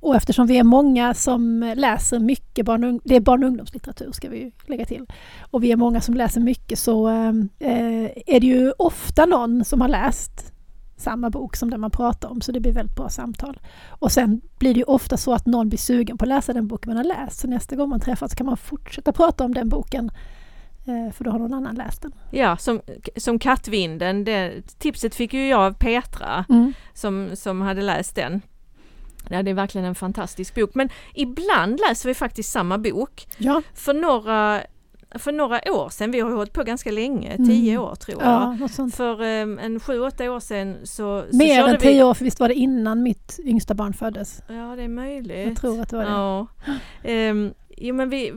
Och 0.00 0.16
eftersom 0.16 0.46
vi 0.46 0.58
är 0.58 0.64
många 0.64 1.14
som 1.14 1.72
läser 1.76 2.18
mycket, 2.18 2.66
barn 2.66 2.84
och, 2.84 3.00
det 3.04 3.16
är 3.16 3.20
barn 3.20 3.42
och 3.42 3.48
ungdomslitteratur 3.48 4.12
ska 4.12 4.28
vi 4.28 4.38
ju 4.38 4.50
lägga 4.66 4.84
till. 4.84 5.06
Och 5.50 5.64
vi 5.64 5.72
är 5.72 5.76
många 5.76 6.00
som 6.00 6.14
läser 6.14 6.40
mycket 6.40 6.78
så 6.78 7.08
eh, 7.08 7.32
eh 7.58 8.10
är 8.26 8.40
det 8.40 8.46
ju 8.46 8.72
ofta 8.78 9.26
någon 9.26 9.64
som 9.64 9.80
har 9.80 9.88
läst 9.88 10.52
samma 10.98 11.30
bok 11.30 11.56
som 11.56 11.70
den 11.70 11.80
man 11.80 11.90
pratar 11.90 12.28
om 12.28 12.40
så 12.40 12.52
det 12.52 12.60
blir 12.60 12.72
väldigt 12.72 12.96
bra 12.96 13.08
samtal. 13.08 13.60
Och 13.88 14.12
sen 14.12 14.40
blir 14.58 14.74
det 14.74 14.78
ju 14.78 14.84
ofta 14.84 15.16
så 15.16 15.32
att 15.34 15.46
någon 15.46 15.68
blir 15.68 15.78
sugen 15.78 16.18
på 16.18 16.24
att 16.24 16.28
läsa 16.28 16.52
den 16.52 16.66
boken 16.66 16.90
man 16.90 16.96
har 16.96 17.04
läst. 17.04 17.40
Så 17.40 17.48
nästa 17.48 17.76
gång 17.76 17.88
man 17.88 18.00
träffas 18.00 18.34
kan 18.34 18.46
man 18.46 18.56
fortsätta 18.56 19.12
prata 19.12 19.44
om 19.44 19.54
den 19.54 19.68
boken. 19.68 20.10
eh, 20.86 21.12
För 21.12 21.24
då 21.24 21.30
har 21.30 21.38
någon 21.38 21.54
annan 21.54 21.74
läst 21.74 22.02
den. 22.02 22.12
ja 22.30 22.56
som, 22.56 22.80
som 23.16 23.38
Kattvinden. 23.38 24.24
Det, 24.24 24.52
tipset 24.78 25.14
fick 25.14 25.34
ju 25.34 25.48
jag 25.48 25.60
av 25.60 25.72
Petra. 25.72 26.44
som, 26.94 27.30
som 27.34 27.60
hade 27.60 27.82
läst 27.82 28.14
den. 28.14 28.40
Ja, 29.30 29.42
det 29.42 29.50
är 29.50 29.54
verkligen 29.54 29.86
en 29.86 29.94
fantastisk 29.94 30.54
bok. 30.54 30.70
Men 30.74 30.88
ibland 31.14 31.80
läser 31.88 32.08
vi 32.08 32.14
faktiskt 32.14 32.50
samma 32.52 32.78
bok. 32.78 33.26
Ja, 33.38 33.62
För 33.74 33.94
några, 33.94 34.62
för 35.14 35.32
några 35.32 35.60
år 35.72 35.88
sedan, 35.88 36.10
vi 36.10 36.20
har 36.20 36.30
hållit 36.30 36.52
på 36.52 36.62
ganska 36.62 36.90
länge, 36.90 37.30
Mm. 37.32 37.48
tio 37.48 37.78
år 37.78 37.94
tror 37.94 38.22
jag. 38.22 38.58
ja. 38.60 38.88
För 38.92 39.22
um, 39.42 39.58
en 39.58 39.80
sju, 39.80 40.00
åtta 40.00 40.32
år 40.32 40.40
sedan 40.40 40.76
så, 40.84 41.24
så 41.30 41.36
Mer 41.36 41.64
än 41.68 41.78
tio 41.78 42.04
år, 42.04 42.14
för 42.14 42.24
visst 42.24 42.40
var 42.40 42.48
det 42.48 42.54
innan 42.54 43.02
mitt 43.02 43.40
yngsta 43.44 43.74
barn 43.74 43.92
föddes? 43.92 44.42
Ja, 44.48 44.76
det 44.76 44.82
är 44.82 44.88
möjligt. 44.88 45.46
Jag 45.46 45.56
tror 45.56 45.80
att 45.80 45.88
det 45.90 45.96
var 45.96 46.04
det. 46.04 46.10
Ja. 46.10 47.30
Um, 47.30 47.54
jo, 47.76 47.94
men 47.94 48.10
vi, 48.10 48.32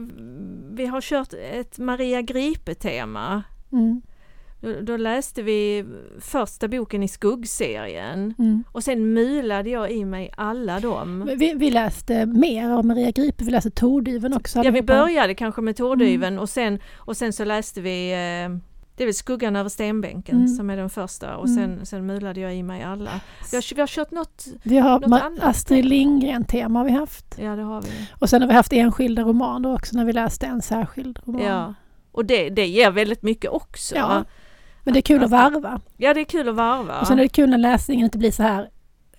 vi 0.70 0.86
har 0.86 1.00
kört 1.00 1.32
ett 1.52 1.78
Maria 1.78 2.22
Gripe-tema. 2.22 3.42
Mm, 3.72 4.02
Då, 4.62 4.80
då 4.82 4.96
läste 4.96 5.42
vi 5.42 5.84
första 6.20 6.68
boken 6.68 7.02
i 7.02 7.08
skuggserien 7.08 8.34
mm. 8.38 8.64
och 8.72 8.84
sen 8.84 9.12
mulade 9.14 9.70
jag 9.70 9.90
i 9.92 10.04
mig 10.04 10.30
alla 10.36 10.80
dem. 10.80 11.30
Vi, 11.38 11.54
vi 11.54 11.70
läste 11.70 12.26
mer 12.26 12.70
av 12.70 12.84
Maria 12.84 13.10
Gripe, 13.10 13.44
vi 13.44 13.50
läste 13.50 13.70
Tordyven 13.70 14.34
också. 14.36 14.62
Ja, 14.64 14.70
vi 14.70 14.82
började 14.82 15.34
kanske 15.34 15.60
med 15.62 15.76
Tordyven 15.76 16.32
Mm. 16.32 16.42
och, 16.42 16.48
sen, 16.48 16.78
och 16.96 17.16
sen 17.16 17.32
så 17.32 17.44
läste 17.44 17.80
vi 17.80 18.12
eh, 18.12 18.58
det 18.96 19.04
är 19.04 19.06
väl 19.06 19.14
Skuggan 19.14 19.56
över 19.56 19.68
stenbänken 19.68 20.36
Mm. 20.36 20.48
som 20.48 20.70
är 20.70 20.76
den 20.76 20.90
första 20.90 21.36
och 21.36 21.48
Mm. 21.48 21.56
sen, 21.76 21.86
sen 21.86 22.06
mulade 22.06 22.40
jag 22.40 22.56
i 22.56 22.62
mig 22.62 22.82
alla. 22.82 23.10
Vi 23.50 23.56
har, 23.56 23.74
vi 23.74 23.80
har 23.80 23.88
kört 23.88 24.10
något, 24.10 24.46
Vi 24.62 24.78
har 24.78 25.00
något 25.00 25.22
annat. 25.22 25.42
Astrid 25.44 25.84
Lindgren-tema 25.84 26.78
har 26.78 26.84
vi 26.86 26.92
haft. 26.92 27.38
ja 27.38 27.56
det 27.56 27.62
har 27.62 27.82
vi. 27.82 27.88
Och 28.18 28.28
sen 28.30 28.42
har 28.42 28.48
vi 28.48 28.54
haft 28.54 28.72
enskilda 28.72 29.22
romaner 29.22 29.74
också 29.74 29.96
när 29.96 30.04
vi 30.04 30.12
läste 30.12 30.46
en 30.46 30.62
särskild 30.62 31.18
roman. 31.26 31.42
Ja. 31.42 31.74
Och 32.12 32.24
det, 32.24 32.48
det 32.50 32.66
ger 32.66 32.90
väldigt 32.90 33.22
mycket 33.22 33.50
också. 33.50 33.96
Ja. 33.96 34.24
Men 34.84 34.94
det 34.94 35.00
är 35.00 35.02
kul 35.02 35.24
att 35.24 35.30
varva. 35.30 35.80
Ja, 35.96 36.14
det 36.14 36.20
är 36.20 36.24
kul 36.24 36.48
att 36.48 36.54
varva. 36.54 37.00
Och 37.00 37.06
sen 37.06 37.18
är 37.18 37.22
det 37.22 37.28
kul 37.28 37.50
när 37.50 37.58
läsningen 37.58 38.04
inte 38.04 38.18
blir 38.18 38.30
så 38.30 38.42
här 38.42 38.70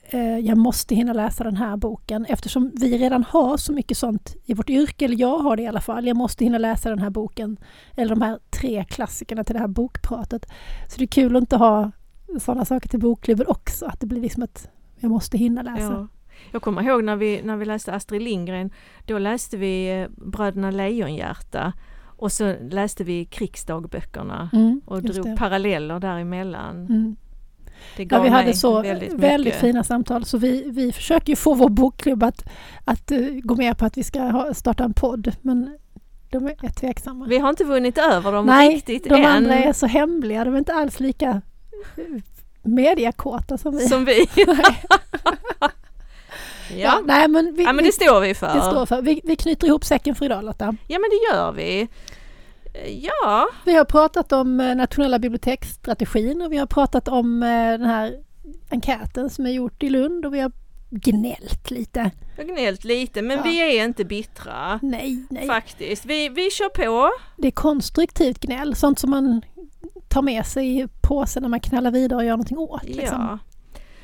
eh, 0.04 0.38
jag 0.40 0.58
måste 0.58 0.96
hinna 0.96 1.14
läsa 1.14 1.44
den 1.44 1.58
här 1.58 1.78
boken 1.78 2.26
eftersom 2.26 2.72
vi 2.76 2.98
redan 2.98 3.24
har 3.24 3.58
så 3.58 3.74
mycket 3.74 3.98
sånt 3.98 4.36
i 4.46 4.54
vårt 4.54 4.70
yrke, 4.70 5.06
eller 5.06 5.20
jag 5.20 5.40
har 5.40 5.56
det 5.56 5.64
i 5.64 5.68
alla 5.68 5.82
fall. 5.82 6.08
Jag 6.08 6.18
måste 6.18 6.44
hinna 6.44 6.58
läsa 6.58 6.90
den 6.90 7.00
här 7.00 7.10
boken 7.10 7.58
eller 7.96 8.16
de 8.16 8.22
här 8.22 8.40
tre 8.50 8.86
klassikerna 8.90 9.44
till 9.44 9.54
det 9.54 9.60
här 9.60 9.68
bokpratet. 9.68 10.46
Så 10.90 10.98
det 10.98 11.04
är 11.04 11.08
kul 11.08 11.36
att 11.36 11.42
inte 11.42 11.56
ha 11.56 11.92
sådana 12.40 12.66
saker 12.66 12.90
till 12.90 13.00
bokklubben 13.00 13.48
också, 13.48 13.86
att 13.86 14.00
det 14.00 14.06
blir 14.06 14.22
liksom 14.22 14.44
att 14.44 14.70
jag 15.00 15.12
måste 15.12 15.38
hinna 15.38 15.62
läsa. 15.62 15.84
Ja. 15.84 16.08
Jag 16.52 16.62
kommer 16.62 16.84
ihåg 16.84 17.04
när 17.04 17.16
vi, 17.16 17.42
när 17.44 17.58
vi 17.58 17.66
läste 17.66 17.94
Astrid 17.94 18.22
Lindgren, 18.22 18.72
då 19.06 19.18
läste 19.18 19.58
vi 19.58 20.02
eh, 20.02 20.08
Bröderna 20.10 20.72
Lejonhjärta 20.72 21.74
och 22.16 22.32
så 22.32 22.56
läste 22.70 23.04
vi 23.04 23.26
krigsdagböckerna 23.26 24.50
Mm, 24.54 24.82
och 24.86 25.02
drog 25.04 25.26
det. 25.26 25.36
paralleller 25.38 26.00
däremellan. 26.00 26.76
Mm. 26.86 27.16
Det 27.98 28.06
gav 28.06 28.20
Ja, 28.20 28.24
vi 28.24 28.30
hade 28.30 28.54
så 28.54 28.82
väldigt, 28.82 29.14
väldigt, 29.14 29.56
fina 29.56 29.84
samtal 29.84 30.26
så 30.26 30.38
vi, 30.38 30.64
vi 30.72 30.92
försöker 30.92 31.30
ju 31.30 31.36
få 31.36 31.54
vår 31.54 31.70
bokklubb 31.70 32.24
att, 32.24 32.44
att 32.86 33.12
eh, 33.12 33.20
gå 33.44 33.56
med 33.56 33.78
på 33.78 33.86
att 33.86 33.98
vi 33.98 34.04
ska 34.04 34.22
ha, 34.22 34.54
starta 34.54 34.84
en 34.84 34.94
podd 34.94 35.36
men 35.42 35.78
de 36.32 36.48
är 36.48 36.70
tveksamma. 36.80 37.26
Vi 37.26 37.38
har 37.38 37.50
inte 37.50 37.64
vunnit 37.64 37.98
över 37.98 38.32
dem 38.32 38.46
Nej, 38.46 38.76
riktigt 38.76 39.04
de 39.04 39.16
än. 39.16 39.26
andra 39.26 39.56
är 39.56 39.74
så 39.74 39.86
hemliga, 39.86 40.46
de 40.46 40.54
är 40.54 40.58
inte 40.58 40.74
alls 40.74 41.00
lika 41.00 41.42
eh, 41.98 42.04
mediakåta 42.64 43.58
som 43.58 43.78
vi. 43.78 43.88
Som 43.88 44.06
vi. 44.06 44.26
Ja. 46.70 46.76
Ja, 46.78 47.02
nej, 47.06 47.28
men 47.28 47.54
vi, 47.56 47.64
ja, 47.64 47.74
men 47.74 47.86
det 47.86 47.92
står 47.92 48.20
vi 48.22 48.34
för. 48.34 48.54
det 48.54 48.62
står 48.62 48.86
för. 48.86 49.02
Vi, 49.02 49.22
vi 49.24 49.36
knyter 49.36 49.68
ihop 49.68 49.86
säcken 49.86 50.16
för 50.16 50.26
idag 50.26 50.44
Lotta. 50.44 50.66
Ja, 50.88 51.00
men 51.00 51.10
det 51.10 51.36
gör 51.36 51.52
vi. 51.52 51.88
Ja, 53.02 53.48
Vi 53.66 53.74
har 53.76 53.86
pratat 53.86 54.32
om 54.32 54.60
eh, 54.60 54.76
nationella 54.76 55.20
biblioteksstrategin 55.20 56.42
och 56.42 56.52
vi 56.52 56.58
har 56.58 56.66
pratat 56.66 57.08
om 57.08 57.44
eh, 57.44 57.50
den 57.50 57.86
här 57.86 58.14
enkäten 58.70 59.30
som 59.30 59.46
är 59.46 59.50
gjort 59.52 59.84
i 59.84 59.90
Lund 59.90 60.26
och 60.26 60.34
vi 60.34 60.40
har 60.40 60.52
gnällt 60.90 61.72
lite. 61.72 62.12
jag 62.38 62.48
gnällt 62.48 62.84
lite, 62.84 63.22
men 63.22 63.38
Ja. 63.38 63.44
vi 63.44 63.78
är 63.80 63.84
inte 63.86 64.06
bittra. 64.06 64.80
Nej, 64.82 65.24
nej. 65.30 65.48
Faktiskt. 65.48 66.06
Vi, 66.06 66.30
vi 66.30 66.50
kör 66.52 66.70
på. 66.70 67.12
Det 67.38 67.48
är 67.48 67.52
konstruktivt 67.52 68.40
gnäll, 68.40 68.76
sånt 68.76 69.00
som 69.00 69.10
man 69.10 69.42
tar 70.08 70.22
med 70.22 70.46
sig 70.46 70.80
i 70.82 70.88
påsen 71.02 71.42
när 71.44 71.50
man 71.50 71.60
knallar 71.60 71.92
vidare 71.92 72.18
och 72.18 72.24
gör 72.26 72.32
någonting 72.32 72.58
åt. 72.58 72.84
Liksom. 72.84 73.22
Ja. 73.22 73.40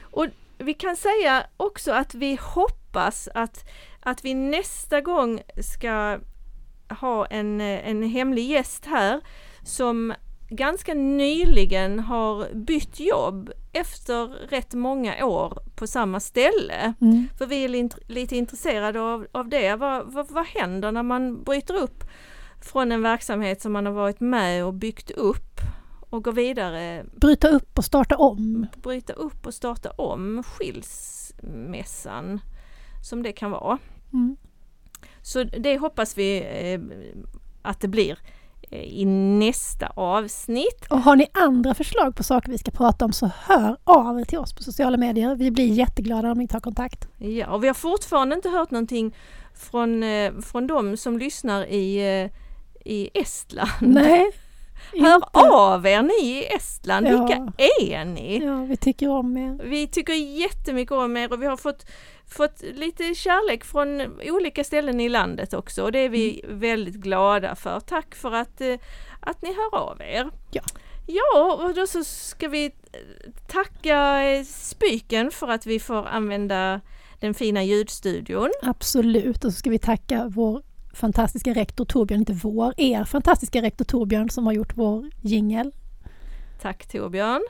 Och 0.01 0.25
vi 0.59 0.73
kan 0.73 0.95
säga 0.95 1.45
också 1.57 1.91
att 1.91 2.13
vi 2.13 2.39
hoppas 2.41 3.29
att, 3.33 3.69
att 3.99 4.25
vi 4.25 4.33
nästa 4.33 5.01
gång 5.01 5.41
ska 5.61 6.19
ha 6.89 7.25
en, 7.25 7.61
en 7.61 8.03
hemlig 8.03 8.49
gäst 8.49 8.85
här 8.85 9.21
som 9.63 10.13
ganska 10.49 10.93
nyligen 10.93 11.99
har 11.99 12.53
bytt 12.53 12.99
jobb 12.99 13.51
efter 13.73 14.27
rätt 14.27 14.73
många 14.73 15.25
år 15.25 15.59
på 15.75 15.87
samma 15.87 16.19
ställe. 16.19 16.93
Mm. 17.01 17.27
För 17.37 17.45
vi 17.45 17.63
är 17.63 17.69
lite, 17.69 17.97
lite 18.07 18.35
intresserade 18.35 19.01
av, 19.01 19.27
av 19.31 19.49
det. 19.49 19.75
Vad, 19.75 20.13
vad, 20.13 20.31
vad 20.31 20.45
händer 20.45 20.91
när 20.91 21.03
man 21.03 21.43
bryter 21.43 21.75
upp 21.75 22.03
från 22.61 22.91
en 22.91 23.01
verksamhet 23.01 23.61
som 23.61 23.73
man 23.73 23.85
har 23.85 23.93
varit 23.93 24.19
med 24.19 24.65
och 24.65 24.73
byggt 24.73 25.11
upp 25.11 25.59
och 26.09 26.23
går 26.23 26.31
vidare 26.31 27.05
Bryta 27.15 27.47
upp 27.47 27.77
och 27.77 27.85
starta 27.85 28.17
om. 28.17 28.67
bryta 28.83 29.13
upp 29.13 29.45
och 29.47 29.53
starta 29.53 29.89
om 29.89 30.43
skilsmässan 30.43 32.39
som 33.09 33.23
det 33.23 33.31
kan 33.31 33.51
vara. 33.51 33.77
Mm. 34.13 34.37
Så 35.21 35.43
det 35.43 35.77
hoppas 35.77 36.17
vi 36.17 36.37
eh, 36.37 36.79
att 37.61 37.79
det 37.81 37.87
blir 37.87 38.19
eh, 38.71 38.83
i 38.83 39.05
nästa 39.05 39.87
avsnitt. 39.87 40.85
Och 40.89 40.99
har 41.01 41.15
ni 41.15 41.27
andra 41.33 41.73
förslag 41.73 42.15
på 42.15 42.23
saker 42.23 42.51
vi 42.51 42.57
ska 42.57 42.71
prata 42.71 43.05
om 43.05 43.13
så 43.13 43.31
hör 43.43 43.77
av 43.83 44.19
er 44.19 44.25
till 44.25 44.37
oss 44.37 44.53
på 44.53 44.63
sociala 44.63 44.97
medier. 44.97 45.35
Vi 45.35 45.51
blir 45.51 45.67
jätteglada 45.67 46.31
om 46.31 46.37
ni 46.37 46.47
tar 46.47 46.59
kontakt. 46.59 47.07
Ja, 47.17 47.47
och 47.47 47.63
vi 47.63 47.67
har 47.67 47.73
fortfarande 47.73 48.35
inte 48.35 48.49
hört 48.49 48.71
någonting 48.71 49.15
från, 49.53 50.03
eh, 50.03 50.33
från 50.41 50.67
de 50.67 50.97
som 50.97 51.17
lyssnar 51.17 51.65
i, 51.65 52.01
i 52.85 53.09
Estland. 53.13 53.69
Nej, 53.81 54.31
Hör 54.93 55.15
inte. 55.15 55.27
av 55.33 55.85
er 55.87 56.01
ni 56.01 56.29
i 56.39 56.45
Estland, 56.55 57.07
Ja. 57.07 57.11
vilka 57.11 57.53
är 57.57 58.05
ni? 58.05 58.43
Ja, 58.45 58.63
vi 58.69 58.77
tycker 58.77 59.09
om 59.09 59.37
er. 59.37 59.63
Vi 59.63 59.87
tycker 59.87 60.13
jättemycket 60.13 60.91
om 60.91 61.17
er 61.17 61.33
och 61.33 61.41
vi 61.41 61.45
har 61.45 61.57
fått, 61.57 61.85
fått 62.27 62.61
lite 62.73 63.15
kärlek 63.15 63.63
från 63.65 64.01
olika 64.29 64.63
ställen 64.63 64.99
i 64.99 65.09
landet 65.09 65.53
också 65.53 65.83
och 65.83 65.91
det 65.91 65.99
är 65.99 66.09
vi 66.09 66.41
Mm. 66.43 66.59
väldigt 66.59 66.95
glada 66.95 67.55
för. 67.55 67.79
Tack 67.79 68.15
för 68.15 68.31
att, 68.31 68.61
eh, 68.61 68.75
att 69.19 69.41
ni 69.41 69.49
hör 69.53 69.75
av 69.79 70.01
er. 70.01 70.29
Ja. 70.51 70.61
Ja, 71.07 71.59
och 71.63 71.73
då 71.73 71.87
så 71.87 72.03
ska 72.03 72.47
vi 72.47 72.65
eh, 72.65 72.71
tacka 73.47 74.23
eh, 74.23 74.43
Spyken 74.43 75.31
för 75.31 75.47
att 75.47 75.65
vi 75.65 75.79
får 75.79 76.07
använda 76.07 76.81
den 77.19 77.33
fina 77.33 77.63
ljudstudion. 77.63 78.51
Absolut. 78.61 79.43
Och 79.45 79.53
så 79.53 79.59
ska 79.59 79.69
vi 79.69 79.79
tacka 79.79 80.25
vår 80.35 80.61
fantastiska 80.93 81.53
rektor 81.53 81.85
Torbjörn, 81.85 82.19
inte 82.19 82.33
vår, 82.33 82.73
er 82.77 83.03
fantastiska 83.03 83.61
rektor 83.61 83.85
Torbjörn 83.85 84.29
som 84.29 84.45
har 84.45 84.53
gjort 84.53 84.77
vår 84.77 85.09
jingel. 85.21 85.71
Tack 86.61 86.87
Torbjörn. 86.87 87.41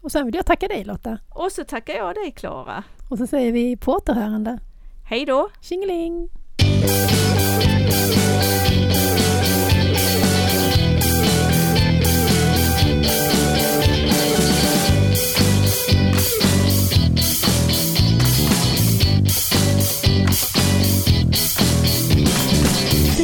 Och 0.00 0.12
sen 0.12 0.26
vill 0.26 0.34
jag 0.34 0.46
tacka 0.46 0.68
dig 0.68 0.84
Lotta. 0.84 1.18
Och 1.28 1.52
så 1.52 1.64
tackar 1.64 1.94
jag 1.94 2.14
dig 2.14 2.32
Klara. 2.32 2.84
Och 3.10 3.18
så 3.18 3.26
säger 3.26 3.52
vi 3.52 3.76
på 3.76 3.92
återhörande. 3.92 4.58
Hej 5.04 5.26
då! 5.26 5.48
Tjingeling! 5.60 6.28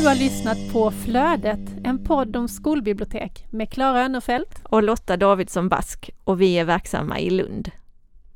Du 0.02 0.08
har 0.08 0.14
lyssnat 0.14 0.72
på 0.72 0.90
Flödet, 0.90 1.60
en 1.84 2.04
podd 2.04 2.36
om 2.36 2.48
skolbibliotek 2.48 3.46
med 3.50 3.70
Klara 3.70 4.04
Önnerfelt 4.04 4.60
Och 4.64 4.82
Lotta 4.82 5.16
Davidsson 5.16 5.68
Bask 5.68 6.10
och 6.24 6.40
vi 6.40 6.58
är 6.58 6.64
verksamma 6.64 7.20
i 7.20 7.30
Lund. 7.30 7.70